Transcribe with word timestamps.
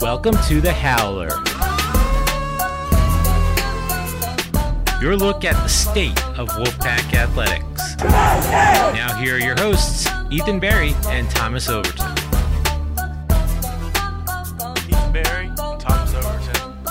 Welcome 0.00 0.36
to 0.46 0.60
the 0.60 0.72
Howler. 0.72 1.30
Your 5.02 5.16
look 5.16 5.44
at 5.44 5.60
the 5.60 5.68
state 5.68 6.16
of 6.38 6.48
Wolfpack 6.50 7.12
athletics. 7.14 7.96
Now, 8.04 9.16
here 9.16 9.34
are 9.34 9.38
your 9.40 9.56
hosts, 9.56 10.08
Ethan 10.30 10.60
Barry 10.60 10.94
and 11.08 11.28
Thomas 11.30 11.68
Overton. 11.68 12.12
Ethan 14.88 15.12
Barry, 15.12 15.50
Thomas 15.56 16.14
Overton, 16.14 16.84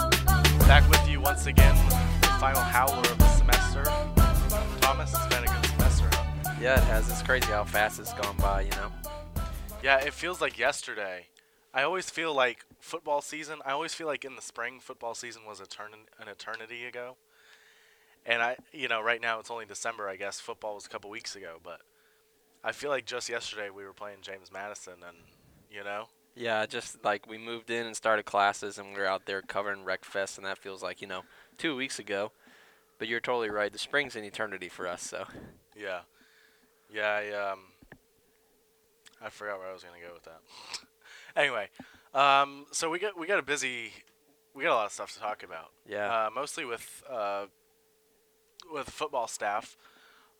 back 0.68 0.88
with 0.90 1.08
you 1.08 1.22
once 1.22 1.46
again, 1.46 1.78
the 2.20 2.28
final 2.42 2.60
howler 2.62 3.00
of 3.00 3.18
the 3.18 3.30
semester. 3.30 3.86
Thomas, 4.82 5.14
it's 5.14 5.28
been 5.28 5.46
a 5.46 5.48
good 5.48 5.66
semester, 5.66 6.10
huh? 6.12 6.54
Yeah, 6.62 6.78
it 6.78 6.84
has. 6.84 7.10
It's 7.10 7.22
crazy 7.22 7.48
how 7.48 7.64
fast 7.64 8.02
it's 8.02 8.14
gone 8.14 8.36
by, 8.36 8.64
you 8.64 8.72
know? 8.72 8.92
Yeah, 9.82 10.00
it 10.00 10.12
feels 10.12 10.42
like 10.42 10.60
yesterday. 10.60 11.26
I 11.74 11.84
always 11.84 12.10
feel 12.10 12.34
like 12.34 12.66
football 12.80 13.22
season, 13.22 13.60
I 13.66 13.72
always 13.72 13.94
feel 13.94 14.08
like 14.08 14.26
in 14.26 14.36
the 14.36 14.42
spring, 14.42 14.80
football 14.80 15.14
season 15.14 15.44
was 15.48 15.60
etern- 15.60 16.08
an 16.20 16.28
eternity 16.28 16.86
ago. 16.86 17.18
And 18.26 18.42
I, 18.42 18.58
you 18.74 18.88
know, 18.88 19.02
right 19.02 19.22
now 19.22 19.40
it's 19.40 19.52
only 19.52 19.66
December, 19.66 20.10
I 20.10 20.16
guess. 20.16 20.40
Football 20.40 20.76
was 20.76 20.86
a 20.86 20.90
couple 20.90 21.10
weeks 21.10 21.36
ago, 21.36 21.58
but 21.64 21.82
I 22.64 22.72
feel 22.72 22.90
like 22.90 23.06
just 23.06 23.30
yesterday 23.30 23.70
we 23.70 23.86
were 23.86 23.94
playing 23.94 24.18
James 24.22 24.52
Madison, 24.52 24.96
and, 25.08 25.18
you 25.72 25.84
know, 25.84 26.08
Yeah, 26.36 26.66
just 26.66 27.04
like 27.04 27.28
we 27.28 27.38
moved 27.38 27.70
in 27.70 27.86
and 27.86 27.96
started 27.96 28.26
classes 28.26 28.78
and 28.78 28.90
we 28.94 29.00
were 29.00 29.06
out 29.06 29.26
there 29.26 29.42
covering 29.42 29.86
Wreckfest, 29.86 30.38
and 30.38 30.46
that 30.46 30.58
feels 30.58 30.84
like, 30.84 31.02
you 31.02 31.08
know, 31.08 31.24
two 31.58 31.76
weeks 31.76 32.00
ago. 32.00 32.32
But 33.00 33.08
you're 33.08 33.20
totally 33.20 33.50
right. 33.50 33.72
The 33.72 33.80
spring's 33.80 34.16
an 34.16 34.24
eternity 34.24 34.70
for 34.70 34.88
us, 34.88 35.04
so. 35.04 35.26
Yeah. 35.76 36.02
Yeah, 36.92 37.10
I 37.10 37.52
um 37.52 37.60
I 39.22 39.30
forgot 39.30 39.60
where 39.60 39.70
I 39.70 39.74
was 39.74 39.84
gonna 39.84 40.02
go 40.06 40.14
with 40.14 40.24
that. 40.24 40.42
Anyway, 41.38 41.70
um 42.14 42.66
so 42.72 42.90
we 42.90 43.00
got 43.00 43.18
we 43.18 43.28
got 43.28 43.40
a 43.40 43.44
busy 43.44 43.94
we 44.54 44.64
got 44.64 44.74
a 44.74 44.76
lot 44.76 44.86
of 44.88 44.92
stuff 44.92 45.14
to 45.14 45.20
talk 45.20 45.44
about. 45.44 45.72
Yeah. 45.88 46.26
Uh 46.26 46.30
mostly 46.34 46.66
with 46.66 47.04
uh 47.10 47.46
with 48.74 48.90
football 48.90 49.28
staff. 49.28 49.78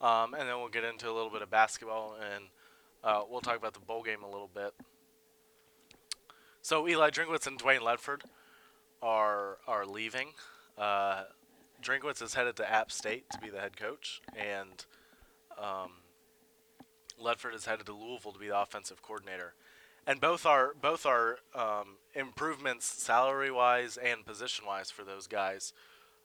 Um 0.02 0.34
and 0.34 0.50
then 0.50 0.58
we'll 0.60 0.70
get 0.70 0.84
into 0.84 1.10
a 1.10 1.14
little 1.14 1.30
bit 1.30 1.42
of 1.42 1.50
basketball 1.50 2.16
and 2.20 2.46
uh 3.04 3.22
we'll 3.30 3.42
talk 3.42 3.58
about 3.58 3.74
the 3.74 3.80
bowl 3.80 4.04
game 4.04 4.24
a 4.24 4.30
little 4.30 4.50
bit. 4.54 4.74
So 6.62 6.88
Eli 6.88 7.12
Drinkwitz 7.12 7.48
and 7.48 7.62
Dwayne 7.62 7.80
Ledford 7.80 8.24
are 9.02 9.60
are 9.68 9.86
leaving. 9.86 10.30
Uh 10.78 11.24
Drinkwitz 11.82 12.22
is 12.22 12.34
headed 12.34 12.56
to 12.58 12.70
App 12.70 12.92
State 12.92 13.30
to 13.30 13.40
be 13.40 13.50
the 13.50 13.60
head 13.60 13.78
coach, 13.78 14.22
and 14.36 14.86
um, 15.58 15.92
Ledford 17.22 17.54
is 17.54 17.66
headed 17.66 17.86
to 17.86 17.94
Louisville 17.94 18.32
to 18.32 18.40
be 18.40 18.48
the 18.48 18.60
offensive 18.60 19.02
coordinator. 19.02 19.54
And 20.08 20.22
both 20.22 20.46
are 20.46 20.72
both 20.82 21.06
are 21.06 21.40
um, 21.54 21.98
improvements 22.16 22.86
salary 22.86 23.52
wise 23.52 23.98
and 23.98 24.26
position 24.26 24.66
wise 24.66 24.90
for 24.90 25.04
those 25.04 25.28
guys. 25.28 25.74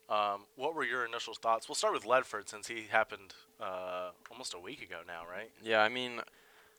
Um, 0.08 0.44
what 0.54 0.76
were 0.76 0.84
your 0.84 1.04
initial 1.04 1.34
thoughts? 1.34 1.68
We'll 1.68 1.74
start 1.74 1.92
with 1.92 2.04
Ledford 2.04 2.48
since 2.48 2.68
he 2.68 2.84
happened 2.90 3.34
uh, 3.60 4.10
almost 4.30 4.54
a 4.54 4.60
week 4.60 4.82
ago 4.82 4.98
now, 5.06 5.22
right? 5.28 5.50
Yeah, 5.62 5.80
I 5.80 5.88
mean, 5.88 6.20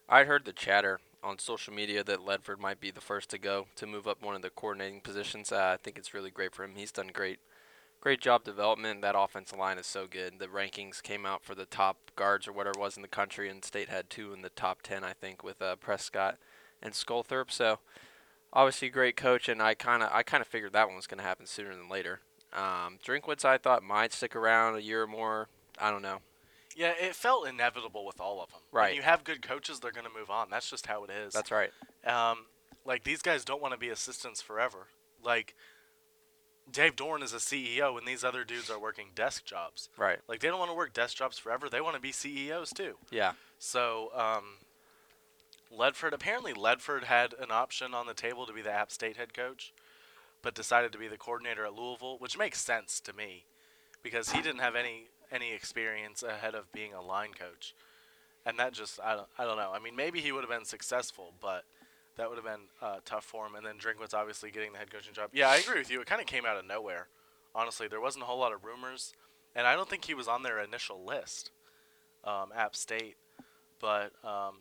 I 0.07 0.23
heard 0.23 0.45
the 0.45 0.53
chatter 0.53 0.99
on 1.21 1.39
social 1.39 1.73
media 1.73 2.03
that 2.03 2.19
Ledford 2.19 2.59
might 2.59 2.79
be 2.79 2.91
the 2.91 3.01
first 3.01 3.29
to 3.31 3.37
go 3.37 3.67
to 3.75 3.87
move 3.87 4.07
up 4.07 4.21
one 4.21 4.35
of 4.35 4.41
the 4.41 4.49
coordinating 4.49 5.01
positions. 5.01 5.51
Uh, 5.51 5.73
I 5.73 5.77
think 5.77 5.97
it's 5.97 6.13
really 6.13 6.31
great 6.31 6.53
for 6.53 6.63
him. 6.63 6.73
He's 6.75 6.91
done 6.91 7.09
great, 7.13 7.39
great 7.99 8.21
job 8.21 8.43
development. 8.43 9.01
That 9.01 9.15
offensive 9.17 9.59
line 9.59 9.77
is 9.77 9.87
so 9.87 10.05
good. 10.07 10.39
The 10.39 10.47
rankings 10.47 11.01
came 11.01 11.25
out 11.25 11.43
for 11.43 11.55
the 11.55 11.65
top 11.65 12.11
guards 12.15 12.47
or 12.47 12.53
whatever 12.53 12.77
it 12.77 12.81
was 12.81 12.95
in 12.95 13.01
the 13.01 13.07
country, 13.09 13.49
and 13.49 13.65
State 13.65 13.89
had 13.89 14.09
two 14.09 14.31
in 14.31 14.41
the 14.41 14.49
top 14.49 14.81
ten, 14.83 15.03
I 15.03 15.13
think, 15.13 15.43
with 15.43 15.61
uh, 15.61 15.75
Prescott 15.77 16.37
and 16.83 16.93
Sculthorpe. 16.93 17.49
So 17.49 17.79
obviously, 18.51 18.89
great 18.89 19.15
coach, 19.15 19.49
and 19.49 19.59
I 19.61 19.73
kind 19.73 20.03
of 20.03 20.09
I 20.11 20.21
kind 20.21 20.41
of 20.41 20.47
figured 20.47 20.73
that 20.73 20.85
one 20.87 20.95
was 20.95 21.07
going 21.07 21.17
to 21.17 21.23
happen 21.23 21.47
sooner 21.47 21.75
than 21.75 21.89
later. 21.89 22.19
Um, 22.53 22.99
Drinkwitz, 23.03 23.43
I 23.43 23.57
thought 23.57 23.81
might 23.81 24.13
stick 24.13 24.35
around 24.35 24.75
a 24.75 24.81
year 24.81 25.01
or 25.03 25.07
more. 25.07 25.47
I 25.79 25.89
don't 25.89 26.03
know. 26.03 26.19
Yeah, 26.75 26.93
it 26.99 27.15
felt 27.15 27.47
inevitable 27.47 28.05
with 28.05 28.19
all 28.19 28.41
of 28.41 28.49
them. 28.51 28.59
When 28.71 28.83
Right. 28.83 28.95
you 28.95 29.01
have 29.03 29.23
good 29.23 29.41
coaches, 29.41 29.79
they're 29.79 29.91
going 29.91 30.05
to 30.07 30.13
move 30.15 30.29
on. 30.29 30.49
That's 30.51 30.69
just 30.69 30.85
how 30.87 31.03
it 31.03 31.09
is. 31.11 31.33
That's 31.33 31.51
right. 31.51 31.71
Um, 32.05 32.45
like 32.85 33.03
these 33.03 33.21
guys 33.23 33.43
don't 33.45 33.61
want 33.61 33.73
to 33.73 33.79
be 33.79 33.89
assistants 33.89 34.41
forever. 34.41 34.87
Like 35.23 35.55
Dave 36.71 36.95
Doeren 36.95 37.23
is 37.23 37.33
a 37.33 37.37
CEO, 37.37 37.97
and 37.97 38.07
these 38.07 38.23
other 38.23 38.43
dudes 38.43 38.69
are 38.69 38.79
working 38.79 39.07
desk 39.15 39.45
jobs. 39.45 39.89
Right. 39.97 40.19
Like 40.27 40.39
they 40.39 40.47
don't 40.47 40.59
want 40.59 40.71
to 40.71 40.75
work 40.75 40.93
desk 40.93 41.17
jobs 41.17 41.37
forever. 41.39 41.69
They 41.69 41.81
want 41.81 41.95
to 41.95 42.01
be 42.01 42.11
CEOs 42.11 42.71
too. 42.71 42.97
Yeah. 43.11 43.33
So 43.59 44.09
um, 44.15 44.43
Ledford 45.71 46.13
apparently 46.13 46.53
Ledford 46.53 47.05
had 47.05 47.33
an 47.39 47.51
option 47.51 47.93
on 47.93 48.05
the 48.05 48.13
table 48.13 48.45
to 48.45 48.53
be 48.53 48.61
the 48.61 48.71
App 48.71 48.91
State 48.91 49.17
head 49.17 49.33
coach, 49.33 49.73
but 50.41 50.53
decided 50.53 50.91
to 50.91 50.97
be 50.97 51.07
the 51.07 51.17
coordinator 51.17 51.65
at 51.65 51.73
Louisville, 51.73 52.17
which 52.19 52.37
makes 52.37 52.61
sense 52.61 52.99
to 53.01 53.13
me 53.13 53.45
because 54.03 54.31
he 54.31 54.41
didn't 54.41 54.61
have 54.61 54.75
any 54.75 55.07
any 55.31 55.53
experience 55.53 56.21
ahead 56.21 56.53
of 56.53 56.71
being 56.71 56.93
a 56.93 57.01
line 57.01 57.31
coach, 57.33 57.73
and 58.45 58.59
that 58.59 58.73
just 58.73 58.99
I 59.03 59.15
don't 59.15 59.27
I 59.37 59.45
don't 59.45 59.57
know. 59.57 59.71
I 59.73 59.79
mean 59.79 59.95
maybe 59.95 60.19
he 60.21 60.31
would 60.31 60.41
have 60.41 60.49
been 60.49 60.65
successful, 60.65 61.33
but 61.41 61.63
that 62.17 62.29
would 62.29 62.35
have 62.35 62.45
been 62.45 62.67
uh, 62.81 62.97
tough 63.05 63.25
for 63.25 63.47
him. 63.47 63.55
And 63.55 63.65
then 63.65 63.77
Drinkwitz 63.77 64.13
obviously 64.13 64.51
getting 64.51 64.73
the 64.73 64.77
head 64.77 64.91
coaching 64.91 65.13
job. 65.13 65.31
Yeah, 65.33 65.49
I 65.49 65.57
agree 65.57 65.79
with 65.79 65.89
you. 65.89 65.99
It 66.01 66.07
kind 66.07 66.21
of 66.21 66.27
came 66.27 66.45
out 66.45 66.57
of 66.57 66.65
nowhere. 66.65 67.07
Honestly, 67.55 67.87
there 67.87 68.01
wasn't 68.01 68.23
a 68.23 68.25
whole 68.25 68.39
lot 68.39 68.53
of 68.53 68.63
rumors, 68.63 69.13
and 69.55 69.65
I 69.65 69.75
don't 69.75 69.89
think 69.89 70.05
he 70.05 70.13
was 70.13 70.27
on 70.27 70.43
their 70.43 70.59
initial 70.59 71.03
list, 71.03 71.51
um, 72.23 72.51
App 72.55 72.75
State. 72.75 73.15
But 73.79 74.11
um, 74.23 74.57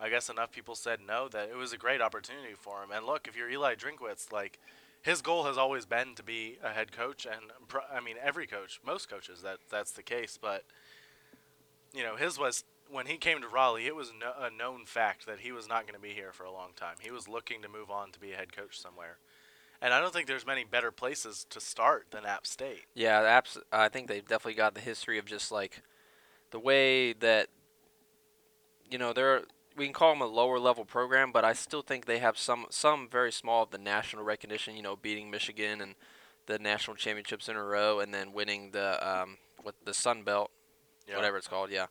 I 0.00 0.08
guess 0.08 0.28
enough 0.28 0.52
people 0.52 0.74
said 0.74 1.00
no 1.06 1.28
that 1.28 1.48
it 1.50 1.56
was 1.56 1.72
a 1.72 1.78
great 1.78 2.00
opportunity 2.00 2.54
for 2.56 2.82
him. 2.82 2.90
And 2.92 3.04
look, 3.04 3.26
if 3.26 3.36
you're 3.36 3.50
Eli 3.50 3.74
Drinkwitz, 3.74 4.32
like 4.32 4.58
his 5.02 5.22
goal 5.22 5.44
has 5.44 5.58
always 5.58 5.86
been 5.86 6.14
to 6.14 6.22
be 6.22 6.58
a 6.62 6.70
head 6.70 6.92
coach, 6.92 7.26
and 7.26 7.52
I 7.92 8.00
mean 8.00 8.16
every 8.22 8.46
coach, 8.46 8.80
most 8.84 9.08
coaches 9.08 9.42
that 9.42 9.58
that's 9.70 9.92
the 9.92 10.02
case. 10.02 10.38
But 10.40 10.64
you 11.92 12.02
know, 12.02 12.16
his 12.16 12.38
was 12.38 12.64
when 12.90 13.06
he 13.06 13.16
came 13.16 13.40
to 13.40 13.48
Raleigh, 13.48 13.86
it 13.86 13.96
was 13.96 14.12
no, 14.18 14.32
a 14.38 14.50
known 14.50 14.84
fact 14.86 15.26
that 15.26 15.40
he 15.40 15.52
was 15.52 15.68
not 15.68 15.82
going 15.82 15.94
to 15.94 16.00
be 16.00 16.14
here 16.14 16.32
for 16.32 16.44
a 16.44 16.52
long 16.52 16.70
time. 16.76 16.96
He 17.00 17.10
was 17.10 17.28
looking 17.28 17.62
to 17.62 17.68
move 17.68 17.90
on 17.90 18.12
to 18.12 18.20
be 18.20 18.32
a 18.32 18.36
head 18.36 18.54
coach 18.54 18.80
somewhere. 18.80 19.18
And 19.80 19.94
I 19.94 20.00
don't 20.00 20.12
think 20.12 20.26
there's 20.26 20.46
many 20.46 20.64
better 20.64 20.90
places 20.90 21.46
to 21.50 21.60
start 21.60 22.06
than 22.10 22.24
App 22.24 22.46
State. 22.46 22.86
Yeah, 22.94 23.20
apps. 23.22 23.58
I 23.72 23.88
think 23.88 24.08
they've 24.08 24.26
definitely 24.26 24.54
got 24.54 24.74
the 24.74 24.80
history 24.80 25.18
of 25.18 25.24
just 25.24 25.52
like 25.52 25.82
the 26.50 26.58
way 26.58 27.12
that 27.14 27.48
you 28.90 28.98
know 28.98 29.12
they're. 29.12 29.42
We 29.78 29.84
can 29.86 29.94
call 29.94 30.12
them 30.12 30.20
a 30.22 30.26
lower 30.26 30.58
level 30.58 30.84
program, 30.84 31.32
but 31.32 31.44
I 31.44 31.52
still 31.54 31.82
think 31.82 32.04
they 32.06 32.18
have 32.18 32.36
some 32.36 32.66
some 32.70 33.08
very 33.08 33.32
small 33.32 33.62
of 33.62 33.70
the 33.70 33.78
national 33.78 34.24
recognition. 34.24 34.76
You 34.76 34.82
know, 34.82 34.96
beating 34.96 35.30
Michigan 35.30 35.80
and 35.80 35.94
the 36.46 36.58
national 36.58 36.96
championships 36.96 37.48
in 37.48 37.56
a 37.56 37.62
row, 37.62 38.00
and 38.00 38.12
then 38.12 38.32
winning 38.32 38.72
the 38.72 39.08
um 39.08 39.38
what 39.62 39.74
the 39.84 39.94
Sun 39.94 40.22
Belt, 40.24 40.50
Yeah. 41.06 41.16
whatever 41.16 41.36
it's 41.36 41.48
called. 41.48 41.70
Yeah. 41.70 41.86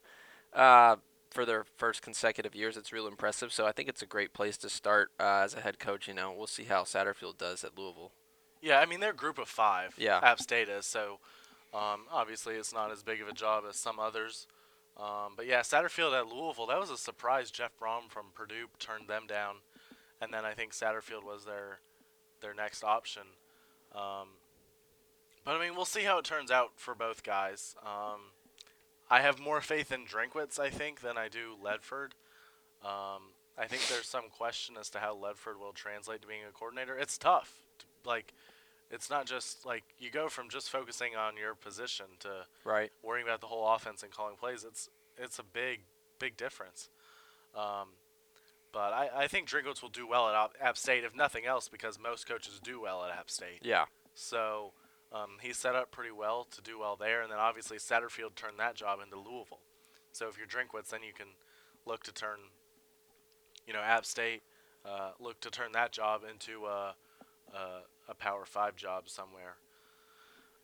Uh, 0.54 0.98
for 1.32 1.46
their 1.46 1.66
first 1.78 2.02
consecutive 2.02 2.56
years, 2.56 2.78
it's 2.78 2.94
real 2.94 3.08
impressive. 3.08 3.52
So 3.52 3.66
I 3.66 3.72
think 3.72 3.90
it's 3.90 4.02
a 4.02 4.06
great 4.06 4.34
place 4.34 4.58
to 4.58 4.70
start 4.70 5.12
uh, 5.20 5.42
as 5.44 5.54
a 5.54 5.60
head 5.62 5.78
coach. 5.80 6.08
You 6.08 6.14
know, 6.14 6.32
we'll 6.36 6.48
see 6.48 6.64
how 6.64 6.84
Satterfield 6.84 7.38
does 7.38 7.64
at 7.64 7.78
Louisville. 7.78 8.12
Yeah, 8.62 8.80
I 8.80 8.86
mean 8.86 9.00
they're 9.00 9.12
a 9.12 9.16
group 9.16 9.38
of 9.38 9.48
five. 9.48 9.94
Yeah. 9.98 10.20
App 10.24 10.40
State 10.42 10.70
is 10.70 10.86
so. 10.86 11.20
Um, 11.74 12.06
obviously, 12.12 12.56
it's 12.56 12.74
not 12.74 12.92
as 12.92 13.04
big 13.04 13.22
of 13.22 13.28
a 13.28 13.34
job 13.34 13.66
as 13.70 13.76
some 13.76 14.00
others. 14.00 14.48
Um, 14.98 15.34
but 15.36 15.46
yeah, 15.46 15.60
Satterfield 15.62 16.20
at 16.20 16.28
Louisville. 16.28 16.66
That 16.66 16.80
was 16.80 16.90
a 16.90 16.98
surprise. 16.98 17.52
Jeff 17.52 17.72
Brohm 17.80 18.10
from 18.10 18.28
Purdue 18.34 18.66
turned 18.80 19.08
them 19.08 19.28
down, 19.28 19.58
and 20.20 20.34
then 20.34 20.44
I 20.44 20.54
think 20.54 20.74
Satterfield 20.74 21.24
was 21.24 21.46
their 21.46 21.80
their 22.42 22.54
next 22.54 22.84
option. 22.84 23.24
Um, 23.94 24.30
but 25.46 25.56
I 25.56 25.60
mean, 25.64 25.76
we'll 25.76 25.86
see 25.86 26.02
how 26.04 26.18
it 26.18 26.26
turns 26.26 26.52
out 26.52 26.72
for 26.76 26.96
both 26.96 27.24
guys. 27.24 27.76
Um, 27.86 28.32
I 29.10 29.22
have 29.22 29.40
more 29.40 29.62
faith 29.62 29.92
in 29.92 30.06
Drinkwitz, 30.06 30.60
I 30.60 30.70
think, 30.70 31.02
than 31.02 31.18
I 31.18 31.30
do 31.30 31.56
Ledford. 31.64 32.12
Um, 32.84 33.32
I 33.58 33.66
think 33.68 33.88
there's 33.88 34.08
some 34.08 34.30
question 34.30 34.76
as 34.80 34.90
to 34.92 35.00
how 35.00 35.16
Ledford 35.16 35.60
will 35.60 35.72
translate 35.74 36.22
to 36.22 36.28
being 36.28 36.42
a 36.48 36.52
coordinator. 36.52 36.98
It's 36.98 37.18
tough. 37.18 37.64
t- 37.80 37.86
Like, 38.04 38.34
it's 38.90 39.10
not 39.10 39.26
just 39.26 39.66
like 39.66 39.84
you 39.98 40.10
go 40.12 40.30
from 40.30 40.50
just 40.50 40.70
focusing 40.70 41.16
on 41.16 41.38
your 41.38 41.56
position 41.56 42.06
to 42.20 42.46
Right. 42.64 42.92
worrying 43.04 43.28
about 43.28 43.42
the 43.42 43.48
whole 43.48 43.68
offense 43.74 44.04
and 44.04 44.12
calling 44.12 44.36
plays. 44.38 44.64
It's 44.64 44.90
it's 45.18 45.40
a 45.40 45.44
big 45.44 45.82
big 46.20 46.38
difference. 46.38 46.90
Um, 47.56 47.90
but 48.72 48.94
I, 48.94 49.10
I 49.16 49.28
think 49.28 49.50
Drinkwitz 49.50 49.82
will 49.82 49.90
do 49.90 50.08
well 50.08 50.28
at 50.30 50.52
App- 50.62 50.78
State, 50.78 51.04
if 51.04 51.16
nothing 51.16 51.46
else, 51.46 51.68
because 51.70 51.98
most 52.00 52.28
coaches 52.28 52.60
do 52.62 52.80
well 52.82 53.04
at 53.04 53.12
App 53.18 53.30
State. 53.30 53.60
Yeah. 53.64 53.86
So 54.14 54.74
um, 55.12 55.38
he's 55.42 55.58
set 55.58 55.76
up 55.76 55.90
pretty 55.90 56.12
well 56.12 56.46
to 56.52 56.62
do 56.62 56.78
well 56.80 56.96
there, 56.96 57.22
and 57.22 57.32
then 57.32 57.40
obviously 57.40 57.78
Satterfield 57.78 58.36
turned 58.36 58.60
that 58.60 58.76
job 58.76 59.00
into 59.04 59.16
Louisville. 59.18 59.62
So 60.12 60.28
if 60.28 60.38
you're 60.38 60.48
Drinkwitz, 60.48 60.90
then 60.90 61.02
you 61.02 61.14
can 61.14 61.28
look 61.86 62.04
to 62.04 62.14
turn, 62.14 62.38
you 63.66 63.74
know, 63.74 63.80
App 63.80 64.06
State, 64.06 64.42
uh, 64.86 65.12
look 65.20 65.40
to 65.42 65.50
turn 65.50 65.72
that 65.74 65.92
job 65.92 66.22
into 66.30 66.66
a, 66.66 66.94
a, 67.54 67.58
a 68.08 68.16
Power 68.16 68.46
Five 68.46 68.76
job 68.76 69.10
somewhere 69.10 69.56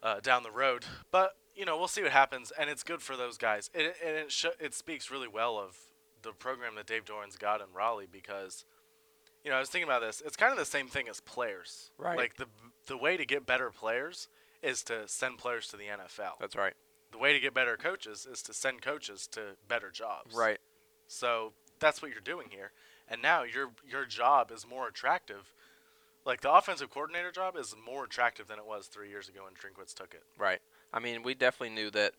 uh, 0.02 0.20
down 0.20 0.44
the 0.44 0.52
road. 0.52 0.86
But 1.12 1.34
you 1.56 1.66
know, 1.66 1.78
we'll 1.78 1.88
see 1.88 2.04
what 2.04 2.12
happens, 2.12 2.52
and 2.58 2.70
it's 2.70 2.84
good 2.84 3.02
for 3.02 3.16
those 3.16 3.38
guys. 3.38 3.70
It 3.74 3.96
and 4.06 4.16
it 4.16 4.32
sh- 4.32 4.46
it 4.60 4.74
speaks 4.74 5.12
really 5.12 5.28
well 5.28 5.58
of 5.58 5.78
the 6.22 6.32
program 6.32 6.76
that 6.76 6.86
Dave 6.86 7.06
Doeren's 7.06 7.38
got 7.38 7.62
in 7.62 7.68
Raleigh 7.74 8.08
because 8.12 8.66
you 9.44 9.52
know, 9.52 9.58
I 9.58 9.60
was 9.60 9.70
thinking 9.70 9.88
about 9.88 10.02
this. 10.02 10.22
It's 10.26 10.38
kind 10.38 10.52
of 10.52 10.58
the 10.58 10.66
same 10.66 10.88
thing 10.88 11.10
as 11.10 11.20
players. 11.20 11.92
Right. 11.98 12.18
Like 12.18 12.38
the 12.38 12.48
the 12.88 12.98
way 12.98 13.18
to 13.18 13.26
get 13.26 13.46
better 13.46 13.70
players 13.72 14.28
is 14.62 14.84
to 14.84 15.08
send 15.08 15.38
players 15.38 15.68
to 15.70 15.78
the 15.78 15.86
NFL. 15.86 16.40
That's 16.40 16.56
right. 16.56 16.74
the 17.12 17.18
way 17.18 17.34
to 17.34 17.40
get 17.40 17.54
better 17.54 17.76
coaches 17.76 18.26
is 18.30 18.42
to 18.44 18.54
send 18.54 18.82
coaches 18.82 19.28
to 19.34 19.58
better 19.68 19.92
jobs. 19.92 20.36
Right. 20.36 20.60
So 21.08 21.54
that's 21.80 22.02
what 22.02 22.12
you're 22.12 22.22
doing 22.22 22.48
here. 22.50 22.72
And 23.08 23.22
now 23.22 23.44
your 23.44 23.72
your 23.88 24.06
job 24.06 24.52
is 24.52 24.66
more 24.68 24.88
attractive. 24.88 25.54
Like 26.26 26.42
the 26.42 26.54
offensive 26.54 26.90
coordinator 26.90 27.32
job 27.32 27.58
is 27.58 27.76
more 27.86 28.06
attractive 28.06 28.48
than 28.48 28.58
it 28.58 28.66
was 28.66 28.88
three 28.88 29.10
years 29.10 29.28
ago 29.28 29.42
when 29.44 29.54
Drinkwitz 29.54 29.94
took 29.94 30.14
it. 30.14 30.24
Right. 30.38 30.60
I 30.94 31.00
mean, 31.00 31.24
we 31.24 31.34
definitely 31.34 31.76
knew 31.76 31.90
that 31.92 32.14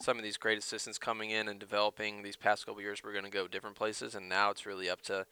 some 0.00 0.16
of 0.16 0.24
these 0.24 0.36
great 0.36 0.58
assistants 0.58 0.98
coming 0.98 1.30
in 1.30 1.48
and 1.48 1.60
developing 1.60 2.22
these 2.22 2.36
past 2.36 2.66
couple 2.66 2.80
years 2.80 3.02
were 3.04 3.12
going 3.12 3.24
to 3.24 3.30
go 3.30 3.46
different 3.46 3.76
places, 3.76 4.14
and 4.14 4.28
now 4.28 4.50
it's 4.50 4.66
really 4.66 4.88
up 4.88 5.02
to 5.02 5.26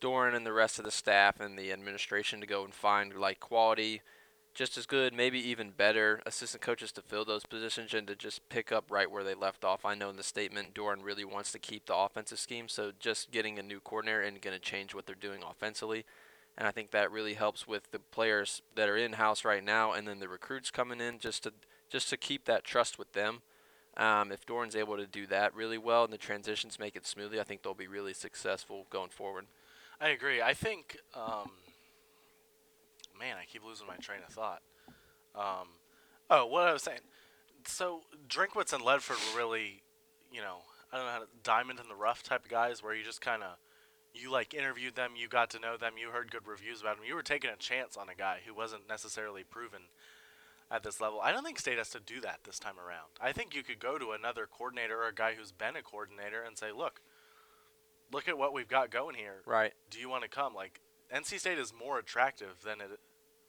Doeren 0.00 0.34
and 0.34 0.44
the 0.44 0.52
rest 0.52 0.78
of 0.78 0.84
the 0.84 0.90
staff 0.90 1.40
and 1.40 1.58
the 1.58 1.72
administration 1.72 2.40
to 2.40 2.46
go 2.46 2.64
and 2.64 2.74
find 2.74 3.14
like 3.14 3.40
quality, 3.40 4.02
just 4.54 4.76
as 4.76 4.84
good, 4.84 5.14
maybe 5.14 5.38
even 5.38 5.70
better 5.70 6.20
assistant 6.26 6.62
coaches 6.62 6.92
to 6.92 7.00
fill 7.00 7.24
those 7.24 7.46
positions 7.46 7.94
and 7.94 8.06
to 8.08 8.16
just 8.16 8.46
pick 8.48 8.72
up 8.72 8.90
right 8.90 9.10
where 9.10 9.24
they 9.24 9.34
left 9.34 9.64
off. 9.64 9.84
I 9.84 9.94
know 9.94 10.10
in 10.10 10.16
the 10.16 10.22
statement 10.22 10.74
Doeren 10.74 11.04
really 11.04 11.24
wants 11.24 11.52
to 11.52 11.58
keep 11.58 11.86
the 11.86 11.96
offensive 11.96 12.38
scheme, 12.38 12.68
so 12.68 12.92
just 12.98 13.30
getting 13.30 13.58
a 13.58 13.62
new 13.62 13.80
coordinator 13.80 14.20
and 14.20 14.40
going 14.40 14.54
to 14.54 14.60
change 14.60 14.94
what 14.94 15.06
they're 15.06 15.14
doing 15.14 15.42
offensively. 15.48 16.04
And 16.58 16.68
I 16.68 16.70
think 16.70 16.90
that 16.90 17.10
really 17.10 17.34
helps 17.34 17.66
with 17.66 17.90
the 17.92 17.98
players 17.98 18.60
that 18.74 18.88
are 18.88 18.96
in 18.96 19.14
house 19.14 19.44
right 19.44 19.64
now, 19.64 19.92
and 19.92 20.06
then 20.06 20.20
the 20.20 20.28
recruits 20.28 20.70
coming 20.70 21.00
in 21.00 21.18
just 21.18 21.44
to 21.44 21.52
just 21.88 22.10
to 22.10 22.16
keep 22.16 22.44
that 22.46 22.64
trust 22.64 22.98
with 22.98 23.12
them. 23.12 23.42
Um, 23.96 24.32
if 24.32 24.46
Doeren's 24.46 24.76
able 24.76 24.96
to 24.96 25.06
do 25.06 25.26
that 25.26 25.54
really 25.54 25.76
well 25.76 26.04
and 26.04 26.12
the 26.12 26.18
transitions 26.18 26.78
make 26.78 26.96
it 26.96 27.06
smoothly, 27.06 27.38
I 27.38 27.42
think 27.42 27.62
they'll 27.62 27.74
be 27.74 27.86
really 27.86 28.14
successful 28.14 28.86
going 28.88 29.10
forward. 29.10 29.46
I 30.00 30.08
agree. 30.08 30.40
I 30.40 30.54
think, 30.54 30.96
um, 31.14 31.50
man, 33.18 33.36
I 33.40 33.44
keep 33.44 33.62
losing 33.64 33.86
my 33.86 33.96
train 33.96 34.20
of 34.26 34.32
thought. 34.32 34.62
Um, 35.34 35.68
oh, 36.30 36.46
what 36.46 36.66
I 36.66 36.72
was 36.72 36.82
saying. 36.82 37.00
So 37.66 38.00
Drinkwitz 38.28 38.72
and 38.72 38.82
Ledford 38.82 39.20
were 39.32 39.38
really, 39.38 39.82
you 40.32 40.40
know, 40.40 40.58
I 40.90 40.96
don't 40.96 41.06
know 41.06 41.12
how 41.12 41.18
to 41.18 41.28
diamond 41.42 41.78
in 41.78 41.88
the 41.88 41.94
rough 41.94 42.22
type 42.22 42.44
of 42.44 42.50
guys 42.50 42.82
where 42.82 42.94
you 42.94 43.04
just 43.04 43.20
kind 43.20 43.42
of, 43.42 43.56
you 44.14 44.30
like 44.30 44.54
interviewed 44.54 44.94
them, 44.94 45.12
you 45.16 45.28
got 45.28 45.50
to 45.50 45.58
know 45.58 45.76
them, 45.76 45.94
you 45.98 46.10
heard 46.10 46.30
good 46.30 46.46
reviews 46.46 46.80
about 46.80 46.96
them. 46.96 47.06
You 47.06 47.14
were 47.14 47.22
taking 47.22 47.50
a 47.50 47.56
chance 47.56 47.96
on 47.96 48.08
a 48.08 48.14
guy 48.14 48.38
who 48.46 48.54
wasn't 48.54 48.88
necessarily 48.88 49.42
proven 49.44 49.82
at 50.70 50.82
this 50.82 51.00
level. 51.00 51.20
I 51.20 51.32
don't 51.32 51.44
think 51.44 51.58
State 51.58 51.78
has 51.78 51.90
to 51.90 52.00
do 52.00 52.20
that 52.20 52.40
this 52.44 52.58
time 52.58 52.78
around. 52.78 53.10
I 53.20 53.32
think 53.32 53.54
you 53.54 53.62
could 53.62 53.78
go 53.78 53.98
to 53.98 54.12
another 54.12 54.46
coordinator 54.50 55.02
or 55.02 55.08
a 55.08 55.14
guy 55.14 55.34
who's 55.34 55.52
been 55.52 55.76
a 55.76 55.82
coordinator 55.82 56.42
and 56.42 56.56
say, 56.56 56.72
look, 56.72 57.00
look 58.10 58.28
at 58.28 58.38
what 58.38 58.52
we've 58.52 58.68
got 58.68 58.90
going 58.90 59.14
here 59.14 59.42
Right. 59.46 59.72
do 59.90 59.98
you 59.98 60.08
want 60.08 60.22
to 60.22 60.28
come? 60.28 60.54
Like 60.54 60.80
NC 61.14 61.40
State 61.40 61.58
is 61.58 61.72
more 61.72 61.98
attractive 61.98 62.62
than 62.64 62.80
it 62.80 63.00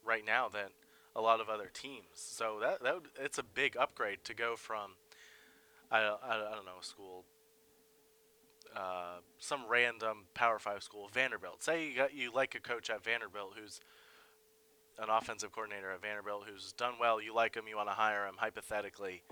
right 0.04 0.24
now 0.24 0.48
than 0.48 0.68
a 1.16 1.20
lot 1.20 1.40
of 1.40 1.48
other 1.48 1.70
teams. 1.72 2.06
So 2.14 2.58
that 2.60 2.82
that 2.82 2.94
would, 2.94 3.08
it's 3.18 3.38
a 3.38 3.42
big 3.42 3.76
upgrade 3.78 4.18
to 4.24 4.34
go 4.34 4.56
from 4.56 4.92
I, 5.90 5.98
I, 6.00 6.50
I 6.50 6.54
don't 6.54 6.64
know 6.66 6.80
a 6.80 6.84
school 6.84 7.24
uh, 8.76 9.18
some 9.38 9.62
random 9.68 10.26
Power 10.34 10.58
Five 10.58 10.82
school 10.82 11.08
Vanderbilt. 11.12 11.62
Say 11.62 11.88
you 11.88 11.96
got 11.96 12.14
you 12.14 12.32
like 12.32 12.54
a 12.54 12.60
coach 12.60 12.90
at 12.90 13.04
Vanderbilt 13.04 13.54
who's 13.60 13.80
an 14.98 15.08
offensive 15.10 15.52
coordinator 15.52 15.90
at 15.90 16.02
Vanderbilt 16.02 16.44
who's 16.48 16.72
done 16.72 16.94
well. 17.00 17.20
You 17.20 17.34
like 17.34 17.54
him. 17.54 17.64
You 17.68 17.76
want 17.76 17.88
to 17.88 17.94
hire 17.94 18.26
him. 18.26 18.34
Hypothetically, 18.36 19.22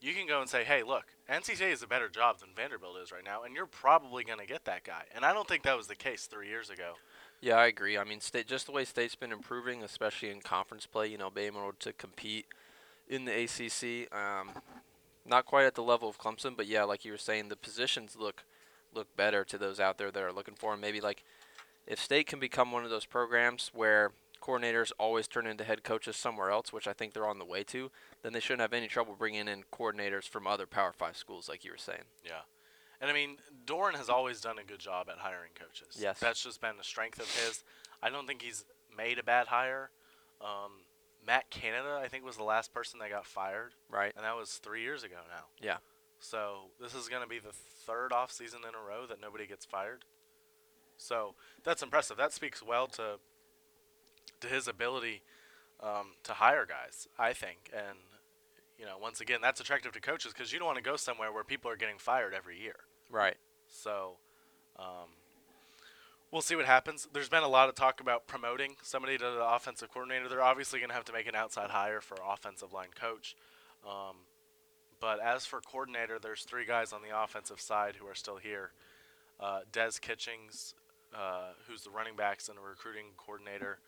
you 0.00 0.14
can 0.14 0.26
go 0.26 0.40
and 0.40 0.48
say, 0.48 0.64
"Hey, 0.64 0.82
look, 0.82 1.04
NC 1.28 1.56
State 1.56 1.72
is 1.72 1.82
a 1.82 1.86
better 1.86 2.08
job 2.08 2.40
than 2.40 2.50
Vanderbilt 2.54 2.98
is 3.02 3.12
right 3.12 3.24
now, 3.24 3.42
and 3.44 3.54
you're 3.54 3.66
probably 3.66 4.24
going 4.24 4.38
to 4.38 4.46
get 4.46 4.64
that 4.66 4.84
guy." 4.84 5.04
And 5.14 5.24
I 5.24 5.32
don't 5.32 5.48
think 5.48 5.62
that 5.64 5.76
was 5.76 5.86
the 5.86 5.96
case 5.96 6.26
three 6.26 6.48
years 6.48 6.70
ago. 6.70 6.94
Yeah, 7.40 7.56
I 7.56 7.66
agree. 7.66 7.96
I 7.96 8.04
mean, 8.04 8.20
state 8.20 8.46
just 8.46 8.66
the 8.66 8.72
way 8.72 8.84
state's 8.84 9.14
been 9.14 9.32
improving, 9.32 9.82
especially 9.82 10.30
in 10.30 10.40
conference 10.40 10.86
play. 10.86 11.08
You 11.08 11.18
know, 11.18 11.30
being 11.30 11.48
able 11.48 11.72
to 11.78 11.92
compete 11.92 12.46
in 13.08 13.24
the 13.24 13.44
ACC. 13.44 14.12
Um, 14.14 14.50
not 15.28 15.46
quite 15.46 15.66
at 15.66 15.74
the 15.74 15.82
level 15.82 16.08
of 16.08 16.18
Clemson, 16.18 16.56
but 16.56 16.66
yeah, 16.66 16.84
like 16.84 17.04
you 17.04 17.12
were 17.12 17.18
saying, 17.18 17.48
the 17.48 17.56
positions 17.56 18.16
look 18.18 18.44
look 18.94 19.14
better 19.16 19.44
to 19.44 19.58
those 19.58 19.78
out 19.78 19.98
there 19.98 20.10
that 20.10 20.22
are 20.22 20.32
looking 20.32 20.54
for 20.54 20.72
'em. 20.72 20.80
Maybe 20.80 21.00
like 21.00 21.22
if 21.86 22.00
state 22.00 22.26
can 22.26 22.40
become 22.40 22.72
one 22.72 22.84
of 22.84 22.90
those 22.90 23.04
programs 23.04 23.70
where 23.74 24.12
coordinators 24.40 24.92
always 24.98 25.28
turn 25.28 25.46
into 25.46 25.64
head 25.64 25.82
coaches 25.82 26.16
somewhere 26.16 26.50
else, 26.50 26.72
which 26.72 26.86
I 26.86 26.92
think 26.92 27.12
they're 27.12 27.26
on 27.26 27.38
the 27.38 27.44
way 27.44 27.64
to, 27.64 27.90
then 28.22 28.32
they 28.32 28.40
shouldn't 28.40 28.62
have 28.62 28.72
any 28.72 28.88
trouble 28.88 29.14
bringing 29.18 29.48
in 29.48 29.64
coordinators 29.72 30.28
from 30.28 30.46
other 30.46 30.66
Power 30.66 30.92
Five 30.92 31.16
schools, 31.16 31.48
like 31.48 31.64
you 31.64 31.72
were 31.72 31.78
saying. 31.78 32.04
Yeah. 32.24 32.42
And 33.00 33.10
I 33.10 33.14
mean, 33.14 33.38
Doeren 33.64 33.94
has 33.94 34.08
always 34.08 34.40
done 34.40 34.58
a 34.58 34.64
good 34.64 34.80
job 34.80 35.08
at 35.08 35.18
hiring 35.18 35.52
coaches. 35.54 35.96
Yes. 35.98 36.18
That's 36.18 36.42
just 36.42 36.60
been 36.60 36.74
a 36.80 36.84
strength 36.84 37.18
of 37.20 37.30
his. 37.30 37.62
I 38.02 38.10
don't 38.10 38.26
think 38.26 38.42
he's 38.42 38.64
made 38.96 39.18
a 39.18 39.22
bad 39.22 39.48
hire. 39.48 39.90
Um, 40.40 40.84
Matt 41.28 41.50
Canada, 41.50 42.00
I 42.02 42.08
think, 42.08 42.24
was 42.24 42.38
the 42.38 42.42
last 42.42 42.72
person 42.72 42.98
that 43.00 43.10
got 43.10 43.26
fired, 43.26 43.74
Right. 43.90 44.14
and 44.16 44.24
that 44.24 44.34
was 44.34 44.52
three 44.54 44.80
years 44.80 45.04
ago 45.04 45.16
now. 45.28 45.44
Yeah. 45.60 45.76
So 46.20 46.70
this 46.80 46.94
is 46.94 47.06
going 47.06 47.22
to 47.22 47.28
be 47.28 47.38
the 47.38 47.52
third 47.52 48.14
off 48.14 48.32
season 48.32 48.60
in 48.66 48.74
a 48.74 48.82
row 48.82 49.04
that 49.06 49.20
nobody 49.20 49.46
gets 49.46 49.66
fired. 49.66 50.06
So 50.96 51.34
that's 51.64 51.82
impressive. 51.82 52.16
That 52.16 52.32
speaks 52.32 52.62
well 52.62 52.86
to 52.88 53.18
to 54.40 54.48
his 54.48 54.66
ability 54.68 55.20
um, 55.80 56.14
to 56.24 56.32
hire 56.32 56.64
guys, 56.64 57.08
I 57.18 57.34
think. 57.34 57.70
And 57.74 57.98
you 58.78 58.86
know, 58.86 58.96
once 58.98 59.20
again, 59.20 59.40
that's 59.42 59.60
attractive 59.60 59.92
to 59.92 60.00
coaches 60.00 60.32
because 60.32 60.50
you 60.50 60.58
don't 60.58 60.66
want 60.66 60.78
to 60.78 60.82
go 60.82 60.96
somewhere 60.96 61.30
where 61.30 61.44
people 61.44 61.70
are 61.70 61.76
getting 61.76 61.98
fired 61.98 62.32
every 62.32 62.58
year. 62.58 62.76
Right. 63.10 63.36
So 63.68 64.16
um, 64.78 65.10
we'll 66.30 66.42
see 66.42 66.56
what 66.56 66.66
happens. 66.66 67.08
There's 67.12 67.28
been 67.28 67.42
a 67.42 67.48
lot 67.48 67.68
of 67.68 67.74
talk 67.74 68.00
about 68.00 68.26
promoting 68.26 68.76
somebody 68.82 69.16
to 69.18 69.24
the 69.24 69.44
offensive 69.44 69.90
coordinator. 69.90 70.28
They're 70.28 70.42
obviously 70.42 70.78
going 70.78 70.90
to 70.90 70.94
have 70.94 71.04
to 71.06 71.12
make 71.12 71.26
an 71.26 71.34
outside 71.34 71.70
hire 71.70 72.00
for 72.00 72.16
offensive 72.26 72.72
line 72.72 72.90
coach. 72.94 73.36
Um, 73.86 74.16
but 75.00 75.20
as 75.20 75.46
for 75.46 75.60
coordinator, 75.60 76.18
there's 76.20 76.42
three 76.42 76.66
guys 76.66 76.92
on 76.92 77.00
the 77.02 77.22
offensive 77.22 77.60
side 77.60 77.96
who 77.96 78.06
are 78.06 78.14
still 78.14 78.36
here. 78.36 78.72
Uh, 79.40 79.60
Des 79.70 79.92
Kitchings, 80.00 80.74
uh, 81.14 81.52
who's 81.66 81.82
the 81.82 81.90
running 81.90 82.16
backs 82.16 82.48
and 82.48 82.58
recruiting 82.58 83.06
coordinator. 83.16 83.78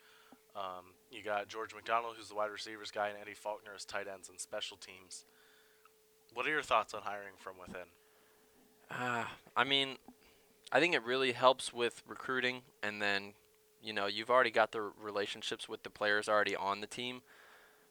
Um, 0.54 0.94
you 1.10 1.22
got 1.22 1.48
George 1.48 1.74
McDonald, 1.74 2.14
who's 2.16 2.28
the 2.28 2.34
wide 2.34 2.50
receivers 2.50 2.90
guy, 2.90 3.08
and 3.08 3.18
Eddie 3.20 3.34
Faulkner 3.34 3.72
as 3.74 3.84
tight 3.84 4.06
ends 4.12 4.28
and 4.28 4.38
special 4.40 4.76
teams. 4.76 5.24
What 6.32 6.46
are 6.46 6.50
your 6.50 6.62
thoughts 6.62 6.94
on 6.94 7.02
hiring 7.02 7.34
from 7.36 7.54
within? 7.60 7.86
Uh, 8.90 9.24
I 9.56 9.64
mean, 9.64 9.96
I 10.72 10.80
think 10.80 10.94
it 10.94 11.04
really 11.04 11.32
helps 11.32 11.72
with 11.72 12.02
recruiting, 12.06 12.62
and 12.82 13.02
then, 13.02 13.34
you 13.82 13.92
know, 13.92 14.06
you've 14.06 14.30
already 14.30 14.50
got 14.50 14.72
the 14.72 14.80
relationships 14.80 15.68
with 15.68 15.82
the 15.82 15.90
players 15.90 16.28
already 16.28 16.54
on 16.54 16.80
the 16.80 16.86
team. 16.86 17.22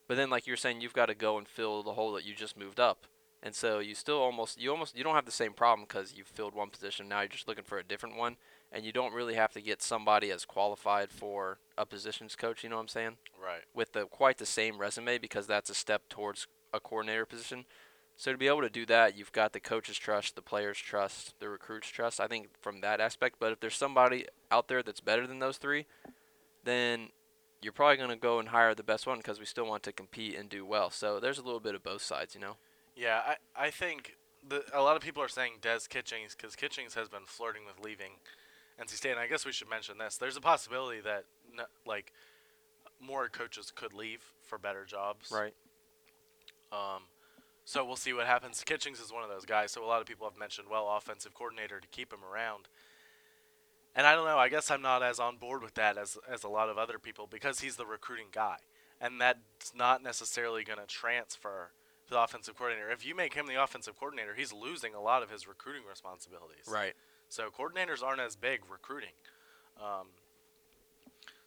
But 0.08 0.18
then, 0.18 0.30
like 0.30 0.48
you're 0.48 0.58
saying, 0.58 0.82
you've 0.82 0.94
got 0.94 1.08
to 1.08 1.16
go 1.16 1.38
and 1.38 1.48
fill 1.48 1.84
the 1.84 1.94
hole 1.94 2.14
that 2.14 2.26
you 2.26 2.34
just 2.34 2.58
moved 2.58 2.80
up, 2.80 3.06
and 3.44 3.54
so 3.54 3.80
you 3.80 3.94
still 3.94 4.18
almost 4.20 4.60
you 4.60 4.72
almost 4.72 4.98
you 4.98 5.04
don't 5.04 5.16
have 5.16 5.26
the 5.26 5.32
same 5.32 5.54
problem 5.54 5.86
because 5.88 6.14
you've 6.16 6.28
filled 6.28 6.56
one 6.56 6.70
position. 6.70 7.08
Now 7.08 7.20
you're 7.22 7.30
just 7.30 7.48
looking 7.48 7.64
for 7.64 7.78
a 7.78 7.84
different 7.84 8.18
one, 8.18 8.38
and 8.72 8.86
you 8.86 8.92
don't 8.92 9.14
really 9.14 9.36
have 9.36 9.52
to 9.54 9.62
get 9.62 9.82
somebody 9.84 10.32
as 10.32 10.46
qualified 10.46 11.12
for 11.12 11.60
a 11.78 11.86
positions 11.86 12.36
coach. 12.36 12.64
You 12.64 12.70
know 12.70 12.78
what 12.78 12.84
I'm 12.84 12.88
saying? 12.88 13.18
Right. 13.42 13.62
with 13.74 13.94
the 13.94 14.06
quite 14.06 14.38
the 14.38 14.46
same 14.46 14.80
resume 14.80 15.18
because 15.20 15.48
that's 15.48 15.70
a 15.70 15.76
step 15.76 16.04
towards 16.10 16.48
a 16.74 16.80
coordinator 16.80 17.26
position. 17.26 17.66
So 18.20 18.34
to 18.34 18.38
be 18.38 18.48
able 18.48 18.64
to 18.64 18.70
do 18.70 18.86
that, 18.88 19.18
you've 19.18 19.32
got 19.32 19.54
the 19.54 19.62
coaches' 19.62 19.98
trust, 19.98 20.36
the 20.36 20.42
players' 20.42 20.78
trust, 20.78 21.40
the 21.40 21.48
recruits' 21.48 21.88
trust. 21.88 22.20
I 22.20 22.28
think 22.28 22.50
from 22.60 22.82
that 22.82 23.00
aspect. 23.00 23.38
But 23.40 23.54
if 23.54 23.62
there's 23.62 23.78
somebody 23.78 24.26
out 24.52 24.68
there 24.68 24.84
that's 24.84 25.00
better 25.00 25.26
than 25.26 25.40
those 25.40 25.56
three, 25.56 25.86
then 26.66 27.12
you're 27.62 27.72
probably 27.72 27.96
going 27.96 28.10
to 28.10 28.18
go 28.18 28.38
and 28.38 28.50
hire 28.50 28.76
the 28.76 28.84
best 28.84 29.08
one 29.08 29.20
because 29.20 29.40
we 29.40 29.46
still 29.46 29.66
want 29.66 29.84
to 29.84 29.94
compete 29.94 30.36
and 30.38 30.50
do 30.50 30.66
well. 30.66 30.90
So 30.90 31.22
there's 31.22 31.38
a 31.38 31.42
little 31.42 31.62
bit 31.62 31.76
of 31.76 31.82
both 31.82 32.02
sides, 32.02 32.36
you 32.36 32.42
know. 32.42 32.58
Yeah, 32.94 33.22
I, 33.26 33.68
I 33.68 33.70
think 33.70 34.18
the, 34.46 34.66
a 34.74 34.82
lot 34.82 34.98
of 34.98 35.02
people 35.02 35.24
are 35.24 35.30
saying 35.30 35.60
Des 35.62 35.88
Kitchings 35.88 36.36
because 36.36 36.58
Kitchings 36.58 36.96
has 36.96 37.08
been 37.08 37.26
flirting 37.26 37.62
with 37.66 37.82
leaving 37.82 38.12
NC 38.82 38.90
State. 38.90 39.12
And 39.12 39.20
I 39.22 39.28
guess 39.28 39.46
we 39.46 39.54
should 39.54 39.70
mention 39.70 39.98
this. 39.98 40.18
There's 40.18 40.36
a 40.36 40.42
possibility 40.42 41.00
that 41.00 41.24
no, 41.56 41.64
like 41.86 42.12
more 43.00 43.30
coaches 43.30 43.72
could 43.74 43.94
leave 43.94 44.34
for 44.44 44.58
better 44.58 44.84
jobs. 44.84 45.32
Right. 45.32 45.54
Um, 46.74 47.04
so 47.70 47.86
we'll 47.86 47.96
see 47.96 48.14
what 48.14 48.26
happens. 48.26 48.64
Kitchings 48.64 49.00
is 49.00 49.14
one 49.14 49.22
of 49.22 49.30
those 49.30 49.46
guys. 49.46 49.72
So 49.72 49.86
a 49.86 49.86
lot 49.86 50.02
of 50.02 50.08
people 50.08 50.28
have 50.28 50.40
mentioned, 50.40 50.70
well, 50.72 50.92
offensive 50.98 51.36
coordinator 51.36 51.80
to 51.80 51.88
keep 51.90 52.12
him 52.12 52.22
around. 52.24 52.68
And 53.96 54.08
I 54.08 54.16
don't 54.16 54.26
know. 54.26 54.40
I 54.40 54.50
guess 54.50 54.72
I'm 54.72 54.82
not 54.82 55.04
as 55.04 55.20
on 55.20 55.38
board 55.38 55.62
with 55.62 55.76
that 55.76 55.96
as 55.96 56.18
as 56.28 56.44
a 56.44 56.50
lot 56.50 56.70
of 56.70 56.80
other 56.80 56.98
people 56.98 57.28
because 57.30 57.60
he's 57.60 57.76
the 57.76 57.86
recruiting 57.86 58.30
guy, 58.32 58.56
and 59.00 59.22
that's 59.22 59.72
not 59.76 60.02
necessarily 60.02 60.64
going 60.64 60.80
to 60.80 60.88
transfer 60.88 61.70
to 62.08 62.10
the 62.10 62.20
offensive 62.20 62.58
coordinator. 62.58 62.90
If 62.90 63.06
you 63.06 63.14
make 63.14 63.36
him 63.36 63.46
the 63.46 63.62
offensive 63.62 64.00
coordinator, 64.00 64.34
he's 64.34 64.52
losing 64.52 64.96
a 64.96 65.02
lot 65.02 65.22
of 65.22 65.30
his 65.30 65.48
recruiting 65.48 65.84
responsibilities. 65.88 66.66
Right. 66.68 66.94
So 67.30 67.50
coordinators 67.56 68.02
aren't 68.02 68.22
as 68.22 68.36
big 68.36 68.62
recruiting. 68.68 69.14
Um, 69.80 70.08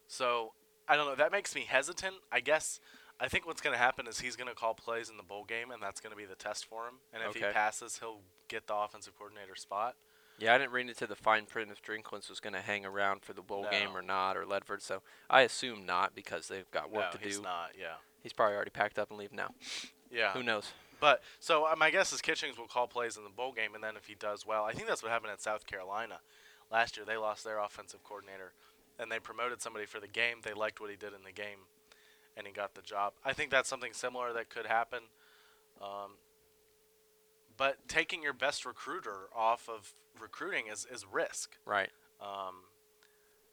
so 0.06 0.52
I 0.86 0.94
don't 0.94 1.06
know. 1.06 1.16
That 1.16 1.32
makes 1.32 1.52
me 1.52 1.64
hesitant. 1.68 2.14
I 2.30 2.38
guess 2.38 2.78
I 3.22 3.28
think 3.28 3.46
what's 3.46 3.60
going 3.60 3.72
to 3.72 3.78
happen 3.78 4.08
is 4.08 4.18
he's 4.18 4.34
going 4.34 4.48
to 4.48 4.54
call 4.54 4.74
plays 4.74 5.08
in 5.08 5.16
the 5.16 5.22
bowl 5.22 5.44
game, 5.44 5.70
and 5.70 5.80
that's 5.80 6.00
going 6.00 6.10
to 6.10 6.16
be 6.16 6.24
the 6.24 6.34
test 6.34 6.66
for 6.66 6.88
him. 6.88 6.94
And 7.12 7.22
if 7.22 7.34
he 7.34 7.40
passes, 7.40 7.98
he'll 8.00 8.22
get 8.48 8.66
the 8.66 8.74
offensive 8.74 9.16
coordinator 9.16 9.54
spot. 9.54 9.94
Yeah, 10.40 10.56
I 10.56 10.58
didn't 10.58 10.72
read 10.72 10.88
into 10.88 11.06
the 11.06 11.14
fine 11.14 11.46
print 11.46 11.70
if 11.70 11.80
Drinkwitz 11.80 12.28
was 12.28 12.40
going 12.40 12.54
to 12.54 12.60
hang 12.60 12.84
around 12.84 13.22
for 13.22 13.32
the 13.32 13.42
bowl 13.42 13.64
game 13.70 13.96
or 13.96 14.02
not, 14.02 14.36
or 14.36 14.44
Ledford. 14.44 14.82
So 14.82 15.02
I 15.30 15.42
assume 15.42 15.86
not 15.86 16.16
because 16.16 16.48
they've 16.48 16.68
got 16.72 16.90
work 16.90 17.12
no, 17.12 17.18
to 17.18 17.24
he's 17.24 17.36
do. 17.36 17.44
not. 17.44 17.70
Yeah. 17.78 17.94
He's 18.24 18.32
probably 18.32 18.56
already 18.56 18.70
packed 18.72 18.98
up 18.98 19.10
and 19.10 19.18
leave 19.20 19.32
now. 19.32 19.50
Yeah. 20.10 20.32
Who 20.32 20.42
knows? 20.42 20.72
But 21.00 21.22
so 21.38 21.64
uh, 21.66 21.76
my 21.76 21.90
guess 21.90 22.12
is 22.12 22.20
Kitchings 22.20 22.58
will 22.58 22.66
call 22.66 22.88
plays 22.88 23.16
in 23.16 23.22
the 23.24 23.30
bowl 23.30 23.52
game, 23.52 23.74
and 23.74 23.84
then 23.84 23.96
if 23.96 24.06
he 24.06 24.14
does 24.14 24.44
well, 24.44 24.64
I 24.64 24.72
think 24.72 24.88
that's 24.88 25.02
what 25.02 25.12
happened 25.12 25.32
at 25.32 25.40
South 25.40 25.66
Carolina 25.66 26.18
last 26.72 26.96
year. 26.96 27.06
They 27.06 27.16
lost 27.16 27.44
their 27.44 27.58
offensive 27.58 28.02
coordinator, 28.02 28.52
and 28.98 29.10
they 29.10 29.18
promoted 29.18 29.62
somebody 29.62 29.86
for 29.86 30.00
the 30.00 30.08
game. 30.08 30.38
They 30.42 30.54
liked 30.54 30.80
what 30.80 30.90
he 30.90 30.96
did 30.96 31.12
in 31.12 31.24
the 31.24 31.32
game, 31.32 31.66
and 32.36 32.46
he 32.46 32.52
got 32.52 32.74
the 32.74 32.82
job. 32.82 33.14
I 33.24 33.32
think 33.32 33.50
that's 33.50 33.68
something 33.68 33.92
similar 33.92 34.32
that 34.32 34.48
could 34.48 34.66
happen. 34.66 35.00
Um, 35.80 36.12
but 37.56 37.88
taking 37.88 38.22
your 38.22 38.32
best 38.32 38.64
recruiter 38.64 39.28
off 39.34 39.68
of 39.68 39.94
recruiting 40.20 40.64
is, 40.72 40.86
is 40.90 41.04
risk. 41.10 41.56
Right. 41.66 41.90
Um, 42.20 42.64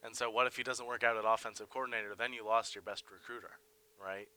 and 0.03 0.15
so, 0.15 0.29
what 0.29 0.47
if 0.47 0.55
he 0.55 0.63
doesn't 0.63 0.85
work 0.87 1.03
out 1.03 1.17
at 1.17 1.23
offensive 1.27 1.69
coordinator? 1.69 2.13
Then 2.17 2.31
you 2.33 2.45
lost 2.45 2.75
your 2.75 2.81
best 2.81 3.03
recruiter, 3.11 3.51
right? 4.03 4.27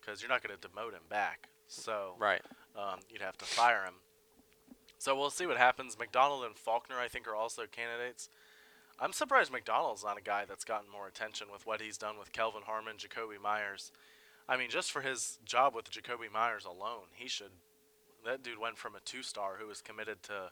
Because 0.00 0.20
you're 0.20 0.28
not 0.28 0.42
going 0.42 0.56
to 0.58 0.68
demote 0.68 0.92
him 0.92 1.06
back. 1.08 1.48
So 1.68 2.14
Right. 2.18 2.42
um, 2.76 3.00
you'd 3.10 3.22
have 3.22 3.36
to 3.38 3.44
fire 3.44 3.84
him. 3.84 3.94
So 4.98 5.16
we'll 5.16 5.30
see 5.30 5.46
what 5.46 5.58
happens. 5.58 5.98
McDonald 5.98 6.44
and 6.44 6.56
Faulkner, 6.56 6.98
I 6.98 7.08
think, 7.08 7.28
are 7.28 7.36
also 7.36 7.66
candidates. 7.70 8.28
I'm 9.00 9.12
surprised 9.12 9.52
McDonald's 9.52 10.04
not 10.04 10.18
a 10.18 10.22
guy 10.22 10.44
that's 10.48 10.64
gotten 10.64 10.90
more 10.90 11.06
attention 11.06 11.48
with 11.52 11.66
what 11.66 11.80
he's 11.80 11.98
done 11.98 12.18
with 12.18 12.32
Kelvin 12.32 12.62
Harmon, 12.66 12.96
Jakobi 12.96 13.40
Meyers. 13.40 13.92
I 14.48 14.56
mean, 14.56 14.70
just 14.70 14.90
for 14.90 15.02
his 15.02 15.38
job 15.44 15.74
with 15.74 15.90
Jakobi 15.90 16.32
Meyers 16.32 16.64
alone, 16.64 17.06
he 17.14 17.28
should. 17.28 17.52
That 18.24 18.42
dude 18.42 18.58
went 18.58 18.76
from 18.76 18.96
a 18.96 19.00
two-star 19.04 19.56
who 19.60 19.68
was 19.68 19.80
committed 19.80 20.22
to 20.24 20.50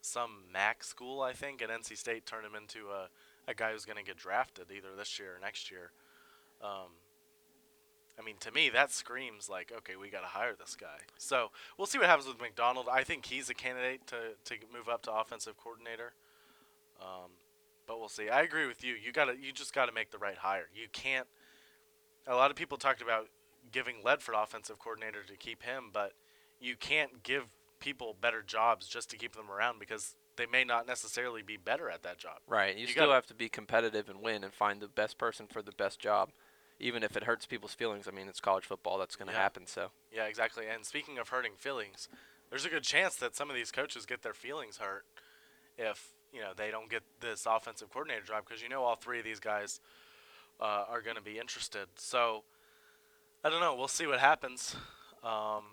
some 0.00 0.44
MAC 0.50 0.82
school, 0.82 1.20
I 1.20 1.32
think, 1.32 1.60
at 1.60 1.68
NC 1.68 1.98
State, 1.98 2.24
turned 2.24 2.46
him 2.46 2.54
into 2.54 2.88
a, 2.88 3.08
a 3.46 3.54
guy 3.54 3.72
who's 3.72 3.84
going 3.84 3.98
to 3.98 4.04
get 4.04 4.16
drafted 4.16 4.66
either 4.74 4.88
this 4.96 5.18
year 5.18 5.36
or 5.36 5.40
next 5.40 5.70
year. 5.70 5.92
Um, 6.62 6.96
I 8.18 8.24
mean, 8.24 8.36
to 8.40 8.52
me, 8.52 8.70
that 8.70 8.92
screams 8.92 9.48
like, 9.48 9.72
okay, 9.76 9.96
we 9.96 10.10
got 10.10 10.20
to 10.20 10.26
hire 10.26 10.54
this 10.58 10.76
guy. 10.76 11.04
So 11.18 11.50
we'll 11.76 11.86
see 11.86 11.98
what 11.98 12.06
happens 12.06 12.28
with 12.28 12.40
McDonald. 12.40 12.86
I 12.90 13.04
think 13.04 13.26
he's 13.26 13.50
a 13.50 13.54
candidate 13.54 14.06
to, 14.08 14.16
to 14.44 14.54
move 14.72 14.88
up 14.88 15.02
to 15.02 15.12
offensive 15.12 15.56
coordinator. 15.56 16.12
Um, 17.00 17.30
but 17.86 17.98
we'll 17.98 18.08
see. 18.08 18.28
I 18.28 18.42
agree 18.42 18.66
with 18.66 18.84
you. 18.84 18.94
You 18.94 19.12
got 19.12 19.26
to 19.26 19.36
you 19.36 19.52
just 19.52 19.74
got 19.74 19.86
to 19.86 19.92
make 19.92 20.10
the 20.10 20.18
right 20.18 20.36
hire. 20.38 20.68
You 20.74 20.86
can't. 20.92 21.26
A 22.26 22.34
lot 22.34 22.50
of 22.50 22.56
people 22.56 22.78
talked 22.78 23.02
about 23.02 23.28
giving 23.72 23.96
Ledford 24.04 24.40
offensive 24.40 24.78
coordinator 24.78 25.22
to 25.26 25.36
keep 25.36 25.62
him, 25.62 25.90
but 25.92 26.12
you 26.60 26.76
can't 26.76 27.22
give 27.22 27.44
people 27.80 28.14
better 28.20 28.42
jobs 28.42 28.86
just 28.86 29.10
to 29.10 29.16
keep 29.16 29.34
them 29.34 29.50
around 29.50 29.78
because 29.78 30.14
they 30.36 30.46
may 30.46 30.64
not 30.64 30.86
necessarily 30.86 31.42
be 31.42 31.56
better 31.56 31.88
at 31.90 32.02
that 32.02 32.18
job. 32.18 32.38
Right. 32.46 32.74
You, 32.74 32.82
You 32.82 32.86
still 32.88 33.04
gotta- 33.06 33.14
have 33.14 33.26
to 33.26 33.34
be 33.34 33.48
competitive 33.48 34.08
and 34.08 34.20
win 34.22 34.44
and 34.44 34.52
find 34.52 34.80
the 34.80 34.88
best 34.88 35.18
person 35.18 35.46
for 35.46 35.62
the 35.62 35.72
best 35.72 35.98
job, 35.98 36.30
even 36.78 37.02
if 37.02 37.16
it 37.16 37.24
hurts 37.24 37.46
people's 37.46 37.74
feelings. 37.74 38.06
I 38.06 38.10
mean, 38.10 38.28
it's 38.28 38.40
college 38.40 38.64
football. 38.64 38.98
That's 38.98 39.16
going 39.16 39.28
to 39.28 39.32
Yeah. 39.34 39.40
happen. 39.42 39.66
So. 39.66 39.90
Yeah, 40.12 40.24
exactly. 40.26 40.66
And 40.68 40.84
speaking 40.86 41.18
of 41.18 41.30
hurting 41.30 41.56
feelings, 41.56 42.08
there's 42.50 42.64
a 42.64 42.70
good 42.70 42.84
chance 42.84 43.16
that 43.16 43.34
some 43.34 43.48
of 43.50 43.56
these 43.56 43.70
coaches 43.72 44.06
get 44.06 44.22
their 44.22 44.34
feelings 44.34 44.76
hurt 44.78 45.04
if 45.78 46.12
you 46.32 46.40
know 46.40 46.50
they 46.56 46.70
don't 46.70 46.90
get 46.90 47.02
this 47.20 47.46
offensive 47.46 47.90
coordinator 47.90 48.24
job 48.24 48.44
because 48.46 48.62
you 48.62 48.68
know 48.68 48.82
all 48.82 48.96
three 48.96 49.18
of 49.18 49.24
these 49.24 49.40
guys 49.40 49.80
uh, 50.60 50.84
are 50.88 51.00
going 51.00 51.16
to 51.16 51.22
be 51.22 51.38
interested. 51.38 51.86
So 51.96 52.44
I 53.44 53.50
don't 53.50 53.60
know. 53.60 53.74
We'll 53.74 53.88
see 53.88 54.06
what 54.06 54.20
happens. 54.20 54.76
Um, 55.22 55.64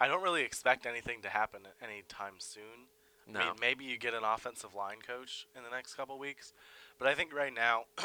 I 0.00 0.08
don't 0.08 0.22
really 0.22 0.42
expect 0.42 0.86
anything 0.86 1.22
to 1.22 1.28
happen 1.28 1.62
anytime 1.82 2.34
soon. 2.38 2.88
No. 3.28 3.40
I 3.40 3.44
mean, 3.44 3.54
maybe 3.60 3.84
you 3.84 3.98
get 3.98 4.14
an 4.14 4.24
offensive 4.24 4.74
line 4.74 4.98
coach 5.06 5.46
in 5.56 5.62
the 5.62 5.70
next 5.70 5.94
couple 5.94 6.18
weeks, 6.18 6.52
but 6.98 7.06
I 7.06 7.14
think 7.14 7.32
right 7.32 7.54
now, 7.54 7.84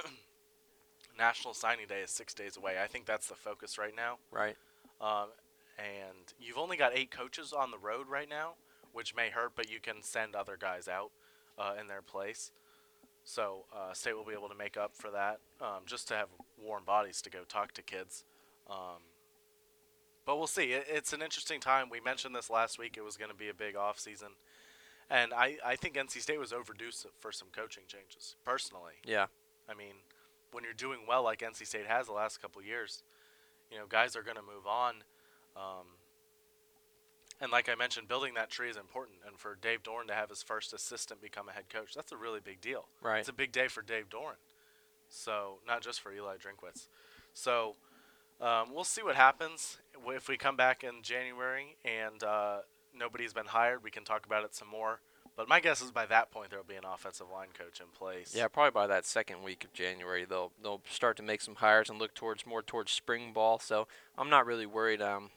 National 1.17 1.56
Signing 1.56 1.88
Day 1.88 2.01
is 2.01 2.12
six 2.12 2.36
days 2.36 2.56
away. 2.56 2.75
I 2.82 2.86
think 2.86 3.06
that's 3.06 3.27
the 3.27 3.36
focus 3.36 3.77
right 3.77 3.96
now. 3.96 4.17
right. 4.32 4.56
Um, 5.00 5.27
and 5.77 6.34
you've 6.39 6.58
only 6.58 6.75
got 6.75 6.91
eight 6.96 7.12
coaches 7.12 7.53
on 7.53 7.70
the 7.70 7.77
road 7.77 8.08
right 8.10 8.27
now, 8.27 8.53
which 8.94 9.15
may 9.15 9.29
hurt, 9.29 9.51
but 9.56 9.70
you 9.72 9.79
can 9.79 10.01
send 10.01 10.36
other 10.36 10.58
guys 10.60 10.88
out 10.88 11.12
uh, 11.58 11.74
in 11.80 11.88
their 11.88 12.02
place. 12.02 12.52
So 13.24 13.66
uh, 13.76 13.94
state 13.94 14.16
will 14.16 14.24
be 14.24 14.34
able 14.34 14.48
to 14.50 14.56
make 14.56 14.78
up 14.78 14.96
for 14.96 15.12
that, 15.12 15.40
um, 15.60 15.82
just 15.86 16.08
to 16.10 16.16
have 16.16 16.30
warm 16.58 16.84
bodies 16.86 17.22
to 17.24 17.30
go 17.30 17.40
talk 17.48 17.74
to 17.74 17.82
kids. 17.82 18.24
Um, 18.70 19.04
but 20.26 20.38
we'll 20.38 20.48
see. 20.48 20.72
It, 20.74 20.86
it's 20.90 21.12
an 21.14 21.22
interesting 21.22 21.60
time. 21.60 21.90
We 21.90 22.00
mentioned 22.00 22.34
this 22.36 22.50
last 22.50 22.80
week. 22.80 22.96
It 22.98 23.04
was 23.04 23.18
going 23.18 23.32
to 23.32 23.36
be 23.38 23.50
a 23.50 23.54
big 23.54 23.76
off 23.76 24.00
season, 24.00 24.30
and 25.10 25.34
I, 25.34 25.58
I 25.66 25.76
think 25.76 25.96
NC 25.96 26.22
State 26.22 26.40
was 26.40 26.54
overdue 26.54 26.92
for 27.20 27.32
some 27.34 27.50
coaching 27.54 27.84
changes. 27.88 28.36
Personally, 28.46 28.94
Yeah. 29.06 29.26
I 29.70 29.74
mean, 29.74 29.96
when 30.52 30.64
you're 30.64 30.74
doing 30.74 31.00
well 31.06 31.24
like 31.24 31.40
NC 31.40 31.68
State 31.68 31.86
has 31.88 32.08
the 32.08 32.14
last 32.14 32.42
couple 32.42 32.62
years, 32.62 33.04
you 33.70 33.78
know, 33.78 33.86
guys 33.90 34.16
are 34.16 34.24
going 34.24 34.38
to 34.38 34.42
move 34.42 34.66
on. 34.66 35.04
Um, 35.58 35.97
and 37.39 37.51
like 37.51 37.70
I 37.70 37.75
mentioned, 37.75 38.08
building 38.08 38.34
that 38.36 38.50
tree 38.50 38.70
is 38.70 38.77
important. 38.77 39.17
And 39.27 39.38
for 39.38 39.58
Dave 39.60 39.84
Doeren 39.84 40.08
to 40.08 40.13
have 40.13 40.29
his 40.29 40.44
first 40.44 40.74
assistant 40.74 41.22
become 41.22 41.48
a 41.50 41.51
head 41.51 41.70
coach, 41.70 41.94
that's 41.96 42.12
a 42.12 42.17
really 42.17 42.39
big 42.39 42.62
deal. 42.62 42.88
Right. 43.01 43.20
It's 43.20 43.29
a 43.29 43.34
big 43.34 43.51
day 43.51 43.67
for 43.67 43.82
Dave 43.82 44.10
Doeren. 44.10 44.38
So 45.10 45.60
not 45.65 45.82
just 45.82 46.01
for 46.01 46.12
Eli 46.12 46.36
Drinkwitz. 46.36 46.88
So 47.34 47.75
um, 48.41 48.74
we'll 48.74 48.84
see 48.84 49.03
what 49.03 49.15
happens 49.15 49.77
if 50.08 50.27
we 50.27 50.38
come 50.38 50.56
back 50.56 50.84
in 50.84 51.01
January 51.03 51.77
and 51.86 52.24
uh, 52.24 52.60
nobody's 52.98 53.34
been 53.34 53.48
hired. 53.48 53.84
We 53.84 53.91
can 53.91 54.03
talk 54.03 54.25
about 54.25 54.44
it 54.44 54.56
some 54.56 54.67
more. 54.67 55.01
But 55.36 55.48
my 55.48 55.60
guess 55.60 55.82
is 55.82 55.91
by 55.91 56.08
that 56.08 56.32
point 56.32 56.50
there 56.50 56.58
will 56.58 56.65
be 56.65 56.75
an 56.75 56.84
offensive 56.84 57.27
line 57.32 57.50
coach 57.53 57.79
in 57.79 57.86
place. 57.96 58.34
Yeah, 58.36 58.48
probably 58.48 58.72
by 58.72 58.88
that 58.88 59.06
second 59.06 59.44
week 59.44 59.63
of 59.63 59.72
January, 59.72 60.25
they'll 60.25 60.51
they'll 60.62 60.82
start 60.89 61.15
to 61.17 61.24
make 61.24 61.41
some 61.41 61.56
hires 61.56 61.91
and 61.91 62.00
look 62.00 62.15
towards 62.15 62.48
more 62.48 62.63
towards 62.63 62.91
spring 62.91 63.34
ball. 63.34 63.60
So 63.60 63.88
I'm 64.17 64.32
not 64.32 64.48
really 64.48 64.65
worried. 64.65 65.00
Um, 65.00 65.29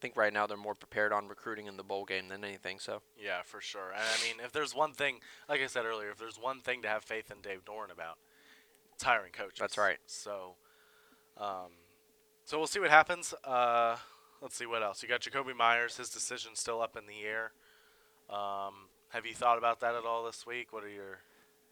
think 0.00 0.16
right 0.16 0.32
now 0.32 0.46
they're 0.46 0.56
more 0.56 0.74
prepared 0.74 1.12
on 1.12 1.28
recruiting 1.28 1.66
in 1.66 1.76
the 1.76 1.82
bowl 1.82 2.04
game 2.04 2.28
than 2.28 2.44
anything. 2.44 2.78
So 2.78 3.02
Yeah, 3.16 3.42
for 3.44 3.60
sure. 3.60 3.90
And 3.92 4.02
I 4.02 4.26
mean, 4.26 4.44
if 4.44 4.52
there's 4.52 4.74
one 4.74 4.92
thing, 4.92 5.20
like 5.48 5.60
I 5.60 5.66
said 5.66 5.84
earlier, 5.84 6.10
if 6.10 6.18
there's 6.18 6.38
one 6.38 6.60
thing 6.60 6.82
to 6.82 6.88
have 6.88 7.04
faith 7.04 7.30
in 7.30 7.40
Dave 7.40 7.64
Doeren 7.64 7.92
about, 7.92 8.18
it's 8.94 9.04
hiring 9.04 9.32
coaches. 9.32 9.58
That's 9.58 9.78
right. 9.78 9.98
So, 10.06 10.56
um, 11.36 11.72
so 12.44 12.58
we'll 12.58 12.66
see 12.66 12.80
what 12.80 12.90
happens. 12.90 13.34
Uh, 13.44 13.96
let's 14.40 14.56
see 14.56 14.66
what 14.66 14.82
else. 14.82 15.02
You 15.02 15.08
got 15.08 15.20
Jakobi 15.20 15.56
Meyers. 15.56 15.96
His 15.96 16.10
decision 16.10 16.52
still 16.54 16.80
up 16.80 16.96
in 16.96 17.04
the 17.06 17.24
air. 17.26 17.52
Um, 18.30 18.88
have 19.10 19.24
you 19.24 19.34
thought 19.34 19.58
about 19.58 19.80
that 19.80 19.94
at 19.94 20.04
all 20.04 20.24
this 20.24 20.46
week? 20.46 20.72
What 20.72 20.84
are 20.84 20.90
your? 20.90 21.20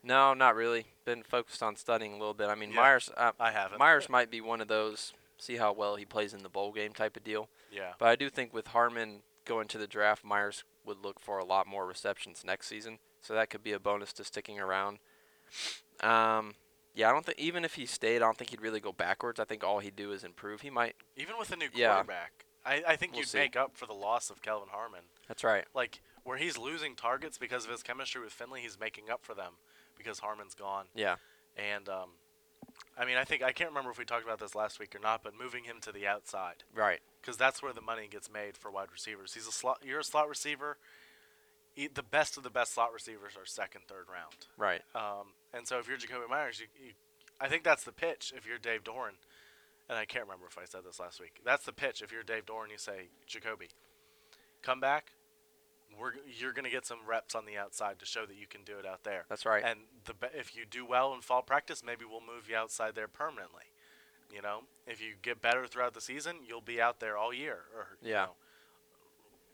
no, 0.03 0.35
not 0.35 0.55
really. 0.55 0.87
Been 1.05 1.23
focused 1.23 1.63
on 1.63 1.77
studying 1.77 2.13
a 2.13 2.19
little 2.19 2.35
bit. 2.35 2.49
I 2.49 2.55
mean, 2.55 2.71
Yeah. 2.71 2.77
Meyers 2.77 3.11
uh, 3.17 3.33
I 3.41 3.51
haven't. 3.51 3.79
Meyers 3.79 4.09
might 4.09 4.31
be 4.31 4.41
one 4.41 4.61
of 4.61 4.69
those 4.69 5.13
see 5.39 5.57
how 5.57 5.73
well 5.73 5.97
he 5.97 6.05
plays 6.05 6.33
in 6.33 6.43
the 6.43 6.49
bowl 6.49 6.73
game 6.73 6.93
type 6.93 7.17
of 7.17 7.25
deal. 7.25 7.49
Yeah. 7.77 7.93
But 7.99 8.09
I 8.09 8.17
do 8.17 8.29
think 8.31 8.53
with 8.55 8.69
Harmon 8.69 9.23
going 9.45 9.69
to 9.69 9.79
the 9.79 9.87
draft, 9.87 10.25
Meyers 10.25 10.65
would 10.85 11.05
look 11.05 11.21
for 11.21 11.39
a 11.39 11.45
lot 11.45 11.67
more 11.67 11.87
receptions 11.87 12.43
next 12.45 12.67
season. 12.69 12.99
So 13.21 13.35
that 13.35 13.51
could 13.51 13.63
be 13.63 13.73
a 13.73 13.79
bonus 13.81 14.13
to 14.15 14.25
sticking 14.25 14.59
around. 14.59 14.99
Um, 16.01 16.55
yeah, 16.95 17.09
I 17.09 17.13
don't 17.13 17.25
think 17.27 17.39
even 17.39 17.65
if 17.65 17.75
he 17.75 17.87
stayed, 17.87 18.17
I 18.17 18.21
don't 18.21 18.37
think 18.39 18.51
he'd 18.51 18.61
really 18.61 18.81
go 18.81 18.93
backwards. 18.93 19.39
I 19.41 19.45
think 19.45 19.63
all 19.65 19.81
he'd 19.81 19.97
do 19.97 20.13
is 20.13 20.25
improve. 20.25 20.61
He 20.63 20.71
might. 20.71 20.97
Even 21.17 21.37
with 21.39 21.51
a 21.53 21.57
new 21.57 21.69
Yeah. 21.75 21.95
quarterback, 21.95 22.45
I, 22.65 22.83
I 22.87 22.97
think 22.97 23.13
We'll 23.13 23.21
you'd 23.21 23.29
see. 23.29 23.39
make 23.39 23.57
up 23.57 23.77
for 23.77 23.87
the 23.87 23.93
loss 23.95 24.31
of 24.31 24.43
Kelvin 24.43 24.69
Harmon. 24.71 25.03
That's 25.29 25.45
right. 25.45 25.65
Like 25.75 26.01
where 26.25 26.39
he's 26.39 26.59
losing 26.59 26.97
targets 26.97 27.39
because 27.39 27.65
of 27.65 27.71
his 27.71 27.83
chemistry 27.83 28.21
with 28.23 28.33
Finley, 28.33 28.61
he's 28.61 28.79
making 28.81 29.11
up 29.11 29.25
for 29.25 29.35
them 29.35 29.55
because 29.97 30.21
Harmon's 30.21 30.55
gone. 30.55 30.87
Yeah. 30.95 31.17
And 31.57 31.89
um, 31.89 32.11
I 32.99 33.05
mean, 33.05 33.17
I 33.17 33.25
think 33.25 33.43
I 33.43 33.53
can't 33.53 33.71
remember 33.71 33.91
if 33.91 33.99
we 33.99 34.05
talked 34.05 34.25
about 34.25 34.39
this 34.41 34.55
last 34.55 34.79
week 34.81 34.95
or 34.95 34.99
not, 34.99 35.23
but 35.23 35.33
moving 35.39 35.65
him 35.65 35.77
to 35.83 35.93
the 35.93 36.07
outside 36.07 36.65
Right. 36.75 37.01
Because 37.27 37.37
that's 37.37 37.61
where 37.61 37.73
the 37.73 37.81
money 37.81 38.07
gets 38.09 38.31
made 38.33 38.57
for 38.57 38.71
wide 38.71 38.93
receivers. 38.93 39.35
He's 39.35 39.49
a 39.49 39.53
slot. 39.53 39.79
You're 39.85 39.99
a 39.99 40.05
slot 40.05 40.29
receiver. 40.29 40.77
E- 41.75 41.89
The 41.93 42.05
best 42.05 42.37
of 42.37 42.45
the 42.45 42.51
best 42.51 42.73
slot 42.75 42.93
receivers 42.95 43.33
are 43.37 43.45
second, 43.45 43.83
third 43.89 44.05
round. 44.09 44.47
Right. 44.57 44.83
Um, 44.95 45.33
and 45.53 45.67
so 45.67 45.81
if 45.81 45.89
you're 45.89 45.99
Jakobi 45.99 46.31
Meyers, 46.31 46.61
you, 46.61 46.67
you, 46.81 46.93
I 47.41 47.49
think 47.49 47.65
that's 47.65 47.83
the 47.83 47.91
pitch. 47.91 48.33
If 48.37 48.47
you're 48.47 48.59
Dave 48.59 48.85
Doeren, 48.85 49.19
and 49.89 49.99
I 49.99 50.05
can't 50.05 50.25
remember 50.25 50.47
if 50.49 50.57
I 50.57 50.67
said 50.67 50.83
this 50.87 51.01
last 51.01 51.19
week, 51.21 51.41
that's 51.45 51.65
the 51.65 51.73
pitch. 51.73 52.01
If 52.01 52.13
you're 52.13 52.23
Dave 52.23 52.47
Doeren, 52.47 52.71
you 52.71 52.79
say 52.79 53.09
Jakobi, 53.29 53.71
come 54.63 54.79
back. 54.79 55.11
We're, 55.99 56.13
you're 56.39 56.53
going 56.53 56.65
to 56.65 56.71
get 56.71 56.87
some 56.87 56.99
reps 57.09 57.35
on 57.35 57.45
the 57.45 57.57
outside 57.57 57.99
to 57.99 58.07
show 58.07 58.25
that 58.27 58.37
you 58.37 58.47
can 58.47 58.63
do 58.65 58.79
it 58.79 58.87
out 58.87 59.03
there. 59.03 59.25
That's 59.29 59.45
right. 59.47 59.65
And 59.65 59.81
the 60.05 60.15
if 60.33 60.57
you 60.57 60.65
do 60.65 60.87
well 60.87 61.13
in 61.13 61.23
fall 61.23 61.43
practice, 61.43 61.83
maybe 61.85 62.05
we'll 62.09 62.21
move 62.21 62.49
you 62.49 62.57
outside 62.57 62.95
there 62.95 63.09
permanently. 63.09 63.63
You 64.33 64.43
know, 64.43 64.63
if 64.87 65.01
you 65.01 65.15
get 65.23 65.41
better 65.41 65.67
throughout 65.67 65.95
the 65.95 66.01
season, 66.01 66.37
you'll 66.47 66.61
be 66.61 66.81
out 66.81 67.01
there 67.01 67.17
all 67.17 67.33
year. 67.33 67.65
Or 67.75 67.97
you 68.03 68.11
Yeah. 68.11 68.25
know, 68.27 68.37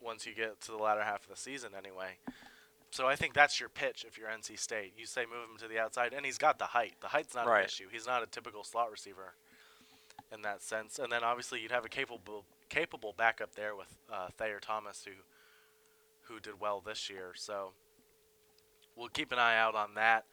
once 0.01 0.27
you 0.27 0.35
get 0.35 0.61
to 0.63 0.73
the 0.73 0.79
latter 0.79 1.03
half 1.03 1.23
of 1.23 1.29
the 1.29 1.37
season, 1.37 1.75
anyway. 1.77 2.19
So 2.91 3.07
I 3.07 3.17
think 3.17 3.33
that's 3.33 3.59
your 3.59 3.69
pitch 3.69 4.05
if 4.07 4.19
you're 4.19 4.29
NC 4.29 4.57
State. 4.59 4.95
You 4.97 5.07
say 5.07 5.25
move 5.25 5.49
him 5.51 5.57
to 5.59 5.69
the 5.69 5.79
outside, 5.79 6.13
and 6.13 6.27
he's 6.27 6.39
got 6.39 6.59
the 6.59 6.67
height. 6.67 6.95
The 7.01 7.09
height's 7.09 7.35
not 7.35 7.47
an 7.47 7.65
issue. 7.65 7.89
He's 7.91 8.07
not 8.07 8.23
a 8.23 8.27
typical 8.27 8.65
slot 8.65 8.91
receiver 8.91 9.35
in 10.31 10.43
that 10.43 10.63
sense. 10.63 10.99
And 10.99 11.11
then 11.13 11.23
obviously 11.25 11.61
you'd 11.61 11.71
have 11.73 11.85
a 11.85 11.89
capable 11.89 12.45
capable 12.69 13.15
backup 13.17 13.55
there 13.55 13.75
with 13.77 13.95
uh, 14.11 14.29
Thayer 14.37 14.59
Thomas, 14.61 15.05
who 15.05 15.13
who 16.23 16.41
did 16.41 16.61
well 16.61 16.81
this 16.81 17.09
year. 17.11 17.33
So 17.35 17.73
we'll 18.97 19.09
keep 19.09 19.33
an 19.33 19.39
eye 19.39 19.57
out 19.59 19.75
on 19.75 19.95
that. 19.95 20.27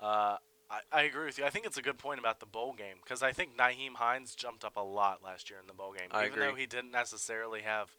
Uh, 0.00 0.36
I, 0.72 1.00
I 1.00 1.02
agree 1.02 1.26
with 1.26 1.38
you. 1.38 1.44
I 1.44 1.50
think 1.50 1.66
it's 1.66 1.76
a 1.76 1.82
good 1.82 1.98
point 1.98 2.18
about 2.18 2.40
the 2.40 2.46
bowl 2.46 2.72
game 2.72 2.96
because 3.02 3.22
I 3.22 3.32
think 3.32 3.56
Nyheim 3.56 3.94
Hines 3.96 4.34
jumped 4.34 4.64
up 4.64 4.76
a 4.76 4.80
lot 4.82 5.22
last 5.22 5.50
year 5.50 5.58
in 5.60 5.66
the 5.66 5.74
bowl 5.74 5.92
game. 5.92 6.08
I 6.10 6.26
Even 6.26 6.38
though 6.40 6.54
he 6.54 6.66
didn't 6.66 6.90
necessarily 6.90 7.60
have 7.60 7.90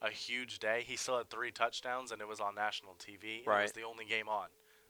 a 0.00 0.08
huge 0.10 0.58
day, 0.58 0.82
he 0.86 0.96
still 0.96 1.18
had 1.18 1.28
three 1.28 1.50
touchdowns 1.50 2.10
and 2.10 2.22
it 2.22 2.26
was 2.28 2.40
on 2.40 2.54
national 2.54 2.94
TV. 2.94 3.44
and 3.46 3.58
It 3.60 3.62
was 3.62 3.72
the 3.72 3.82
only 3.82 4.06
game 4.06 4.28
on. 4.28 4.46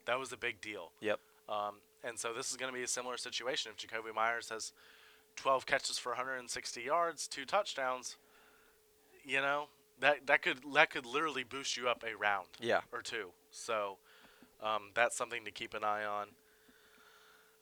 That 0.06 0.18
was 0.18 0.32
a 0.32 0.36
big 0.36 0.60
deal. 0.60 0.92
Yep. 1.00 1.18
Um, 1.48 1.74
and 2.04 2.18
so 2.18 2.32
this 2.32 2.50
is 2.50 2.56
going 2.56 2.72
to 2.72 2.76
be 2.76 2.84
a 2.84 2.88
similar 2.88 3.16
situation. 3.16 3.72
If 3.76 3.88
Jakobi 3.88 4.14
Meyers 4.14 4.48
has 4.50 4.72
12 5.36 5.66
catches 5.66 5.98
for 5.98 6.10
160 6.10 6.80
yards, 6.80 7.26
two 7.26 7.44
touchdowns, 7.44 8.16
you 9.24 9.40
know 9.40 9.66
that 9.98 10.26
that 10.26 10.42
could 10.42 10.60
that 10.74 10.90
could 10.90 11.04
literally 11.04 11.44
boost 11.44 11.76
you 11.76 11.88
up 11.88 12.04
a 12.04 12.16
round 12.16 12.46
Yeah. 12.60 12.80
or 12.92 13.02
two. 13.02 13.30
So 13.50 13.98
um, 14.62 14.90
that's 14.94 15.16
something 15.16 15.44
to 15.44 15.50
keep 15.50 15.74
an 15.74 15.84
eye 15.84 16.04
on. 16.04 16.28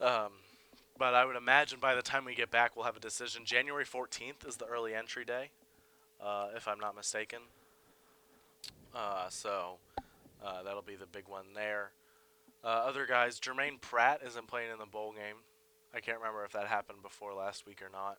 Um, 0.01 0.33
but 0.99 1.15
I 1.15 1.25
would 1.25 1.37
imagine 1.37 1.79
by 1.81 1.95
the 1.95 2.03
time 2.03 2.25
we 2.25 2.35
get 2.35 2.51
back, 2.51 2.77
we'll 2.77 2.85
have 2.85 2.97
a 2.97 3.01
decision. 3.01 3.43
January 3.45 3.85
14th 3.85 4.47
is 4.47 4.57
the 4.57 4.67
early 4.67 4.95
entry 4.95 5.25
day, 5.25 5.51
uh, 6.21 6.49
if 6.57 6.67
I'm 6.67 6.81
not 6.81 6.97
mistaken. 6.97 7.41
Uh, 8.95 9.29
so 9.29 9.79
uh, 10.45 10.63
that'll 10.63 10.83
be 10.83 10.97
the 10.97 11.07
big 11.07 11.29
one 11.29 11.47
there. 11.55 11.93
Uh, 12.65 12.69
other 12.87 13.07
guys, 13.07 13.39
Jermaine 13.39 13.81
Pratt 13.81 14.21
isn't 14.27 14.49
playing 14.49 14.73
in 14.73 14.79
the 14.79 14.87
bowl 14.87 15.13
game. 15.13 15.37
I 15.95 16.01
can't 16.01 16.19
remember 16.19 16.45
if 16.45 16.53
that 16.53 16.67
happened 16.67 17.03
before 17.03 17.33
last 17.33 17.67
week 17.67 17.81
or 17.81 17.89
not. 17.91 18.19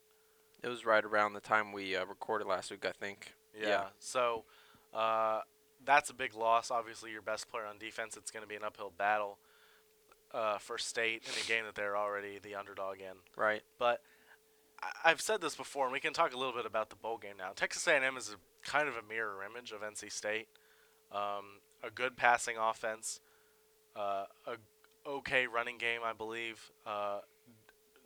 It 0.63 0.69
was 0.69 0.85
right 0.85 1.03
around 1.03 1.33
the 1.33 1.41
time 1.41 1.71
we 1.71 1.95
uh, 1.95 2.05
recorded 2.05 2.47
last 2.47 2.71
week, 2.71 2.85
I 2.85 2.91
think. 2.91 3.33
Yeah. 3.59 3.85
So 3.99 4.45
uh, 4.93 5.41
that's 5.85 6.09
a 6.09 6.13
big 6.13 6.35
loss. 6.35 6.71
Obviously, 6.71 7.11
your 7.11 7.21
best 7.21 7.49
player 7.49 7.65
on 7.65 7.77
defense. 7.77 8.17
It's 8.17 8.31
going 8.31 8.43
to 8.43 8.47
be 8.49 8.55
an 8.55 8.63
uphill 8.63 8.91
battle 8.97 9.37
uh, 10.33 10.57
for 10.57 10.77
State 10.77 11.23
in 11.25 11.41
a 11.41 11.47
game 11.47 11.65
that 11.65 11.75
they're 11.75 11.97
already 11.97 12.39
the 12.41 12.55
underdog 12.55 12.97
in. 12.99 13.17
Right. 13.35 13.61
But 13.77 14.01
I- 14.81 15.09
I've 15.11 15.21
said 15.21 15.41
this 15.41 15.55
before, 15.55 15.85
and 15.85 15.93
we 15.93 15.99
can 15.99 16.13
talk 16.13 16.33
a 16.33 16.37
little 16.37 16.53
bit 16.53 16.65
about 16.65 16.89
the 16.89 16.95
bowl 16.95 17.17
game 17.17 17.35
now. 17.37 17.51
Texas 17.55 17.87
A&M 17.87 18.17
is 18.17 18.29
a 18.29 18.67
kind 18.67 18.87
of 18.87 18.95
a 18.95 19.01
mirror 19.01 19.43
image 19.43 19.71
of 19.71 19.81
NC 19.81 20.11
State. 20.11 20.47
Um, 21.11 21.61
a 21.83 21.89
good 21.89 22.15
passing 22.17 22.55
offense, 22.57 23.19
uh, 23.95 24.25
a 24.45 24.57
okay 25.07 25.47
running 25.47 25.77
game, 25.77 26.01
I 26.05 26.13
believe. 26.13 26.71
Uh, 26.85 27.21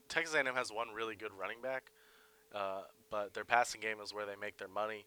Texas 0.07 0.35
A&M 0.35 0.55
has 0.55 0.71
one 0.71 0.89
really 0.93 1.15
good 1.15 1.31
running 1.37 1.61
back, 1.61 1.91
uh, 2.53 2.83
but 3.09 3.33
their 3.33 3.43
passing 3.43 3.81
game 3.81 3.97
is 4.01 4.13
where 4.13 4.25
they 4.25 4.35
make 4.39 4.57
their 4.57 4.67
money. 4.69 5.05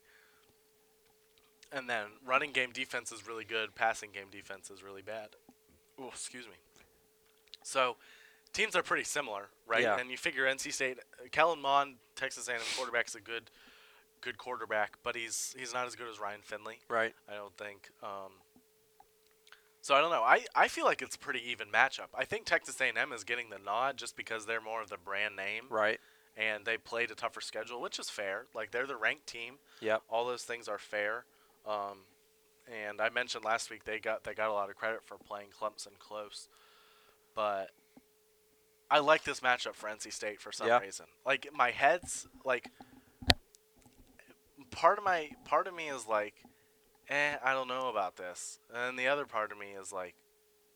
And 1.73 1.89
then 1.89 2.07
running 2.25 2.53
game 2.53 2.71
defense 2.73 3.11
is 3.13 3.27
really 3.27 3.45
good. 3.45 3.75
Passing 3.75 4.11
game 4.13 4.27
defense 4.31 4.71
is 4.71 4.83
really 4.83 5.03
bad. 5.03 5.31
Oh, 5.99 6.09
excuse 6.09 6.47
me. 6.47 6.55
So 7.67 7.97
teams 8.53 8.77
are 8.77 8.83
pretty 8.83 9.05
similar, 9.05 9.49
right? 9.67 9.83
Yeah. 9.83 9.99
And 9.99 10.11
you 10.11 10.17
figure 10.17 10.45
NC 10.45 10.73
State, 10.73 10.99
Kellen 11.33 11.61
Mond, 11.61 11.97
Texas 12.15 12.47
A&M 12.49 12.61
quarterback 12.77 13.09
is 13.09 13.15
a 13.17 13.21
good, 13.21 13.51
good 14.21 14.39
quarterback, 14.39 14.99
but 15.03 15.17
he's 15.17 15.55
he's 15.59 15.75
not 15.75 15.87
as 15.87 15.97
good 15.97 16.07
as 16.09 16.21
Ryan 16.21 16.41
Finley. 16.43 16.79
Right. 16.89 17.15
I 17.29 17.35
don't 17.35 17.57
think. 17.57 17.91
Um, 18.03 18.33
so 19.83 19.95
I 19.95 20.01
don't 20.01 20.11
know. 20.11 20.23
I, 20.23 20.45
I 20.55 20.69
feel 20.69 20.85
like 20.85 21.03
it's 21.03 21.17
a 21.17 21.19
pretty 21.19 21.41
even 21.51 21.69
matchup. 21.69 22.09
I 22.15 22.25
think 22.25 22.45
Texas 22.45 22.81
A&M 22.81 23.13
is 23.13 23.25
getting 23.25 23.51
the 23.51 23.59
nod 23.59 23.97
just 23.97 24.17
because 24.17 24.47
they're 24.47 24.61
more 24.61 24.83
of 24.83 24.89
the 24.89 24.97
brand 24.97 25.37
name 25.37 25.65
Right. 25.71 26.01
and 26.37 26.65
they 26.65 26.77
played 26.77 27.11
a 27.11 27.15
tougher 27.15 27.41
schedule, 27.41 27.81
which 27.81 27.99
is 27.99 28.11
fair. 28.11 28.47
Like 28.55 28.71
they're 28.73 28.87
the 28.87 28.97
ranked 28.97 29.27
team. 29.27 29.55
Yep. 29.81 30.03
All 30.09 30.25
those 30.27 30.43
things 30.43 30.67
are 30.69 30.79
fair. 30.79 31.25
Um, 31.67 31.99
and 32.73 33.01
I 33.01 33.11
mentioned 33.11 33.45
last 33.45 33.71
week 33.71 33.85
they 33.85 33.99
got 34.01 34.25
they 34.25 34.35
got 34.35 34.51
a 34.51 34.53
lot 34.53 34.71
of 34.71 34.77
credit 34.77 35.01
for 35.05 35.19
playing 35.19 35.49
Clemson 35.61 35.99
close, 36.01 36.49
but 37.37 37.71
I 38.91 38.99
like 38.99 39.23
this 39.23 39.41
matchup 39.41 39.75
for 39.75 39.89
NC 39.89 40.13
State 40.13 40.41
for 40.41 40.51
some 40.51 40.67
Yeah. 40.67 40.81
reason. 40.81 41.07
Like 41.25 41.49
my 41.53 41.71
head's 41.71 42.27
like 42.45 42.71
part 44.73 44.99
of 44.99 45.05
my 45.05 45.31
part 45.45 45.69
of 45.69 45.75
me 45.75 45.89
is 45.89 46.09
like, 46.09 46.35
eh, 47.09 47.37
I 47.45 47.53
don't 47.53 47.69
know 47.69 47.89
about 47.89 48.17
this, 48.17 48.59
and 48.75 48.99
the 48.99 49.07
other 49.07 49.27
part 49.27 49.53
of 49.53 49.59
me 49.59 49.69
is 49.81 49.93
like, 49.93 50.17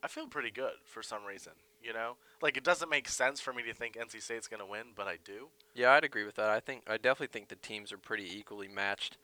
I 0.03 0.09
feel 0.09 0.29
pretty 0.29 0.51
good 0.51 0.75
for 0.85 1.03
some 1.03 1.25
reason. 1.25 1.53
You 1.83 1.95
know, 1.95 2.19
like 2.43 2.59
it 2.59 2.65
doesn't 2.65 2.91
make 2.91 3.09
sense 3.09 3.41
for 3.41 3.55
me 3.55 3.63
to 3.63 3.73
think 3.73 3.97
NC 3.97 4.21
State's 4.21 4.49
gonna 4.49 4.67
win, 4.67 4.89
but 4.95 5.09
I 5.09 5.17
do. 5.25 5.49
Yeah, 5.75 5.93
I'd 5.93 6.05
agree 6.05 6.25
with 6.25 6.35
that. 6.37 6.51
I 6.51 6.61
think 6.61 6.83
I 6.87 6.99
definitely 6.99 7.29
think 7.33 7.49
the 7.49 7.57
teams 7.57 7.91
are 7.91 7.99
pretty 7.99 8.29
equally 8.39 8.69
matched. 8.69 9.17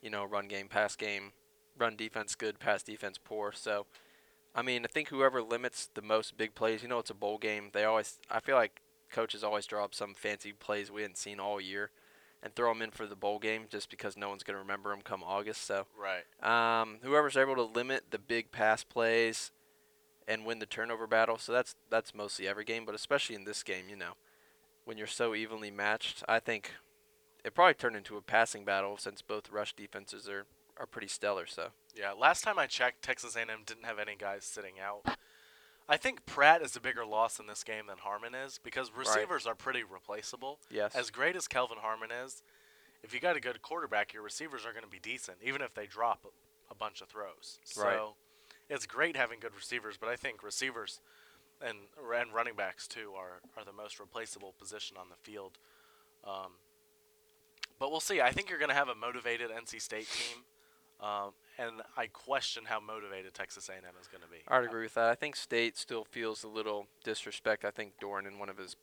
You 0.00 0.10
know, 0.10 0.24
run 0.24 0.46
game, 0.46 0.68
pass 0.68 0.94
game, 0.94 1.32
run 1.76 1.96
defense 1.96 2.36
good, 2.36 2.60
pass 2.60 2.84
defense 2.84 3.18
poor. 3.18 3.50
So, 3.50 3.86
I 4.58 4.62
mean, 4.62 4.84
I 4.84 4.88
think 4.88 5.08
whoever 5.08 5.40
limits 5.40 5.88
the 5.94 6.02
most 6.02 6.36
big 6.36 6.54
plays, 6.56 6.82
you 6.82 6.88
know, 6.88 6.98
it's 6.98 7.10
a 7.10 7.14
bowl 7.14 7.38
game. 7.38 7.70
They 7.72 7.84
always, 7.84 8.18
I 8.28 8.40
feel 8.40 8.56
like 8.56 8.80
coaches 9.12 9.44
always 9.44 9.66
draw 9.66 9.84
up 9.84 9.94
some 9.94 10.14
fancy 10.14 10.52
plays 10.52 10.90
we 10.90 11.02
hadn't 11.02 11.16
seen 11.16 11.38
all 11.38 11.60
year, 11.60 11.90
and 12.42 12.52
throw 12.54 12.72
them 12.72 12.82
in 12.82 12.90
for 12.90 13.06
the 13.06 13.14
bowl 13.14 13.38
game 13.38 13.66
just 13.70 13.88
because 13.88 14.16
no 14.16 14.28
one's 14.28 14.42
gonna 14.42 14.58
remember 14.58 14.90
them 14.90 15.00
come 15.02 15.22
August. 15.22 15.62
So, 15.64 15.86
Right. 15.96 16.24
um, 16.42 16.98
whoever's 17.02 17.36
able 17.36 17.54
to 17.54 17.62
limit 17.62 18.10
the 18.10 18.18
big 18.18 18.50
pass 18.50 18.82
plays 18.82 19.52
and 20.26 20.44
win 20.44 20.58
the 20.58 20.66
turnover 20.66 21.06
battle. 21.06 21.38
So 21.38 21.52
that's 21.52 21.76
that's 21.88 22.12
mostly 22.12 22.48
every 22.48 22.64
game, 22.64 22.84
but 22.84 22.96
especially 22.96 23.36
in 23.36 23.44
this 23.44 23.62
game, 23.62 23.88
you 23.88 23.96
know, 23.96 24.14
when 24.84 24.98
you're 24.98 25.06
so 25.06 25.34
evenly 25.36 25.70
matched, 25.70 26.24
I 26.28 26.40
think 26.40 26.74
it 27.44 27.54
probably 27.54 27.74
turned 27.74 27.96
into 27.96 28.16
a 28.16 28.22
passing 28.22 28.64
battle 28.64 28.96
since 28.96 29.22
both 29.22 29.50
rush 29.50 29.74
defenses 29.74 30.28
are 30.28 30.46
are 30.78 30.86
pretty 30.86 31.08
stellar. 31.08 31.46
So 31.46 31.68
Yeah, 31.96 32.12
last 32.12 32.44
time 32.44 32.58
I 32.58 32.66
checked, 32.66 33.02
Texas 33.02 33.36
A&M 33.36 33.48
didn't 33.66 33.84
have 33.84 33.98
any 33.98 34.16
guys 34.16 34.44
sitting 34.44 34.74
out. 34.82 35.16
I 35.88 35.96
think 35.96 36.26
Pratt 36.26 36.60
is 36.60 36.76
a 36.76 36.80
bigger 36.80 37.06
loss 37.06 37.40
in 37.40 37.46
this 37.46 37.64
game 37.64 37.86
than 37.88 37.98
Harmon 37.98 38.34
is 38.34 38.60
because 38.62 38.92
receivers 38.94 39.46
are 39.46 39.54
pretty 39.54 39.82
replaceable. 39.82 40.58
yes, 40.70 40.94
As 40.94 41.10
great 41.10 41.34
as 41.34 41.48
Kelvin 41.48 41.78
Harmon 41.80 42.10
is, 42.10 42.42
if 43.02 43.14
you 43.14 43.20
got 43.20 43.36
a 43.36 43.40
good 43.40 43.62
quarterback, 43.62 44.12
your 44.12 44.22
receivers 44.22 44.66
are 44.66 44.72
going 44.72 44.84
to 44.84 44.90
be 44.90 44.98
decent, 44.98 45.38
even 45.42 45.62
if 45.62 45.72
they 45.72 45.86
drop 45.86 46.26
a, 46.26 46.72
a 46.72 46.74
bunch 46.74 47.00
of 47.00 47.08
throws. 47.08 47.58
Right. 47.76 47.94
So 47.94 48.14
it's 48.68 48.84
great 48.86 49.16
having 49.16 49.40
good 49.40 49.54
receivers, 49.56 49.96
but 49.98 50.10
I 50.10 50.16
think 50.16 50.42
receivers 50.42 51.00
and 51.60 51.78
and 52.14 52.32
running 52.32 52.54
backs 52.54 52.86
too 52.86 53.12
are, 53.16 53.40
are 53.56 53.64
the 53.64 53.72
most 53.72 53.98
replaceable 53.98 54.54
position 54.58 54.96
on 54.98 55.08
the 55.08 55.16
field. 55.16 55.58
Um, 56.24 56.52
but 57.78 57.90
we'll 57.90 58.00
see. 58.00 58.20
I 58.20 58.30
think 58.30 58.50
you're 58.50 58.58
going 58.58 58.70
to 58.70 58.74
have 58.74 58.88
a 58.88 58.94
motivated 58.94 59.50
NC 59.50 59.80
State 59.80 60.08
team, 60.08 60.44
um, 61.00 61.32
and 61.58 61.82
I 61.96 62.06
question 62.06 62.64
how 62.66 62.80
motivated 62.80 63.34
Texas 63.34 63.68
A&M 63.68 63.82
is 64.00 64.06
going 64.08 64.22
to 64.22 64.28
be. 64.28 64.38
I'd 64.48 64.64
agree 64.64 64.82
with 64.84 64.94
that. 64.94 65.08
I 65.08 65.14
think 65.14 65.34
State 65.36 65.76
still 65.76 66.04
feels 66.04 66.44
a 66.44 66.48
little 66.48 66.86
disrespect. 67.04 67.64
I 67.64 67.70
think 67.70 67.94
Doeren 68.00 68.26
in 68.26 68.38
one 68.38 68.48
of 68.48 68.58
his 68.58 68.76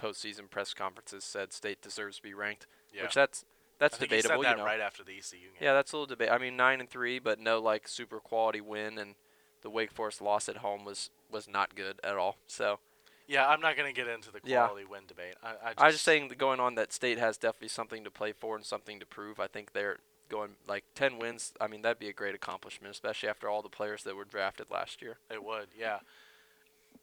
postseason 0.00 0.48
press 0.50 0.74
conferences 0.74 1.24
said 1.24 1.52
State 1.52 1.80
deserves 1.82 2.16
to 2.16 2.22
be 2.22 2.34
ranked, 2.34 2.66
Yeah. 2.92 3.02
which 3.04 3.14
that's 3.14 3.44
that's 3.78 3.96
debatable. 3.96 4.16
He 4.16 4.22
said 4.22 4.44
that 4.44 4.50
you 4.50 4.56
know, 4.56 4.64
right 4.64 4.80
after 4.80 5.04
the 5.04 5.12
ECU 5.12 5.38
game. 5.38 5.50
Yeah, 5.60 5.72
that's 5.72 5.92
a 5.92 5.96
little 5.96 6.06
debate. 6.06 6.30
I 6.30 6.38
mean, 6.38 6.56
nine 6.56 6.80
and 6.80 6.90
three, 6.90 7.18
but 7.20 7.38
no 7.38 7.60
like 7.60 7.86
super 7.86 8.18
quality 8.18 8.60
win, 8.60 8.98
and 8.98 9.14
the 9.62 9.70
Wake 9.70 9.92
Forest 9.92 10.20
loss 10.20 10.48
at 10.48 10.58
home 10.58 10.84
was 10.84 11.10
was 11.30 11.48
not 11.48 11.74
good 11.74 11.98
at 12.02 12.16
all. 12.16 12.36
So 12.46 12.78
Yeah, 13.26 13.46
I'm 13.46 13.60
not 13.60 13.76
going 13.76 13.92
to 13.92 13.92
get 13.92 14.08
into 14.08 14.32
the 14.32 14.40
Yeah. 14.44 14.66
quality 14.66 14.84
win 14.86 15.02
debate. 15.06 15.34
I, 15.42 15.48
I 15.48 15.52
just, 15.70 15.80
I 15.80 15.86
was 15.86 15.94
just 15.94 16.04
saying 16.04 16.28
going 16.38 16.60
on 16.60 16.74
that 16.76 16.92
State 16.92 17.18
has 17.18 17.36
definitely 17.38 17.68
something 17.68 18.02
to 18.04 18.10
play 18.10 18.32
for 18.32 18.56
and 18.56 18.64
something 18.64 18.98
to 19.00 19.06
prove. 19.06 19.38
I 19.38 19.46
think 19.46 19.72
they're 19.72 19.98
going 20.28 20.50
like 20.66 20.84
ten 20.94 21.18
wins. 21.18 21.52
I 21.60 21.66
mean, 21.66 21.82
that'd 21.82 21.98
be 21.98 22.08
a 22.08 22.12
great 22.12 22.34
accomplishment, 22.34 22.92
especially 22.92 23.28
after 23.28 23.48
all 23.48 23.62
the 23.62 23.68
players 23.68 24.02
that 24.04 24.16
were 24.16 24.24
drafted 24.24 24.66
last 24.70 25.02
year. 25.02 25.18
It 25.30 25.44
would, 25.44 25.68
yeah. 25.78 25.98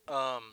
Um, 0.08 0.44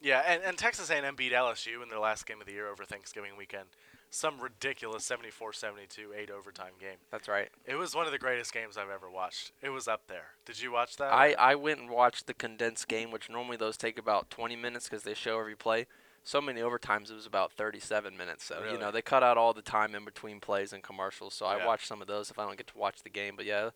yeah, 0.00 0.22
and, 0.26 0.42
and 0.42 0.56
Texas 0.56 0.90
A&M 0.90 1.14
beat 1.14 1.32
LSU 1.32 1.82
in 1.82 1.88
their 1.88 1.98
last 1.98 2.26
game 2.26 2.40
of 2.40 2.46
the 2.46 2.52
year 2.52 2.68
over 2.68 2.84
Thanksgiving 2.84 3.32
weekend. 3.36 3.66
Some 4.12 4.40
ridiculous 4.40 5.08
74-72 5.08 5.98
eight 6.16 6.30
overtime 6.30 6.72
game. 6.80 6.96
That's 7.12 7.28
right. 7.28 7.48
It 7.64 7.76
was 7.76 7.94
one 7.94 8.06
of 8.06 8.12
the 8.12 8.18
greatest 8.18 8.52
games 8.52 8.76
I've 8.76 8.90
ever 8.90 9.08
watched. 9.08 9.52
It 9.62 9.68
was 9.68 9.86
up 9.86 10.08
there. 10.08 10.30
Did 10.44 10.60
you 10.60 10.72
watch 10.72 10.96
that? 10.96 11.12
I, 11.12 11.34
I 11.38 11.54
went 11.54 11.78
and 11.80 11.88
watched 11.88 12.26
the 12.26 12.34
condensed 12.34 12.88
game, 12.88 13.12
which 13.12 13.30
normally 13.30 13.56
those 13.56 13.76
take 13.76 13.98
about 13.98 14.28
20 14.30 14.56
minutes 14.56 14.88
because 14.88 15.04
they 15.04 15.14
show 15.14 15.38
every 15.38 15.54
play. 15.54 15.86
So 16.22 16.40
many 16.40 16.60
overtimes, 16.60 17.10
it 17.10 17.14
was 17.14 17.26
about 17.26 17.52
37 17.52 18.16
minutes. 18.16 18.44
So, 18.44 18.62
you 18.70 18.78
know, 18.78 18.90
they 18.90 19.02
cut 19.02 19.22
out 19.22 19.38
all 19.38 19.52
the 19.54 19.62
time 19.62 19.94
in 19.94 20.04
between 20.04 20.38
plays 20.38 20.72
and 20.72 20.82
commercials. 20.82 21.34
So 21.34 21.46
I 21.46 21.56
Yeah. 21.56 21.66
watched 21.66 21.86
some 21.86 22.02
of 22.02 22.08
those 22.08 22.30
if 22.30 22.38
I 22.38 22.46
don't 22.46 22.56
get 22.56 22.66
to 22.68 22.78
watch 22.78 23.02
the 23.02 23.08
game. 23.10 23.36
But 23.36 23.46
yeah, 23.46 23.70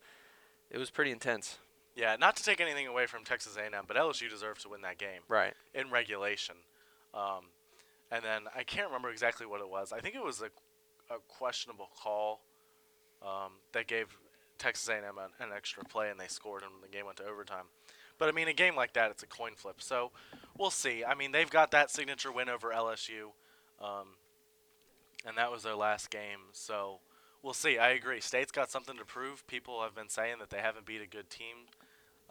it 0.69 0.77
was 0.77 0.89
pretty 0.91 1.11
intense. 1.11 1.57
yeah, 1.95 2.17
not 2.17 2.35
to 2.35 2.43
take 2.43 2.59
anything 2.59 2.85
away 2.87 3.05
from 3.07 3.23
Texas 3.23 3.55
A&M, 3.57 3.85
but 3.87 3.95
LSU 3.95 4.27
deserved 4.29 4.61
to 4.61 4.69
win 4.69 4.81
that 4.81 4.97
game. 4.97 5.21
Right. 5.29 5.53
in 5.73 5.89
regulation. 5.89 6.57
Um, 7.13 7.45
and 8.11 8.23
then 8.23 8.41
I 8.53 8.63
can't 8.63 8.87
remember 8.87 9.09
exactly 9.09 9.45
what 9.45 9.61
it 9.61 9.69
was. 9.69 9.91
I 9.93 9.99
think 10.01 10.13
it 10.13 10.23
was 10.23 10.41
a, 10.41 10.51
a 11.13 11.19
questionable 11.27 11.89
call 11.97 12.41
um, 13.21 13.53
that 13.71 13.87
gave 13.87 14.17
Texas 14.57 14.87
A&M 14.89 15.17
an, 15.17 15.31
an 15.39 15.53
extra 15.55 15.83
play, 15.85 16.09
and 16.09 16.19
they 16.19 16.27
scored, 16.27 16.63
and 16.63 16.71
the 16.83 16.89
game 16.89 17.05
went 17.05 17.17
to 17.17 17.23
overtime. 17.25 17.65
But 18.17 18.29
I 18.29 18.33
mean, 18.33 18.47
a 18.49 18.53
game 18.53 18.75
like 18.75 18.93
that, 18.93 19.09
it's 19.11 19.23
a 19.23 19.27
coin 19.27 19.53
flip. 19.55 19.81
So 19.81 20.11
we'll 20.57 20.71
see. 20.71 21.03
I 21.03 21.15
mean, 21.15 21.31
they've 21.31 21.49
got 21.49 21.71
that 21.71 21.89
signature 21.91 22.31
win 22.31 22.49
over 22.49 22.69
LSU, 22.71 23.31
um, 23.81 24.17
and 25.25 25.37
that 25.37 25.51
was 25.51 25.63
their 25.63 25.75
last 25.75 26.09
game. 26.09 26.49
So 26.53 26.99
we'll 27.43 27.53
see. 27.53 27.77
I 27.77 27.89
agree. 27.89 28.21
State's 28.21 28.51
got 28.51 28.71
something 28.71 28.97
to 28.97 29.05
prove. 29.05 29.45
People 29.47 29.81
have 29.83 29.95
been 29.95 30.09
saying 30.09 30.35
that 30.39 30.49
they 30.49 30.59
haven't 30.59 30.85
beat 30.85 31.01
a 31.01 31.07
good 31.07 31.29
team. 31.29 31.67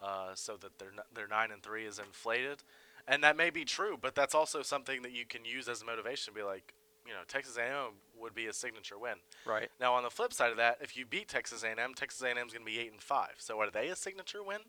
uh, 0.01 0.31
so 0.35 0.57
that 0.57 0.77
their 0.77 0.89
their 1.13 1.27
nine 1.27 1.51
and 1.51 1.63
three 1.63 1.85
is 1.85 1.99
inflated, 1.99 2.63
and 3.07 3.23
that 3.23 3.37
may 3.37 3.49
be 3.49 3.63
true, 3.65 3.97
but 3.99 4.13
that's 4.15 4.35
also 4.35 4.61
something 4.61 5.01
that 5.03 5.11
you 5.13 5.25
can 5.25 5.45
use 5.45 5.69
as 5.69 5.85
motivation 5.85 6.33
to 6.33 6.37
be 6.39 6.43
like, 6.43 6.73
you 7.07 7.13
know, 7.13 7.19
Texas 7.27 7.57
A&M 7.57 7.93
would 8.19 8.35
be 8.35 8.47
a 8.47 8.53
signature 8.53 8.99
win. 8.99 9.15
Right. 9.45 9.69
Now 9.79 9.93
on 9.93 10.03
the 10.03 10.09
flip 10.09 10.33
side 10.33 10.51
of 10.51 10.57
that, 10.57 10.79
if 10.81 10.97
you 10.97 11.05
beat 11.05 11.29
Texas 11.29 11.63
A&M, 11.63 11.93
Texas 11.95 12.21
A&M 12.21 12.37
is 12.37 12.53
going 12.53 12.65
to 12.65 12.71
be 12.71 12.79
eight 12.79 12.91
and 12.91 13.01
five. 13.01 13.35
So 13.37 13.59
are 13.61 13.69
they 13.71 13.87
a 13.87 13.95
signature 13.95 14.43
win? 14.43 14.59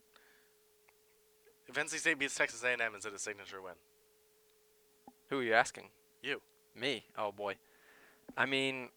If 1.68 1.74
NC 1.74 1.98
State 1.98 2.18
beats 2.18 2.34
Texas 2.34 2.62
A&M, 2.62 2.94
is 2.96 3.04
it 3.04 3.14
a 3.14 3.18
signature 3.18 3.60
win? 3.60 3.74
Who 5.30 5.40
are 5.40 5.42
you 5.42 5.54
asking? 5.54 5.88
You. 6.22 6.40
Me? 6.74 7.04
Oh 7.16 7.32
boy. 7.32 7.56
I 8.36 8.46
mean, 8.46 8.90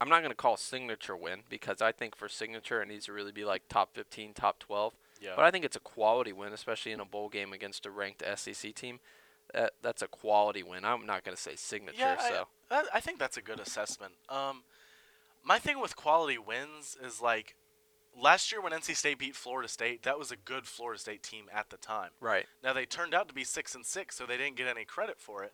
I'm 0.00 0.08
not 0.08 0.22
gonna 0.22 0.34
call 0.34 0.56
signature 0.56 1.16
win 1.16 1.40
because 1.48 1.80
I 1.80 1.92
think 1.92 2.14
for 2.16 2.28
signature 2.28 2.82
it 2.82 2.88
needs 2.88 3.06
to 3.06 3.12
really 3.12 3.32
be 3.32 3.44
like 3.44 3.62
top 3.68 3.94
15, 3.94 4.34
top 4.34 4.58
12. 4.58 4.94
Yeah. 5.20 5.32
But 5.36 5.44
I 5.44 5.50
think 5.50 5.64
it's 5.64 5.76
a 5.76 5.80
quality 5.80 6.32
win, 6.32 6.52
especially 6.52 6.92
in 6.92 7.00
a 7.00 7.04
bowl 7.04 7.28
game 7.28 7.52
against 7.52 7.86
a 7.86 7.90
ranked 7.90 8.22
SEC 8.36 8.74
team. 8.74 9.00
That 9.52 9.72
that's 9.82 10.02
a 10.02 10.08
quality 10.08 10.62
win. 10.62 10.84
I'm 10.84 11.06
not 11.06 11.24
gonna 11.24 11.36
say 11.36 11.56
signature. 11.56 11.98
Yeah, 11.98 12.18
so 12.18 12.46
I, 12.70 12.84
I 12.94 13.00
think 13.00 13.18
that's 13.18 13.36
a 13.36 13.42
good 13.42 13.60
assessment. 13.60 14.14
Um, 14.28 14.64
my 15.42 15.58
thing 15.58 15.80
with 15.80 15.96
quality 15.96 16.38
wins 16.38 16.96
is 17.02 17.20
like 17.20 17.56
last 18.20 18.50
year 18.52 18.60
when 18.60 18.72
NC 18.72 18.96
State 18.96 19.18
beat 19.18 19.34
Florida 19.36 19.68
State, 19.68 20.02
that 20.04 20.18
was 20.18 20.30
a 20.30 20.36
good 20.36 20.66
Florida 20.66 20.98
State 21.00 21.22
team 21.22 21.46
at 21.52 21.70
the 21.70 21.76
time. 21.76 22.10
right. 22.20 22.46
Now 22.62 22.72
they 22.72 22.86
turned 22.86 23.14
out 23.14 23.28
to 23.28 23.34
be 23.34 23.44
six 23.44 23.74
and 23.74 23.84
six, 23.84 24.16
so 24.16 24.26
they 24.26 24.36
didn't 24.36 24.56
get 24.56 24.66
any 24.68 24.84
credit 24.84 25.16
for 25.18 25.42
it. 25.44 25.52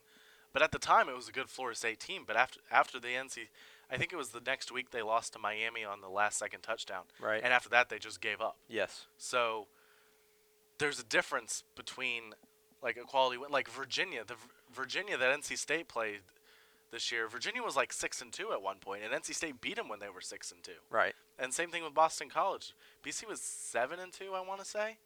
But 0.53 0.63
at 0.63 0.73
the 0.73 0.79
time, 0.81 1.09
it 1.09 1.15
was 1.15 1.29
a 1.29 1.33
good 1.33 1.49
Florida 1.49 1.77
State 1.77 2.01
team. 2.01 2.25
But 2.27 2.37
after 2.37 2.61
after 2.71 2.99
the 2.99 3.09
NC, 3.09 3.49
I 3.91 3.97
think 3.97 4.13
it 4.13 4.17
was 4.17 4.31
the 4.31 4.41
next 4.45 4.73
week 4.73 4.91
they 4.91 5.03
lost 5.03 5.33
to 5.35 5.39
Miami 5.39 5.85
on 5.85 6.01
the 6.01 6.09
last 6.09 6.39
second 6.39 6.63
touchdown, 6.63 7.05
Right. 7.21 7.41
and 7.43 7.53
after 7.53 7.69
that 7.71 7.89
they 7.89 7.99
just 7.99 8.21
gave 8.21 8.41
up. 8.41 8.57
yes. 8.69 9.07
So 9.17 9.69
there's 10.79 10.99
a 10.99 11.05
difference 11.05 11.63
between 11.77 12.35
like 12.83 12.97
a 12.97 13.03
quality 13.03 13.37
win, 13.37 13.51
like 13.51 13.69
Virginia, 13.69 14.25
the 14.27 14.35
V- 14.35 14.41
Virginia 14.73 15.17
that 15.19 15.39
NC 15.39 15.57
State 15.59 15.87
played 15.89 16.21
this 16.91 17.13
year. 17.13 17.29
Virginia 17.29 17.63
was 17.63 17.77
like 17.77 17.93
six 17.93 18.23
and 18.23 18.33
two 18.33 18.53
at 18.53 18.63
one 18.63 18.79
point, 18.79 19.03
and 19.05 19.13
NC 19.13 19.35
State 19.35 19.61
beat 19.61 19.77
them 19.77 19.89
when 19.89 19.99
they 20.01 20.09
were 20.09 20.21
six 20.23 20.51
and 20.51 20.63
two. 20.63 20.81
Right. 20.89 21.15
And 21.41 21.55
same 21.55 21.71
thing 21.71 21.83
with 21.83 21.95
Boston 21.95 22.29
College. 22.29 22.75
BC 23.05 23.27
was 23.27 23.41
seven 23.41 23.99
and 23.99 24.13
two, 24.13 24.35
I 24.35 24.41
want 24.47 24.61
to 24.61 24.67
say, 24.67 24.99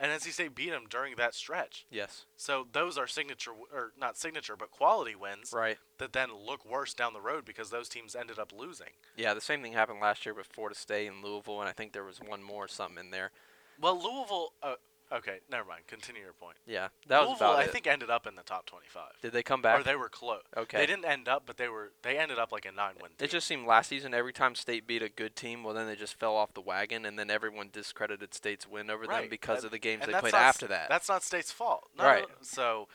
and 0.00 0.10
NC 0.10 0.32
State 0.32 0.54
beat 0.54 0.70
them 0.70 0.84
during 0.88 1.14
that 1.16 1.34
stretch. 1.34 1.84
Yes. 1.90 2.24
So 2.36 2.66
those 2.72 2.96
are 2.96 3.06
signature, 3.06 3.52
or 3.72 3.92
not 3.98 4.16
signature, 4.16 4.56
but 4.56 4.70
quality 4.70 5.14
wins 5.14 5.52
Right. 5.52 5.76
that 5.98 6.12
then 6.14 6.30
look 6.34 6.64
worse 6.64 6.94
down 6.94 7.12
the 7.12 7.20
road 7.20 7.44
because 7.44 7.68
those 7.70 7.88
teams 7.88 8.16
ended 8.16 8.38
up 8.38 8.50
losing. 8.52 8.90
Yeah. 9.14 9.34
The 9.34 9.40
same 9.42 9.60
thing 9.62 9.74
happened 9.74 10.00
last 10.00 10.24
year 10.24 10.34
with 10.34 10.46
Florida 10.46 10.74
State 10.74 11.06
and 11.06 11.22
Louisville, 11.22 11.60
and 11.60 11.68
I 11.68 11.72
think 11.72 11.92
there 11.92 12.02
was 12.04 12.18
one 12.18 12.42
more 12.42 12.66
something 12.66 12.98
in 13.04 13.10
there. 13.10 13.30
Well, 13.78 13.94
Louisville. 13.96 14.52
Uh, 14.62 14.74
okay, 15.12 15.38
never 15.50 15.68
mind. 15.68 15.82
Continue 15.86 16.22
your 16.22 16.32
point. 16.32 16.56
Yeah. 16.66 16.88
That 17.08 17.20
was 17.20 17.28
Louisville, 17.30 17.50
about 17.52 17.60
I 17.60 17.64
it. 17.64 17.70
think, 17.70 17.86
ended 17.86 18.10
up 18.10 18.26
in 18.26 18.34
the 18.34 18.42
top 18.42 18.66
twenty-five. 18.66 19.12
Did 19.22 19.32
they 19.32 19.42
come 19.42 19.62
back? 19.62 19.80
Or 19.80 19.82
they 19.82 19.96
were 19.96 20.08
close. 20.08 20.42
Okay. 20.56 20.78
They 20.78 20.86
didn't 20.86 21.04
end 21.04 21.28
up, 21.28 21.44
but 21.46 21.56
they 21.56 21.68
were. 21.68 21.92
They 22.02 22.18
ended 22.18 22.38
up 22.38 22.52
like 22.52 22.64
a 22.66 22.72
nine-win. 22.72 23.12
It 23.20 23.30
just 23.30 23.46
seemed 23.46 23.66
last 23.66 23.88
season 23.88 24.14
every 24.14 24.32
time 24.32 24.54
State 24.54 24.86
beat 24.86 25.02
a 25.02 25.08
good 25.08 25.36
team, 25.36 25.62
well 25.64 25.74
then 25.74 25.86
they 25.86 25.96
just 25.96 26.18
fell 26.18 26.36
off 26.36 26.54
the 26.54 26.60
wagon, 26.60 27.04
and 27.04 27.18
then 27.18 27.30
everyone 27.30 27.68
discredited 27.72 28.34
State's 28.34 28.68
win 28.68 28.90
over 28.90 29.06
them 29.06 29.26
because 29.28 29.58
and- 29.58 29.66
of 29.66 29.70
the 29.72 29.78
games 29.78 30.04
they 30.06 30.12
played 30.12 30.34
after 30.34 30.66
that. 30.68 30.88
That's 30.88 31.08
not 31.08 31.22
State's 31.22 31.52
fault. 31.52 31.88
No, 31.98 32.04
Right. 32.04 32.24
So 32.42 32.88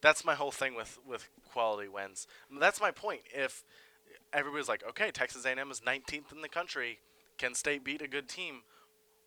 that's 0.00 0.24
my 0.24 0.34
whole 0.34 0.50
thing 0.52 0.74
with 0.74 0.98
with 1.06 1.28
quality 1.50 1.88
wins. 1.88 2.26
That's 2.60 2.80
my 2.80 2.90
point. 2.90 3.22
If 3.34 3.64
everybody's 4.32 4.68
like, 4.68 4.84
okay, 4.88 5.10
Texas 5.10 5.44
A&M 5.44 5.70
is 5.70 5.80
19th 5.80 6.32
in 6.32 6.42
the 6.42 6.48
country, 6.48 6.98
can 7.38 7.54
State 7.54 7.84
beat 7.84 8.02
a 8.02 8.08
good 8.08 8.28
team? 8.28 8.62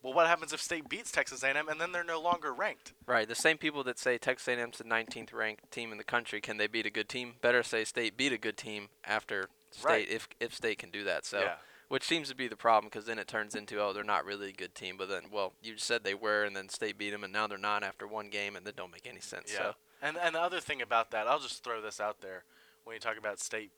Well, 0.01 0.13
what 0.13 0.27
happens 0.27 0.53
if 0.53 0.61
State 0.61 0.87
beats 0.87 1.11
Texas 1.11 1.43
A&M 1.43 1.67
and 1.67 1.79
then 1.81 1.91
they're 1.91 2.03
no 2.03 2.21
longer 2.21 2.53
ranked? 2.53 2.93
right. 3.05 3.27
The 3.27 3.35
same 3.35 3.57
people 3.57 3.83
that 3.83 3.99
say 3.99 4.17
Texas 4.17 4.47
A&M's 4.47 4.77
the 4.77 4.83
19th 4.85 5.33
ranked 5.33 5.69
team 5.71 5.91
in 5.91 5.97
the 5.97 6.03
country, 6.03 6.39
can 6.39 6.57
they 6.57 6.67
beat 6.67 6.85
a 6.85 6.89
good 6.89 7.09
team? 7.09 7.33
Better 7.41 7.63
say 7.63 7.83
State 7.83 8.15
beat 8.15 8.31
a 8.31 8.37
good 8.37 8.57
team 8.57 8.89
after 9.03 9.49
State, 9.71 9.85
Right. 9.85 10.09
if 10.09 10.27
if 10.39 10.53
State 10.55 10.77
can 10.79 10.89
do 10.89 11.03
that. 11.03 11.25
So, 11.25 11.39
yeah. 11.41 11.55
which 11.89 12.03
seems 12.03 12.29
to 12.29 12.35
be 12.35 12.47
the 12.47 12.55
problem 12.55 12.89
because 12.89 13.05
then 13.05 13.19
it 13.19 13.27
turns 13.27 13.55
into 13.55 13.79
oh 13.81 13.91
they're 13.93 14.03
not 14.03 14.25
really 14.25 14.49
a 14.49 14.53
good 14.53 14.73
team, 14.73 14.95
but 14.97 15.09
then 15.09 15.23
well 15.31 15.53
you 15.61 15.73
just 15.75 15.85
said 15.85 16.03
they 16.03 16.15
were, 16.15 16.43
and 16.43 16.55
then 16.55 16.69
State 16.69 16.97
beat 16.97 17.11
them, 17.11 17.23
and 17.23 17.33
now 17.33 17.45
they're 17.47 17.57
not 17.57 17.83
after 17.83 18.07
one 18.07 18.29
game, 18.29 18.55
and 18.55 18.65
that 18.65 18.75
don't 18.75 18.91
make 18.91 19.05
any 19.07 19.19
sense. 19.21 19.51
Yeah. 19.53 19.59
So 19.59 19.73
And 20.01 20.17
and 20.17 20.33
the 20.35 20.41
other 20.41 20.59
thing 20.61 20.81
about 20.81 21.11
that, 21.11 21.27
I'll 21.27 21.39
just 21.39 21.63
throw 21.63 21.81
this 21.81 21.99
out 21.99 22.21
there 22.21 22.45
when 22.85 22.93
you 22.95 22.99
talk 22.99 23.17
about 23.17 23.39
state 23.39 23.71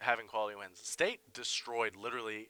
having 0.00 0.26
quality 0.26 0.56
wins. 0.56 0.80
State 0.82 1.20
destroyed 1.32 1.94
literally 1.96 2.48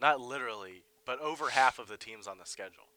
not 0.00 0.20
literally, 0.20 0.82
but 1.06 1.18
over 1.20 1.50
half 1.50 1.78
of 1.78 1.88
the 1.88 1.96
teams 1.96 2.26
on 2.26 2.36
the 2.38 2.44
schedule. 2.44 2.88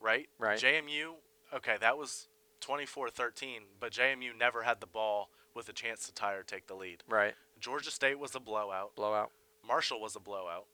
Right? 0.00 0.28
Right. 0.38 0.58
JMU, 0.58 1.14
okay, 1.54 1.76
that 1.80 1.96
was 1.98 2.26
24-13, 2.62 3.58
but 3.78 3.92
JMU 3.92 4.36
never 4.38 4.62
had 4.62 4.80
the 4.80 4.86
ball 4.86 5.30
with 5.54 5.68
a 5.68 5.72
chance 5.72 6.06
to 6.06 6.12
tie 6.14 6.32
or 6.34 6.42
take 6.42 6.66
the 6.66 6.74
lead. 6.74 7.02
right, 7.08 7.34
Georgia 7.60 7.90
State 7.90 8.18
was 8.18 8.34
a 8.34 8.40
blowout. 8.40 8.94
blowout. 8.96 9.30
Marshall 9.66 10.00
was 10.00 10.16
a 10.16 10.20
blowout. 10.20 10.64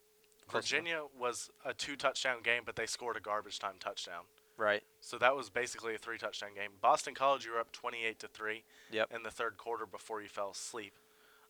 Virginia 0.52 1.02
was 1.18 1.50
a 1.64 1.74
two 1.74 1.96
touchdown 1.96 2.36
game, 2.44 2.62
but 2.64 2.76
they 2.76 2.86
scored 2.86 3.16
a 3.16 3.20
garbage 3.20 3.58
time 3.58 3.74
touchdown. 3.80 4.22
Right. 4.56 4.84
So 5.00 5.18
that 5.18 5.34
was 5.34 5.50
basically 5.50 5.96
a 5.96 5.98
three 5.98 6.18
touchdown 6.18 6.50
game. 6.54 6.70
Boston 6.80 7.14
College, 7.14 7.44
you 7.44 7.52
were 7.52 7.58
up 7.58 7.72
28 7.72 8.18
to 8.20 8.28
3 8.28 8.62
Yep. 8.92 9.12
in 9.12 9.22
the 9.24 9.30
third 9.32 9.56
quarter 9.56 9.84
before 9.86 10.22
you 10.22 10.28
fell 10.28 10.50
asleep. 10.50 10.92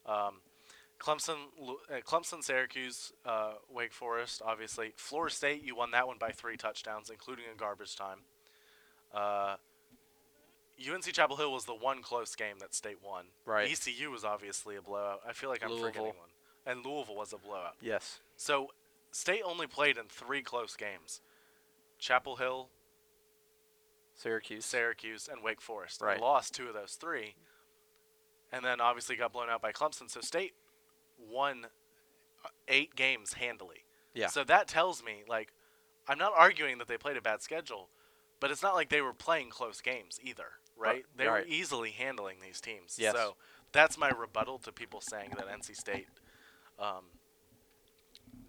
Um, 0.06 0.40
Clemson, 0.98 1.36
uh, 1.60 2.00
Clemson, 2.06 2.42
Syracuse, 2.42 3.12
uh, 3.24 3.52
Wake 3.70 3.92
Forest, 3.92 4.42
obviously. 4.44 4.92
Florida 4.96 5.34
State, 5.34 5.62
you 5.62 5.76
won 5.76 5.90
that 5.90 6.06
one 6.06 6.16
by 6.18 6.30
three 6.30 6.56
touchdowns, 6.56 7.10
including 7.10 7.44
a 7.52 7.56
garbage 7.58 7.96
time. 7.96 8.20
Uh, 9.14 9.56
UNC 10.78 11.04
Chapel 11.12 11.36
Hill 11.36 11.52
was 11.52 11.64
the 11.64 11.74
one 11.74 12.02
close 12.02 12.34
game 12.34 12.56
that 12.60 12.74
State 12.74 12.98
won. 13.04 13.26
Right. 13.44 13.70
ECU 13.70 14.10
was 14.10 14.24
obviously 14.24 14.76
a 14.76 14.82
blowout. 14.82 15.20
I 15.26 15.32
feel 15.32 15.48
like 15.50 15.62
I'm 15.62 15.70
Louisville. 15.70 15.88
forgetting 15.88 16.06
one. 16.08 16.30
And 16.66 16.84
Louisville 16.84 17.16
was 17.16 17.32
a 17.32 17.38
blowout. 17.38 17.76
Yes. 17.80 18.20
So 18.36 18.72
State 19.10 19.42
only 19.44 19.66
played 19.66 19.96
in 19.96 20.04
three 20.08 20.42
close 20.42 20.76
games. 20.76 21.20
Chapel 21.98 22.36
Hill, 22.36 22.68
Syracuse. 24.14 24.64
Syracuse, 24.64 25.28
and 25.32 25.42
Wake 25.42 25.60
Forest. 25.60 26.00
Right. 26.00 26.18
They 26.18 26.22
lost 26.22 26.54
two 26.54 26.68
of 26.68 26.74
those 26.74 26.92
three, 26.92 27.34
and 28.52 28.64
then 28.64 28.80
obviously 28.80 29.16
got 29.16 29.32
blown 29.32 29.48
out 29.48 29.62
by 29.62 29.72
Clemson. 29.72 30.10
So 30.10 30.20
State 30.20 30.52
won 31.18 31.66
uh, 32.44 32.48
eight 32.68 32.94
games 32.94 33.34
handily. 33.34 33.84
Yeah. 34.14 34.28
So 34.28 34.44
that 34.44 34.68
tells 34.68 35.04
me, 35.04 35.22
like, 35.28 35.52
I'm 36.08 36.18
not 36.18 36.32
arguing 36.36 36.78
that 36.78 36.88
they 36.88 36.96
played 36.96 37.16
a 37.16 37.22
bad 37.22 37.42
schedule, 37.42 37.90
but 38.40 38.50
it's 38.50 38.62
not 38.62 38.74
like 38.74 38.88
they 38.88 39.00
were 39.00 39.12
playing 39.12 39.50
close 39.50 39.80
games 39.80 40.18
either, 40.22 40.44
right? 40.76 40.88
Right, 40.94 41.04
They 41.16 41.26
right. 41.26 41.44
were 41.44 41.48
easily 41.48 41.90
handling 41.90 42.36
these 42.42 42.60
teams. 42.60 42.96
Yes. 42.98 43.14
So 43.14 43.36
that's 43.72 43.98
my 43.98 44.10
rebuttal 44.10 44.58
to 44.60 44.72
people 44.72 45.00
saying 45.00 45.34
that 45.36 45.48
NC 45.48 45.76
State 45.76 46.06
um, 46.78 47.04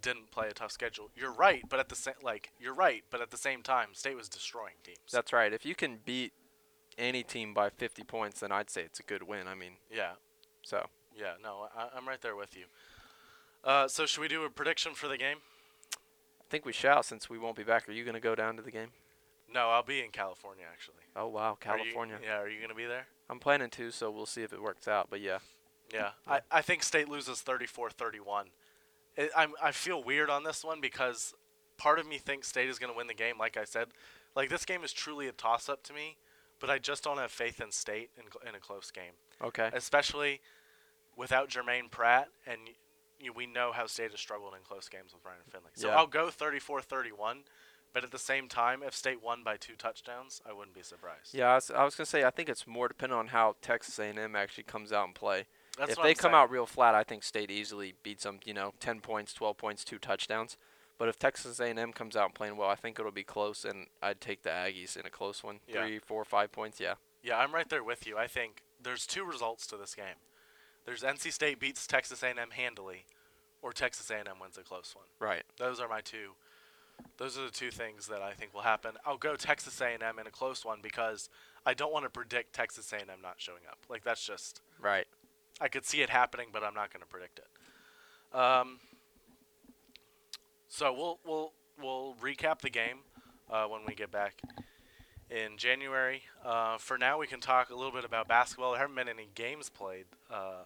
didn't 0.02 0.32
play 0.32 0.48
a 0.48 0.54
tough 0.54 0.72
schedule. 0.72 1.10
You're 1.16 1.34
right, 1.34 1.64
but 1.68 1.80
at 1.80 1.90
the 1.90 1.96
same 1.96 2.14
like 2.22 2.52
you're 2.60 2.74
right, 2.74 3.04
but 3.10 3.22
at 3.22 3.32
the 3.32 3.38
same 3.38 3.64
time, 3.64 3.90
State 3.94 4.16
was 4.16 4.30
destroying 4.30 4.76
teams. 4.84 5.00
That's 5.12 5.34
right. 5.34 5.52
If 5.52 5.66
you 5.66 5.76
can 5.76 6.00
beat 6.06 6.34
any 6.98 7.24
team 7.24 7.54
by 7.54 7.70
50 7.70 8.04
points, 8.04 8.40
then 8.40 8.52
I'd 8.52 8.70
say 8.70 8.82
it's 8.82 9.00
a 9.00 9.04
good 9.04 9.24
win. 9.24 9.48
I 9.48 9.56
mean, 9.56 9.74
yeah. 9.92 10.14
so 10.64 10.88
Yeah, 11.18 11.34
no, 11.42 11.68
I, 11.76 11.88
I'm 11.96 12.08
right 12.08 12.22
there 12.22 12.36
with 12.36 12.56
you. 12.56 12.66
Uh, 13.64 13.88
so 13.88 14.06
should 14.06 14.22
we 14.22 14.28
do 14.28 14.44
a 14.44 14.50
prediction 14.50 14.94
for 14.94 15.08
the 15.08 15.18
game? 15.18 15.38
I 15.96 16.46
think 16.50 16.66
we 16.66 16.74
shall 16.74 17.04
since 17.04 17.30
we 17.30 17.38
won't 17.38 17.58
be 17.58 17.64
back. 17.64 17.90
Are 17.90 17.92
you 17.92 18.04
going 18.04 18.14
to 18.16 18.22
go 18.22 18.36
down 18.36 18.56
to 18.56 18.62
the 18.62 18.72
game? 18.72 18.90
No, 19.54 19.70
I'll 19.70 19.84
be 19.84 20.02
in 20.02 20.12
California 20.12 20.66
actually. 20.72 21.04
Oh 21.16 21.28
wow, 21.28 21.58
Are 21.66 21.78
you- 21.78 21.84
California. 21.86 22.18
yeah, 22.22 22.38
are 22.40 22.50
you 22.50 22.60
gonna 22.62 22.76
be 22.76 22.86
there? 22.86 23.08
I'm 23.30 23.40
planning 23.40 23.70
to, 23.72 23.92
so 23.92 24.12
we'll 24.12 24.26
see 24.26 24.44
if 24.44 24.52
it 24.52 24.62
works 24.62 24.88
out. 24.90 25.08
But 25.10 25.22
yeah, 25.22 25.40
Yeah, 25.94 26.12
I, 26.28 26.42
I 26.52 26.62
think 26.62 26.84
State 26.84 27.08
loses 27.08 27.42
34-31. 27.44 28.48
It, 29.16 29.32
I'm 29.36 29.54
I 29.62 29.72
feel 29.72 30.04
weird 30.04 30.30
on 30.30 30.44
this 30.44 30.66
one 30.66 30.82
because 30.82 31.34
part 31.78 31.98
of 31.98 32.06
me 32.06 32.18
thinks 32.18 32.50
State 32.50 32.68
is 32.70 32.78
gonna 32.78 32.94
win 32.94 33.08
the 33.08 33.14
game. 33.14 33.38
Like 33.40 33.56
I 33.56 33.64
said, 33.64 33.88
like 34.36 34.50
this 34.50 34.66
game 34.66 34.84
is 34.84 34.92
truly 34.92 35.28
a 35.28 35.32
toss 35.32 35.70
up 35.70 35.82
to 35.84 35.94
me, 35.94 36.18
but 36.60 36.70
I 36.70 36.78
just 36.78 37.04
don't 37.06 37.18
have 37.18 37.32
faith 37.32 37.62
in 37.62 37.72
State 37.72 38.10
in, 38.18 38.24
in 38.50 38.54
a 38.54 38.60
close 38.60 38.92
game, 38.92 39.14
okay. 39.42 39.70
especially 39.74 40.42
without 41.18 41.50
Jermaine 41.50 41.92
Pratt 41.92 42.30
and. 42.46 42.60
y- 42.66 42.74
y- 43.22 43.30
We 43.36 43.46
know 43.48 43.72
how 43.72 43.88
State 43.88 44.12
has 44.12 44.20
struggled 44.20 44.54
in 44.54 44.62
close 44.62 44.88
games 44.88 45.12
with 45.14 45.26
Ryan 45.26 45.42
Finley. 45.50 45.72
So 45.74 45.88
Yeah. 45.90 45.98
I'll 45.98 46.06
go 46.08 46.30
34-31, 46.30 47.44
but 47.94 48.04
at 48.04 48.12
the 48.12 48.20
same 48.20 48.48
time, 48.48 48.84
if 48.84 48.94
State 48.94 49.22
won 49.22 49.44
by 49.44 49.58
two 49.58 49.76
touchdowns, 49.76 50.40
I 50.46 50.54
wouldn't 50.54 50.76
be 50.76 50.84
surprised. 50.84 51.34
Yeah, 51.34 51.52
I 51.52 51.56
was, 51.56 51.70
was 51.72 51.96
gonna 51.96 52.06
say 52.06 52.24
I 52.24 52.30
think 52.30 52.48
it's 52.48 52.68
more 52.68 52.88
dependent 52.88 53.18
on 53.20 53.28
how 53.30 53.56
Texas 53.62 53.98
A&M 53.98 54.36
actually 54.36 54.66
comes 54.66 54.94
out 54.94 55.06
and 55.06 55.16
play. 55.16 55.48
That's 55.78 55.92
if 55.94 55.98
they 55.98 56.10
I'm 56.10 56.16
come 56.16 56.32
saying. 56.32 56.36
out 56.36 56.52
real 56.52 56.66
flat, 56.68 56.94
I 56.96 57.04
think 57.04 57.24
State 57.24 57.50
easily 57.52 57.96
beats 58.04 58.24
them. 58.24 58.40
You 58.46 58.54
know, 58.54 58.74
10 58.80 59.02
points, 59.02 59.34
12 59.34 59.58
points, 59.58 59.84
two 59.84 59.98
touchdowns. 60.00 60.56
But 61.00 61.08
if 61.10 61.18
Texas 61.20 61.60
A&M 61.60 61.94
comes 61.94 62.16
out 62.16 62.26
and 62.26 62.34
playing 62.36 62.58
well, 62.58 62.70
I 62.70 62.76
think 62.76 63.00
it'll 63.00 63.12
be 63.12 63.24
close, 63.24 63.64
and 63.66 63.88
I'd 64.02 64.20
take 64.22 64.42
the 64.44 64.50
Aggies 64.50 64.96
in 64.98 65.06
a 65.06 65.12
close 65.12 65.44
one. 65.44 65.60
Yeah. 65.68 65.82
Three, 65.86 66.00
four, 66.00 66.24
five 66.26 66.52
points. 66.52 66.80
Yeah. 66.80 66.96
Yeah, 67.24 67.38
I'm 67.38 67.54
right 67.54 67.68
there 67.70 67.84
with 67.84 68.06
you. 68.08 68.18
I 68.18 68.28
think 68.28 68.62
there's 68.80 69.06
two 69.08 69.24
results 69.24 69.66
to 69.68 69.78
this 69.78 69.94
game. 69.96 70.16
There's 70.88 71.04
NC 71.04 71.34
State 71.34 71.60
beats 71.60 71.86
Texas 71.86 72.24
A&M 72.24 72.38
handily, 72.52 73.06
or 73.62 73.74
Texas 73.74 74.10
A&M 74.10 74.40
wins 74.42 74.58
a 74.58 74.64
close 74.64 74.96
one. 74.96 75.06
Right. 75.20 75.44
Those 75.58 75.82
are 75.82 75.90
my 75.90 76.00
two 76.00 76.32
Those 77.18 77.38
are 77.38 77.44
the 77.44 77.52
two 77.52 77.72
things 77.72 78.08
that 78.08 78.22
I 78.22 78.32
think 78.32 78.54
will 78.54 78.62
happen. 78.62 78.94
I'll 79.06 79.18
go 79.18 79.36
Texas 79.36 79.80
A&M 79.82 80.02
in 80.20 80.26
a 80.26 80.32
close 80.32 80.64
one 80.64 80.80
because 80.82 81.30
I 81.66 81.74
don't 81.74 81.92
want 81.92 82.06
to 82.06 82.10
predict 82.10 82.54
Texas 82.54 82.92
A&M 82.94 83.08
not 83.22 83.36
showing 83.38 83.64
up. 83.70 83.80
Like 83.90 84.06
that's 84.06 84.26
just 84.26 84.62
Right. 84.80 85.06
I 85.60 85.68
could 85.68 85.86
see 85.86 86.02
it 86.02 86.10
happening, 86.10 86.48
but 86.54 86.64
I'm 86.64 86.74
not 86.74 86.94
going 86.94 87.02
to 87.02 87.08
predict 87.08 87.40
it. 87.40 88.38
Um, 88.38 88.80
so 90.70 90.94
we'll 90.94 91.20
we'll 91.26 91.54
we'll 91.82 92.16
recap 92.22 92.62
the 92.62 92.70
game 92.70 93.00
uh, 93.52 93.66
when 93.66 93.82
we 93.86 93.94
get 93.94 94.12
back 94.12 94.42
in 95.30 95.58
January. 95.58 96.24
Uh, 96.46 96.78
for 96.78 96.98
now, 96.98 97.18
we 97.18 97.28
can 97.28 97.40
talk 97.40 97.70
a 97.70 97.76
little 97.76 97.92
bit 97.92 98.06
about 98.06 98.28
basketball. 98.28 98.72
There 98.72 98.80
haven't 98.80 98.96
been 98.96 99.10
any 99.10 99.28
games 99.36 99.70
played 99.70 100.06
uh, 100.32 100.64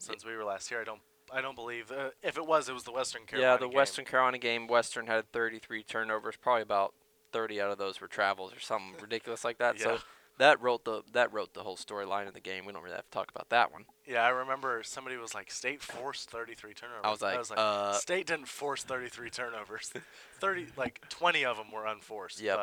since 0.00 0.24
we 0.24 0.34
were 0.34 0.44
last 0.44 0.68
here. 0.68 0.80
I 0.80 0.84
don't 0.84 1.00
I 1.32 1.40
don't 1.40 1.54
believe. 1.54 1.92
Uh, 1.92 2.10
if 2.22 2.36
it 2.36 2.46
was, 2.46 2.68
it 2.68 2.72
was 2.72 2.84
the 2.84 2.92
Western 2.92 3.24
Carolina. 3.24 3.52
yeah, 3.52 3.56
the 3.56 3.68
game. 3.68 3.76
Western 3.76 4.04
Carolina 4.04 4.38
game, 4.38 4.66
Western 4.66 5.06
had 5.06 5.30
33 5.32 5.84
turnovers. 5.84 6.36
Probably 6.36 6.62
about 6.62 6.94
30 7.32 7.60
out 7.60 7.70
of 7.70 7.78
those 7.78 8.00
were 8.00 8.08
travels 8.08 8.52
or 8.52 8.58
something 8.58 8.94
ridiculous 9.00 9.44
like 9.44 9.58
that. 9.58 9.78
Yeah. 9.78 9.84
So 9.84 9.98
that 10.38 10.60
wrote 10.60 10.84
the 10.84 11.02
that 11.12 11.32
wrote 11.32 11.54
the 11.54 11.62
whole 11.62 11.76
storyline 11.76 12.26
of 12.26 12.34
the 12.34 12.40
game. 12.40 12.64
We 12.64 12.72
don't 12.72 12.82
really 12.82 12.96
have 12.96 13.04
to 13.04 13.10
talk 13.10 13.30
about 13.30 13.50
that 13.50 13.70
one. 13.70 13.84
Yeah, 14.06 14.24
I 14.24 14.30
remember 14.30 14.82
somebody 14.82 15.16
was 15.16 15.34
like, 15.34 15.50
"State 15.50 15.82
forced 15.82 16.30
33 16.30 16.74
turnovers." 16.74 17.02
I 17.04 17.10
was 17.10 17.22
like, 17.22 17.34
I 17.34 17.38
was 17.38 17.50
like, 17.50 17.58
uh, 17.58 17.92
State 17.92 18.26
didn't 18.26 18.48
force 18.48 18.82
33 18.82 19.30
turnovers. 19.30 19.92
30, 20.40 20.68
like 20.76 21.06
20 21.10 21.44
of 21.44 21.58
them 21.58 21.70
were 21.72 21.86
unforced. 21.86 22.40
Yeah. 22.40 22.56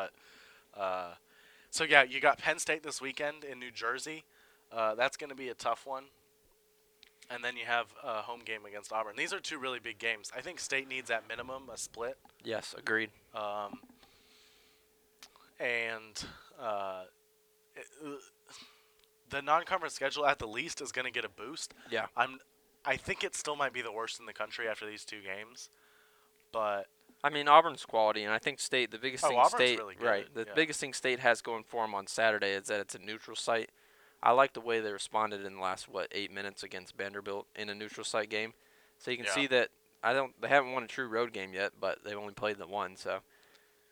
But, 0.74 0.80
uh, 0.80 1.14
so 1.70 1.84
yeah, 1.84 2.02
you 2.02 2.20
got 2.20 2.38
Penn 2.38 2.58
State 2.58 2.82
this 2.82 3.00
weekend 3.00 3.44
in 3.44 3.58
New 3.58 3.70
Jersey. 3.70 4.24
Uh, 4.70 4.94
that's 4.94 5.16
going 5.16 5.30
to 5.30 5.36
be 5.36 5.48
a 5.48 5.54
tough 5.54 5.86
one. 5.86 6.04
And 7.30 7.44
then 7.44 7.56
you 7.56 7.66
have 7.66 7.86
a 8.02 8.22
home 8.22 8.40
game 8.44 8.64
against 8.66 8.90
Auburn. 8.92 9.14
These 9.16 9.34
are 9.34 9.40
two 9.40 9.58
really 9.58 9.78
big 9.80 9.98
games. 9.98 10.32
I 10.34 10.40
think 10.40 10.58
State 10.58 10.88
needs 10.88 11.10
at 11.10 11.28
minimum 11.28 11.64
a 11.72 11.76
split. 11.76 12.16
Yes, 12.42 12.74
agreed. 12.76 13.10
Um, 13.34 13.80
and 15.60 16.24
uh, 16.58 17.02
it, 17.76 17.84
uh, 18.04 18.10
the 19.28 19.42
non-conference 19.42 19.94
schedule 19.94 20.24
at 20.26 20.38
the 20.38 20.46
least 20.46 20.80
is 20.80 20.92
going 20.92 21.04
to 21.04 21.10
get 21.10 21.24
a 21.24 21.28
boost. 21.28 21.74
Yeah. 21.90 22.06
I'm. 22.16 22.38
I 22.84 22.96
think 22.96 23.22
it 23.24 23.34
still 23.34 23.56
might 23.56 23.74
be 23.74 23.82
the 23.82 23.92
worst 23.92 24.18
in 24.20 24.24
the 24.26 24.32
country 24.32 24.66
after 24.66 24.86
these 24.86 25.04
two 25.04 25.18
games, 25.20 25.68
but 26.52 26.86
I 27.22 27.28
mean 27.28 27.46
Auburn's 27.46 27.84
quality, 27.84 28.22
and 28.22 28.32
I 28.32 28.38
think 28.38 28.60
State. 28.60 28.90
The 28.90 28.98
biggest 28.98 29.24
Oh, 29.24 29.28
thing 29.28 29.38
Auburn's 29.38 29.52
State, 29.54 29.78
really 29.78 29.96
right? 30.00 30.32
The 30.32 30.46
yeah. 30.46 30.54
biggest 30.54 30.80
thing 30.80 30.94
State 30.94 31.18
has 31.18 31.42
going 31.42 31.64
for 31.64 31.84
them 31.84 31.94
on 31.94 32.06
Saturday 32.06 32.52
is 32.52 32.68
that 32.68 32.80
it's 32.80 32.94
a 32.94 32.98
neutral 32.98 33.36
site. 33.36 33.70
I 34.22 34.32
like 34.32 34.52
the 34.52 34.60
way 34.60 34.80
they 34.80 34.92
responded 34.92 35.44
in 35.44 35.54
the 35.56 35.60
last 35.60 35.88
what 35.88 36.08
eight 36.12 36.32
minutes 36.32 36.62
against 36.62 36.96
Vanderbilt 36.96 37.46
in 37.54 37.68
a 37.68 37.74
neutral 37.74 38.04
site 38.04 38.28
game. 38.30 38.54
So 38.98 39.10
you 39.10 39.16
can 39.16 39.26
Yeah. 39.26 39.34
see 39.34 39.46
that 39.48 39.70
I 40.02 40.12
don't. 40.12 40.40
They 40.40 40.48
haven't 40.48 40.72
won 40.72 40.84
a 40.84 40.88
true 40.88 41.08
road 41.08 41.32
game 41.32 41.52
yet, 41.52 41.72
but 41.80 41.98
they've 42.04 42.16
only 42.18 42.34
played 42.34 42.58
the 42.58 42.66
one. 42.66 42.96
So 42.96 43.20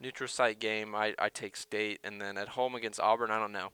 neutral 0.01 0.29
site 0.29 0.59
game, 0.59 0.95
I 0.95 1.15
I 1.19 1.29
take 1.29 1.57
State, 1.57 2.01
and 2.05 2.21
then 2.21 2.37
at 2.39 2.51
home 2.51 2.75
against 2.75 3.01
Auburn, 3.01 3.31
I 3.31 3.39
don't 3.39 3.53
know. 3.53 3.71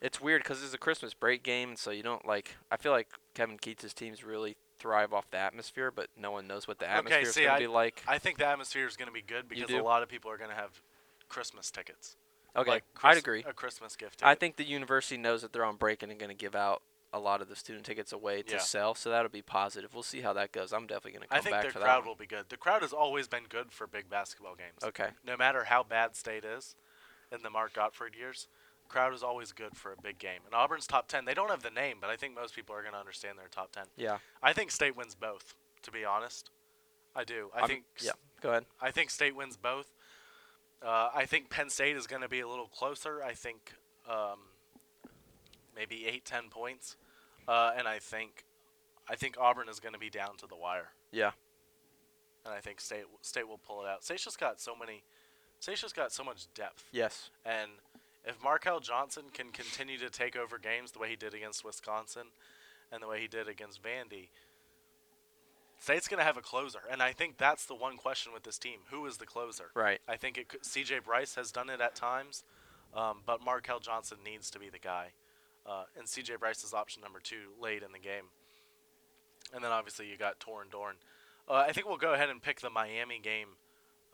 It's 0.00 0.20
weird 0.20 0.42
because 0.42 0.62
it's 0.62 0.74
a 0.74 0.78
Christmas 0.78 1.14
break 1.14 1.42
game, 1.42 1.70
and 1.70 1.78
so 1.78 1.90
you 1.90 2.02
don't 2.02 2.26
like. 2.26 2.56
I 2.70 2.76
feel 2.76 2.92
like 2.92 3.08
Kevin 3.34 3.58
Keatts' 3.58 3.94
teams 3.94 4.22
really 4.22 4.56
thrive 4.78 5.12
off 5.12 5.30
the 5.30 5.38
atmosphere, 5.38 5.90
but 5.90 6.08
no 6.16 6.30
one 6.30 6.46
knows 6.46 6.68
what 6.68 6.78
the 6.78 6.86
Okay, 6.86 6.98
atmosphere 6.98 7.28
is 7.28 7.36
going 7.36 7.54
to 7.54 7.58
be 7.62 7.66
like. 7.66 8.02
I 8.06 8.18
think 8.18 8.38
the 8.38 8.46
atmosphere 8.46 8.86
is 8.86 8.96
going 8.96 9.08
to 9.08 9.12
be 9.14 9.22
good 9.22 9.48
because 9.48 9.70
a 9.72 9.78
lot 9.82 10.02
of 10.02 10.08
people 10.08 10.30
are 10.30 10.36
going 10.36 10.50
to 10.50 10.56
have 10.56 10.82
Christmas 11.28 11.70
tickets. 11.70 12.16
Okay, 12.56 12.70
like 12.70 12.84
I'd 13.02 13.16
agree. 13.18 13.44
A 13.46 13.52
Christmas 13.52 13.96
gift. 13.96 14.22
I 14.22 14.34
think 14.34 14.56
the 14.56 14.64
university 14.64 15.16
knows 15.16 15.42
that 15.42 15.52
they're 15.52 15.64
on 15.64 15.76
break 15.76 16.02
and 16.02 16.12
are 16.12 16.14
going 16.14 16.28
to 16.30 16.34
give 16.36 16.54
out 16.54 16.82
a 17.12 17.18
lot 17.18 17.40
of 17.40 17.48
the 17.48 17.54
student 17.56 17.84
tickets 17.84 18.12
away 18.12 18.42
to 18.42 18.54
Yeah. 18.54 18.58
sell, 18.58 18.94
so 18.94 19.08
that'll 19.10 19.28
be 19.30 19.42
positive. 19.42 19.94
We'll 19.94 20.02
see 20.02 20.20
how 20.22 20.32
that 20.32 20.50
goes. 20.52 20.72
I'm 20.72 20.86
definitely 20.86 21.12
going 21.12 21.22
to 21.22 21.28
come 21.28 21.38
I 21.38 21.40
think 21.40 21.54
back 21.54 21.62
their 21.62 21.70
for 21.72 21.78
crowd 21.78 21.86
that. 21.88 21.98
one. 22.00 22.08
will 22.08 22.14
be 22.16 22.26
good. 22.26 22.48
The 22.48 22.56
crowd 22.56 22.82
has 22.82 22.92
always 22.92 23.28
been 23.28 23.44
good 23.48 23.70
for 23.72 23.86
big 23.86 24.08
basketball 24.10 24.56
games. 24.56 24.82
Okay. 24.82 25.10
No 25.24 25.36
matter 25.36 25.64
how 25.64 25.82
bad 25.84 26.16
State 26.16 26.44
is 26.44 26.74
in 27.30 27.42
the 27.42 27.50
Mark 27.50 27.72
Gottfried 27.72 28.14
years, 28.16 28.48
crowd 28.88 29.14
is 29.14 29.22
always 29.22 29.52
good 29.52 29.76
for 29.76 29.92
a 29.92 29.96
big 30.00 30.18
game. 30.18 30.40
And 30.44 30.54
Auburn's 30.54 30.86
top 30.88 31.06
10, 31.08 31.24
they 31.24 31.34
don't 31.34 31.50
have 31.50 31.62
the 31.62 31.70
name, 31.70 31.98
but 32.00 32.10
I 32.10 32.16
think 32.16 32.34
most 32.34 32.54
people 32.54 32.74
are 32.74 32.82
going 32.82 32.94
to 32.94 32.98
understand 33.00 33.38
their 33.38 33.48
top 33.48 33.70
10. 33.72 33.84
Yeah. 33.96 34.18
I 34.42 34.52
think 34.52 34.70
State 34.72 34.96
wins 34.96 35.14
both, 35.14 35.54
to 35.82 35.90
be 35.92 36.04
honest. 36.04 36.50
I 37.14 37.22
do. 37.22 37.50
I 37.54 37.60
I'm- 37.60 37.68
think 37.68 37.84
Yeah. 38.00 38.12
Go 38.40 38.50
ahead. 38.50 38.66
I 38.80 38.90
think 38.90 39.10
State 39.10 39.36
wins 39.36 39.56
both. 39.56 39.86
Uh, 40.82 41.10
I 41.14 41.24
think 41.26 41.48
Penn 41.50 41.70
State 41.70 41.96
is 41.96 42.06
going 42.06 42.22
to 42.22 42.28
be 42.28 42.40
a 42.40 42.48
little 42.48 42.66
closer. 42.68 43.22
I 43.22 43.32
think 43.32 43.72
um, 44.08 44.38
maybe 45.74 46.06
eight, 46.06 46.24
ten 46.24 46.44
points, 46.50 46.96
uh, 47.48 47.72
and 47.76 47.88
I 47.88 47.98
think 47.98 48.44
I 49.08 49.16
think 49.16 49.36
Auburn 49.38 49.68
is 49.68 49.80
going 49.80 49.92
to 49.94 49.98
be 49.98 50.10
down 50.10 50.36
to 50.38 50.46
the 50.46 50.56
wire, 50.56 50.88
Yeah. 51.12 51.32
and 52.44 52.54
I 52.54 52.60
think 52.60 52.80
State 52.80 53.04
State 53.22 53.48
will 53.48 53.58
pull 53.58 53.82
it 53.84 53.88
out. 53.88 54.04
State's 54.04 54.24
just 54.24 54.38
got 54.38 54.60
so 54.60 54.74
many. 54.76 55.02
State's 55.60 55.80
just 55.80 55.96
got 55.96 56.12
so 56.12 56.22
much 56.24 56.46
depth, 56.54 56.84
Yes. 56.92 57.30
and 57.44 57.70
if 58.26 58.38
Markell 58.40 58.82
Johnson 58.82 59.24
can 59.32 59.50
continue 59.52 59.98
to 59.98 60.10
take 60.10 60.36
over 60.36 60.58
games 60.58 60.92
the 60.92 60.98
way 60.98 61.08
he 61.10 61.16
did 61.16 61.32
against 61.34 61.64
Wisconsin, 61.64 62.28
and 62.92 63.02
the 63.02 63.06
way 63.08 63.20
he 63.20 63.26
did 63.28 63.48
against 63.48 63.82
Vandy. 63.82 64.28
State's 65.84 66.08
going 66.08 66.18
to 66.18 66.24
have 66.24 66.38
a 66.38 66.40
closer, 66.40 66.78
and 66.90 67.02
I 67.02 67.12
think 67.12 67.36
that's 67.36 67.66
the 67.66 67.74
one 67.74 67.98
question 67.98 68.32
with 68.32 68.42
this 68.42 68.56
team: 68.56 68.78
Who 68.90 69.04
is 69.04 69.18
the 69.18 69.26
closer? 69.26 69.64
Right. 69.74 70.00
I 70.08 70.16
think 70.16 70.38
it 70.38 70.46
C.J. 70.62 71.00
Bryce 71.00 71.34
has 71.34 71.52
done 71.52 71.68
it 71.68 71.82
at 71.82 71.94
times, 71.94 72.42
um, 72.96 73.18
but 73.26 73.44
Markell 73.44 73.82
Johnson 73.82 74.16
needs 74.24 74.50
to 74.52 74.58
be 74.58 74.70
the 74.70 74.78
guy, 74.78 75.08
uh, 75.66 75.84
and 75.94 76.08
C.J. 76.08 76.36
Bryce 76.36 76.64
is 76.64 76.72
option 76.72 77.02
number 77.02 77.20
two 77.20 77.52
late 77.60 77.82
in 77.82 77.92
the 77.92 77.98
game. 77.98 78.30
And 79.52 79.62
then 79.62 79.72
obviously 79.72 80.08
you 80.08 80.16
got 80.16 80.40
Torrin 80.40 80.70
Dorn. 80.72 80.94
Uh, 81.46 81.66
I 81.68 81.72
think 81.72 81.86
we'll 81.86 81.98
go 81.98 82.14
ahead 82.14 82.30
and 82.30 82.40
pick 82.40 82.62
the 82.62 82.70
Miami 82.70 83.20
game, 83.22 83.48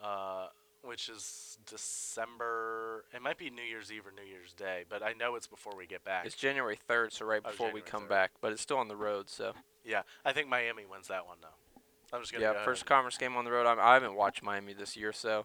uh, 0.03 0.49
which 0.83 1.09
is 1.09 1.59
December. 1.67 3.05
It 3.15 3.23
might 3.23 3.39
be 3.39 3.51
New 3.51 3.63
Year's 3.63 3.93
Eve 3.93 4.07
or 4.07 4.13
New 4.13 4.29
Year's 4.29 4.53
Day, 4.53 4.85
but 4.89 5.03
I 5.03 5.13
know 5.13 5.35
it's 5.35 5.47
before 5.47 5.77
we 5.77 5.87
get 5.87 6.05
back. 6.05 6.27
It's 6.27 6.35
January 6.37 6.79
3rd, 6.89 7.13
so 7.13 7.25
right 7.27 7.43
Oh, 7.45 7.51
before 7.51 7.73
we 7.73 7.81
come 7.81 8.05
3rd. 8.05 8.09
back, 8.09 8.31
but 8.41 8.53
it's 8.53 8.63
still 8.63 8.79
on 8.79 8.89
the 8.89 8.97
road, 8.97 9.29
so. 9.29 9.53
yeah, 9.85 10.03
I 10.25 10.33
think 10.33 10.49
Miami 10.49 10.85
wins 10.91 11.09
that 11.09 11.27
one 11.27 11.39
though. 11.43 11.83
I'm 12.13 12.21
just 12.21 12.33
gonna 12.33 12.45
Yeah, 12.45 12.65
first 12.65 12.87
conference 12.87 13.17
game 13.17 13.37
on 13.37 13.45
the 13.45 13.53
road. 13.53 13.67
I, 13.67 13.91
I 13.91 13.95
haven't 13.95 14.15
watched 14.15 14.43
Miami 14.43 14.73
this 14.73 14.97
year, 14.97 15.13
so. 15.13 15.45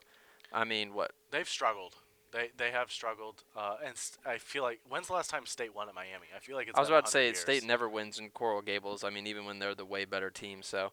I 0.52 0.64
mean, 0.64 0.94
what? 0.94 1.12
They've 1.32 1.48
struggled. 1.48 1.96
They 2.32 2.50
they 2.58 2.72
have 2.72 2.92
struggled, 2.92 3.44
uh, 3.56 3.76
and 3.86 3.96
st- 3.96 4.26
I 4.26 4.38
feel 4.40 4.64
like 4.64 4.80
when's 4.90 5.08
the 5.08 5.14
last 5.14 5.30
time 5.30 5.46
State 5.46 5.76
won 5.76 5.88
at 5.90 5.96
Miami? 5.96 6.26
I 6.36 6.40
feel 6.40 6.56
like 6.56 6.68
it's. 6.68 6.78
I 6.78 6.82
was 6.82 6.90
about 6.90 7.06
to 7.06 7.12
say 7.12 7.28
100 7.28 7.38
State 7.38 7.64
never 7.64 7.88
wins 7.88 8.20
in 8.20 8.30
Coral 8.30 8.62
Gables. 8.62 9.04
I 9.04 9.10
mean, 9.10 9.28
even 9.28 9.46
when 9.46 9.60
they're 9.60 9.76
the 9.76 9.86
way 9.86 10.06
better 10.06 10.30
team. 10.30 10.62
So, 10.64 10.92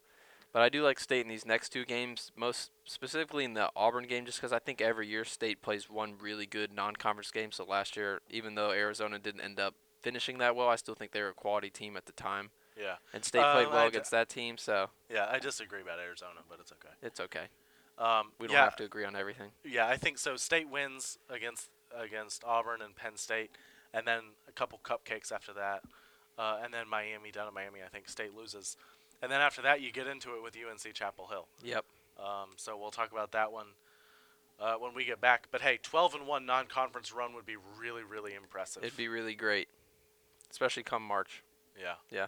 but 0.53 0.63
I 0.63 0.69
do 0.69 0.83
like 0.83 1.01
State 1.01 1.23
in 1.23 1.29
these 1.29 1.47
next 1.47 1.71
two 1.71 1.85
games, 1.85 2.31
most 2.37 2.71
specifically 2.85 3.45
in 3.45 3.55
the 3.55 3.71
Auburn 3.75 4.05
game, 4.07 4.25
just 4.27 4.39
because 4.39 4.53
I 4.53 4.59
think 4.59 4.81
every 4.81 5.07
year 5.09 5.25
State 5.25 5.63
plays 5.63 5.89
one 5.91 6.15
really 6.21 6.47
good 6.47 6.73
non-conference 6.73 7.31
game. 7.31 7.53
So 7.53 7.65
last 7.65 7.97
year, 7.97 8.21
even 8.31 8.55
though 8.55 8.71
Arizona 8.73 9.19
didn't 9.19 9.41
end 9.41 9.59
up 9.61 9.75
finishing 10.01 10.39
that 10.39 10.55
well, 10.57 10.69
I 10.69 10.77
still 10.77 10.95
think 10.95 11.13
they 11.13 11.23
were 11.23 11.29
a 11.31 11.35
quality 11.35 11.71
team 11.71 11.97
at 11.97 12.07
the 12.07 12.13
time, 12.13 12.51
Yeah, 12.77 12.97
and 13.13 13.25
State 13.25 13.41
Uh, 13.41 13.55
played 13.55 13.69
well 13.69 13.79
I 13.79 13.83
d- 13.83 13.89
against 13.89 14.11
that 14.11 14.29
team. 14.29 14.59
So 14.59 14.91
yeah, 15.09 15.29
I 15.31 15.39
disagree 15.39 15.81
about 15.81 15.99
Arizona, 16.01 16.41
but 16.49 16.59
it's 16.61 16.73
okay. 16.73 16.95
it's 17.03 17.21
okay. 17.21 17.47
Um, 17.99 18.33
We 18.39 18.47
don't 18.49 18.55
yeah, 18.55 18.65
have 18.65 18.77
to 18.77 18.85
agree 18.85 19.05
on 19.05 19.15
everything. 19.15 19.53
Yeah, 19.65 19.87
I 19.87 19.97
think 19.97 20.19
so. 20.19 20.37
State 20.37 20.69
wins 20.69 21.19
against 21.29 21.71
against 21.95 22.43
Auburn 22.45 22.81
and 22.83 22.97
Penn 22.97 23.17
State, 23.17 23.51
and 23.93 24.07
then 24.07 24.23
a 24.49 24.53
couple 24.53 24.81
cupcakes 24.83 25.31
after 25.31 25.53
that, 25.53 25.83
uh, 26.39 26.59
and 26.65 26.73
then 26.75 26.89
Miami 26.89 27.31
down 27.31 27.47
at 27.47 27.53
Miami. 27.53 27.81
I 27.85 27.89
think 27.89 28.09
State 28.09 28.35
loses, 28.35 28.77
and 29.23 29.31
then 29.33 29.41
after 29.41 29.63
that 29.63 29.81
you 29.81 29.91
get 29.93 30.07
into 30.07 30.35
it 30.37 30.43
with 30.43 30.55
UNC 30.57 30.93
Chapel 30.95 31.29
Hill. 31.29 31.47
Yep. 31.63 31.85
Um, 32.19 32.51
so 32.57 32.77
we'll 32.77 32.91
talk 32.91 33.11
about 33.13 33.33
that 33.33 33.51
one 33.53 33.67
uh, 34.61 34.75
when 34.75 34.93
we 34.95 35.05
get 35.05 35.21
back. 35.21 35.49
But 35.51 35.61
hey, 35.63 35.79
12 35.83 36.15
and 36.17 36.27
one 36.27 36.45
non-conference 36.45 37.13
run 37.13 37.35
would 37.35 37.47
be 37.47 37.57
really 37.81 38.03
really 38.03 38.35
impressive. 38.35 38.83
It'd 38.85 38.97
be 38.97 39.09
really 39.09 39.35
great, 39.35 39.69
especially 40.51 40.83
come 40.83 41.03
March. 41.03 41.43
yeah. 41.81 41.95
Yeah. 42.11 42.27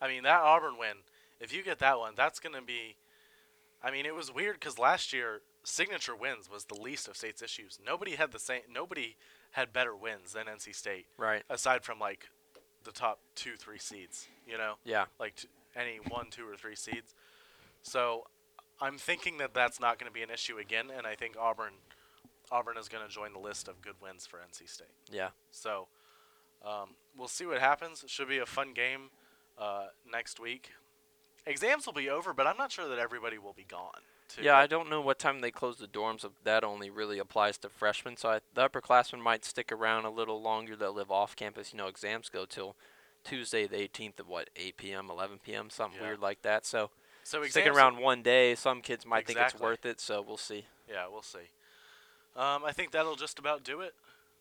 I 0.00 0.08
mean 0.08 0.22
that 0.24 0.40
Auburn 0.40 0.78
win. 0.78 0.98
If 1.40 1.52
you 1.54 1.62
get 1.62 1.78
that 1.80 1.98
one, 1.98 2.14
that's 2.16 2.38
gonna 2.40 2.62
be. 2.62 2.96
I 3.82 3.90
mean, 3.90 4.06
it 4.06 4.14
was 4.14 4.32
weird 4.32 4.54
because 4.58 4.78
last 4.78 5.12
year 5.12 5.42
signature 5.62 6.16
wins 6.16 6.50
was 6.50 6.64
the 6.64 6.74
least 6.74 7.08
of 7.08 7.16
State's 7.16 7.42
issues. 7.42 7.78
Nobody 7.84 8.12
had 8.16 8.32
the 8.32 8.38
same. 8.38 8.62
Nobody 8.72 9.16
had 9.52 9.72
better 9.72 9.94
wins 9.94 10.32
than 10.32 10.46
NC 10.46 10.74
State, 10.74 11.06
Right. 11.18 11.42
aside 11.50 11.84
from 11.84 11.98
like 11.98 12.28
the 12.84 12.90
top 12.92 13.20
two, 13.34 13.54
three 13.56 13.78
seeds. 13.78 14.28
You 14.46 14.56
know, 14.58 14.74
Yeah. 14.84 15.06
like 15.20 15.36
t- 15.36 15.48
any 15.76 15.98
one, 16.08 16.26
two, 16.30 16.48
or 16.48 16.56
three 16.56 16.76
seeds. 16.76 17.14
So 17.82 18.24
I'm 18.80 18.98
thinking 18.98 19.38
that 19.38 19.54
that's 19.54 19.80
not 19.80 19.98
going 19.98 20.10
to 20.10 20.14
be 20.14 20.22
an 20.22 20.30
issue 20.30 20.58
again, 20.58 20.86
and 20.96 21.06
I 21.06 21.14
think 21.14 21.36
Auburn, 21.38 21.72
Auburn 22.50 22.76
is 22.76 22.88
going 22.88 23.06
to 23.06 23.12
join 23.12 23.32
the 23.32 23.38
list 23.38 23.68
of 23.68 23.80
good 23.80 23.94
wins 24.02 24.26
for 24.26 24.38
NC 24.38 24.68
State. 24.68 24.88
Yeah. 25.10 25.28
So 25.50 25.88
um, 26.64 26.90
we'll 27.16 27.28
see 27.28 27.46
what 27.46 27.60
happens. 27.60 28.02
It 28.02 28.10
should 28.10 28.28
be 28.28 28.38
a 28.38 28.46
fun 28.46 28.72
game 28.74 29.10
uh, 29.58 29.86
next 30.10 30.40
week. 30.40 30.72
Exams 31.46 31.86
will 31.86 31.92
be 31.92 32.10
over, 32.10 32.34
but 32.34 32.46
I'm 32.46 32.56
not 32.56 32.72
sure 32.72 32.88
that 32.88 32.98
everybody 32.98 33.38
will 33.38 33.52
be 33.52 33.64
gone. 33.64 34.02
Too. 34.28 34.42
Yeah, 34.42 34.56
I 34.56 34.66
don't 34.66 34.90
know 34.90 35.00
what 35.00 35.20
time 35.20 35.40
they 35.40 35.52
close 35.52 35.78
the 35.78 35.86
dorms. 35.86 36.28
That 36.42 36.64
only 36.64 36.90
really 36.90 37.20
applies 37.20 37.58
to 37.58 37.68
freshmen. 37.68 38.16
So 38.16 38.30
I, 38.30 38.40
the 38.54 38.68
upperclassmen 38.68 39.20
might 39.20 39.44
stick 39.44 39.70
around 39.70 40.04
a 40.04 40.10
little 40.10 40.42
longer. 40.42 40.74
They'll 40.74 40.92
live 40.92 41.12
off 41.12 41.36
campus. 41.36 41.72
You 41.72 41.78
know, 41.78 41.86
exams 41.86 42.28
go 42.28 42.44
till 42.44 42.74
Tuesday 43.26 43.66
the 43.66 43.76
18th 43.76 44.20
of 44.20 44.28
what 44.28 44.50
8 44.56 44.76
p.m., 44.76 45.10
11 45.10 45.40
p.m., 45.44 45.68
something 45.70 46.00
Yeah. 46.00 46.06
weird 46.08 46.20
like 46.20 46.42
that. 46.42 46.64
So 46.64 46.90
So 47.22 47.42
sticking 47.44 47.72
around 47.72 47.98
one 47.98 48.22
day. 48.22 48.54
Some 48.54 48.80
kids 48.80 49.04
might 49.04 49.26
think 49.26 49.38
it's 49.38 49.58
worth 49.58 49.84
it, 49.84 50.00
so 50.00 50.22
we'll 50.22 50.36
see. 50.36 50.66
Yeah, 50.88 51.06
we'll 51.08 51.22
see. 51.22 51.50
Um, 52.36 52.64
I 52.64 52.72
think 52.72 52.90
that'll 52.92 53.16
just 53.16 53.38
about 53.38 53.64
do 53.64 53.80
it. 53.80 53.94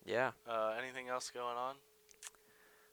Yeah, 0.06 0.32
Uh, 0.48 0.76
anything 0.78 1.10
else 1.10 1.32
going 1.32 1.58
on? 1.58 1.76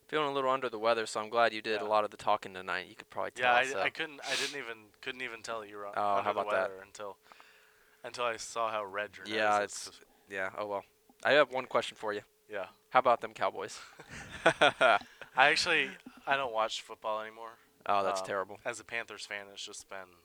feeling 0.09 0.29
a 0.29 0.33
little 0.33 0.51
under 0.51 0.69
the 0.69 0.79
weather, 0.79 1.07
so 1.07 1.21
I'm 1.21 1.31
glad 1.31 1.53
you 1.55 1.63
did 1.63 1.81
Yeah. 1.81 1.87
a 1.87 1.89
lot 1.89 2.05
of 2.05 2.11
the 2.11 2.17
talking 2.19 2.53
tonight. 2.55 2.87
You 2.87 2.95
could 2.95 3.09
probably 3.11 3.31
tell. 3.33 3.47
Yeah, 3.47 3.55
I, 3.61 3.65
so. 3.67 3.81
I 3.81 3.89
couldn't. 3.91 4.21
I 4.27 4.35
didn't 4.35 4.57
even. 4.59 4.77
Couldn't 5.01 5.23
even 5.23 5.41
tell 5.43 5.65
you 5.65 5.77
were 5.77 5.87
Oh, 5.87 5.91
under 6.17 6.23
how 6.23 6.33
the 6.35 6.41
about 6.41 6.51
that? 6.53 6.71
weather 6.71 6.83
until 6.83 7.17
until 8.05 8.25
I 8.25 8.37
saw 8.37 8.71
how 8.71 8.85
red 8.85 9.17
your 9.17 9.27
nose 9.27 9.35
Yeah, 9.35 9.61
it's 9.61 9.91
yeah. 10.29 10.51
Oh 10.59 10.67
well. 10.67 10.85
I 11.25 11.33
have 11.33 11.51
one 11.51 11.65
question 11.67 11.97
for 11.97 12.13
you. 12.13 12.21
Yeah. 12.51 12.67
How 12.93 12.99
about 13.01 13.21
them 13.21 13.33
Cowboys? 13.35 13.79
I 14.45 14.99
actually 15.37 15.89
I 16.27 16.37
don't 16.37 16.53
watch 16.53 16.83
football 16.83 17.21
anymore. 17.21 17.59
oh, 17.87 18.03
that's 18.05 18.21
Um, 18.21 18.27
terrible. 18.27 18.61
As 18.65 18.81
a 18.81 18.85
Panthers 18.85 19.25
fan, 19.27 19.47
it's 19.53 19.65
just 19.65 19.89
been 19.89 20.17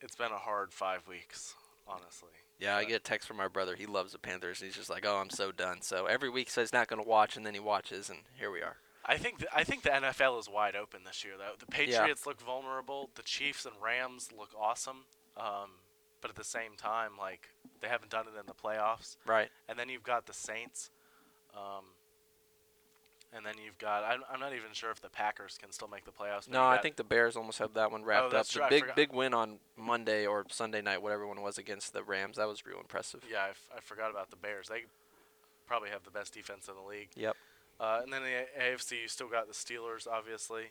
it's 0.00 0.16
been 0.16 0.32
a 0.32 0.38
hard 0.38 0.72
five 0.72 1.06
weeks, 1.06 1.54
honestly. 1.86 2.30
Yeah, 2.58 2.76
I 2.76 2.84
get 2.84 2.96
a 3.00 3.04
text 3.04 3.26
from 3.28 3.36
my 3.36 3.48
brother. 3.48 3.74
He 3.76 3.86
loves 3.86 4.12
the 4.12 4.18
Panthers. 4.18 4.60
He's 4.60 4.74
just 4.76 4.90
like, 4.90 5.04
"Oh, 5.06 5.16
I'm 5.16 5.30
so 5.30 5.52
done." 5.52 5.82
So 5.82 6.06
every 6.06 6.28
week 6.30 6.48
says 6.50 6.68
he's 6.68 6.72
not 6.72 6.88
going 6.88 7.02
to 7.02 7.08
watch, 7.08 7.36
and 7.36 7.44
then 7.44 7.54
he 7.54 7.60
watches, 7.60 8.08
and 8.08 8.20
here 8.38 8.50
we 8.50 8.60
are. 8.62 8.76
I 9.04 9.16
think 9.18 9.38
th- 9.38 9.50
I 9.54 9.64
think 9.64 9.82
the 9.82 9.90
NFL 9.90 10.38
is 10.38 10.48
wide 10.48 10.76
open 10.76 11.00
this 11.04 11.24
year 11.24 11.34
though. 11.36 11.54
The 11.58 11.66
Patriots 11.66 12.24
look 12.26 12.40
vulnerable. 12.40 13.10
The 13.16 13.22
Chiefs 13.22 13.64
and 13.66 13.74
Rams 13.82 14.28
look 14.36 14.50
awesome. 14.58 15.06
Um, 15.36 15.70
but 16.20 16.30
at 16.30 16.36
the 16.36 16.44
same 16.44 16.76
time, 16.76 17.12
like 17.18 17.48
they 17.80 17.88
haven't 17.88 18.10
done 18.12 18.26
it 18.28 18.38
in 18.38 18.46
the 18.46 18.54
playoffs. 18.54 19.16
Right. 19.26 19.50
And 19.68 19.76
then 19.78 19.88
you've 19.88 20.04
got 20.04 20.26
the 20.26 20.32
Saints. 20.32 20.90
Um, 21.54 21.84
and 23.34 23.46
then 23.46 23.54
you've 23.64 23.78
got 23.78 24.04
I'm, 24.04 24.20
I'm 24.32 24.40
not 24.40 24.52
even 24.52 24.72
sure 24.72 24.90
if 24.90 25.00
the 25.00 25.08
Packers 25.08 25.58
can 25.60 25.72
still 25.72 25.88
make 25.88 26.04
the 26.04 26.10
playoffs. 26.10 26.48
No, 26.48 26.64
I 26.64 26.78
think 26.78 26.96
the 26.96 27.04
Bears 27.04 27.34
almost 27.36 27.58
have 27.60 27.74
that 27.74 27.90
one 27.90 28.04
wrapped 28.04 28.26
up. 28.26 28.32
that's 28.32 28.52
The 28.52 28.60
true, 28.60 28.68
big 28.68 28.84
big 28.94 29.12
win 29.12 29.32
on 29.34 29.58
Monday 29.76 30.26
or 30.26 30.44
Sunday 30.50 30.82
night, 30.82 31.02
whatever 31.02 31.26
one 31.26 31.38
it 31.38 31.42
was 31.42 31.56
against 31.58 31.92
the 31.92 32.02
Rams. 32.02 32.36
That 32.36 32.48
was 32.48 32.64
real 32.66 32.78
impressive. 32.78 33.22
Yeah, 33.30 33.44
I, 33.44 33.48
f- 33.50 33.68
I 33.76 33.80
forgot 33.80 34.10
about 34.10 34.30
the 34.30 34.36
Bears. 34.36 34.68
They 34.68 34.82
probably 35.66 35.90
have 35.90 36.04
the 36.04 36.10
best 36.10 36.34
defense 36.34 36.68
in 36.68 36.74
the 36.74 36.86
league. 36.88 37.08
Yep. 37.16 37.36
Uh, 37.80 38.00
and 38.02 38.12
then 38.12 38.22
the 38.22 38.46
AFC, 38.62 38.92
you 39.02 39.08
still 39.08 39.28
got 39.28 39.46
the 39.48 39.54
Steelers, 39.54 40.06
obviously. 40.06 40.64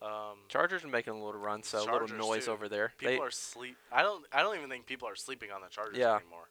Um, 0.00 0.38
Chargers 0.48 0.82
are 0.84 0.88
making 0.88 1.12
a 1.12 1.24
little 1.24 1.40
run, 1.40 1.62
so 1.62 1.78
a 1.78 1.92
little 1.92 2.08
noise 2.16 2.46
too. 2.46 2.50
over 2.52 2.68
there. 2.68 2.92
people 2.98 3.14
They, 3.16 3.20
are 3.20 3.30
sleep. 3.30 3.76
I 3.92 4.02
don't. 4.02 4.24
I 4.32 4.42
don't 4.42 4.56
even 4.56 4.68
think 4.68 4.86
people 4.86 5.06
are 5.08 5.14
sleeping 5.14 5.50
on 5.52 5.60
the 5.60 5.68
Chargers 5.68 5.98
Yeah. 5.98 6.16
anymore. 6.16 6.48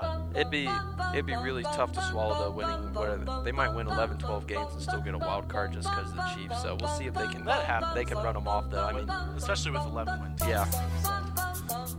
But 0.00 0.20
it'd 0.34 0.50
be 0.50 0.68
it'd 1.12 1.26
be 1.26 1.36
really 1.36 1.62
tough 1.64 1.92
to 1.92 2.00
swallow 2.02 2.34
though 2.38 2.50
winning 2.50 2.94
what 2.94 3.44
they 3.44 3.52
might 3.52 3.68
win 3.74 3.86
11 3.88 4.16
12 4.18 4.46
games 4.46 4.72
and 4.72 4.80
still 4.82 5.00
get 5.02 5.12
a 5.14 5.18
wild 5.18 5.48
card 5.48 5.72
just 5.74 5.88
because 5.90 6.10
of 6.10 6.16
the 6.16 6.24
Chiefs 6.34 6.62
so 6.62 6.76
we'll 6.80 6.88
see 6.88 7.04
if 7.06 7.12
they 7.14 7.26
can 7.28 7.44
That 7.44 7.64
happens. 7.64 7.94
they 7.94 8.04
can 8.06 8.16
run 8.18 8.32
them 8.34 8.48
off 8.48 8.70
though 8.70 8.82
I 8.84 8.92
mean 8.92 9.08
especially 9.36 9.72
with 9.72 9.84
11 9.84 10.20
wins. 10.22 10.40
yeah 10.48 10.64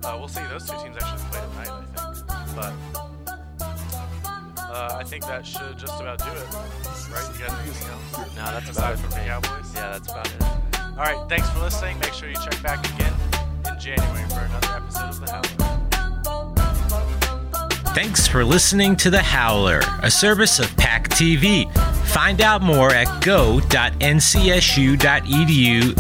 Uh, 0.04 0.16
we'll 0.18 0.28
see. 0.28 0.42
Those 0.50 0.68
two 0.68 0.76
teams 0.84 0.98
actually 1.00 1.22
play 1.32 1.42
tonight, 1.42 1.70
I 1.70 1.84
think. 1.84 2.56
But 2.56 2.74
uh, 4.60 4.98
I 5.00 5.04
think 5.04 5.26
that 5.28 5.46
should 5.46 5.78
just 5.78 6.00
about 6.02 6.18
do 6.20 6.26
it. 6.32 6.54
Right? 7.12 7.30
You 7.34 7.46
got 7.46 7.60
anything 7.62 7.90
else? 7.92 8.36
no 8.36 8.44
that's 8.44 8.70
Aside 8.70 8.78
about 8.80 8.94
it 8.94 9.00
from 9.00 9.10
the 9.12 9.16
Cowboys. 9.18 9.72
yeah 9.76 9.92
that's 9.92 10.12
about 10.12 10.28
it 10.28 10.44
All 10.98 10.98
right. 10.98 11.30
Thanks 11.30 11.48
for 11.52 11.60
listening. 11.60 12.00
Make 12.00 12.14
sure 12.14 12.28
you 12.28 12.36
check 12.36 12.62
back 12.64 12.84
again 12.96 13.14
in 13.72 13.80
January 13.80 14.28
for 14.30 14.40
another 14.40 14.76
episode 14.84 15.10
of 15.10 15.20
the 15.22 15.32
Howler. 15.32 15.63
Thanks 17.94 18.28
for 18.28 18.44
listening 18.44 18.96
to 18.98 19.12
The 19.12 19.22
Howler, 19.22 19.82
a 20.02 20.10
service 20.10 20.58
of 20.58 20.76
PAC 20.78 21.10
TV. 21.10 21.72
Find 22.08 22.42
out 22.42 22.64
more 22.64 22.92
at 22.92 23.24
go.ncsu.edu 23.24 23.64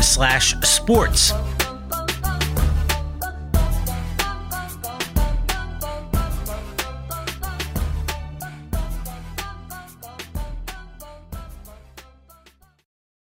slash 0.04 0.56
sports. 0.62 1.32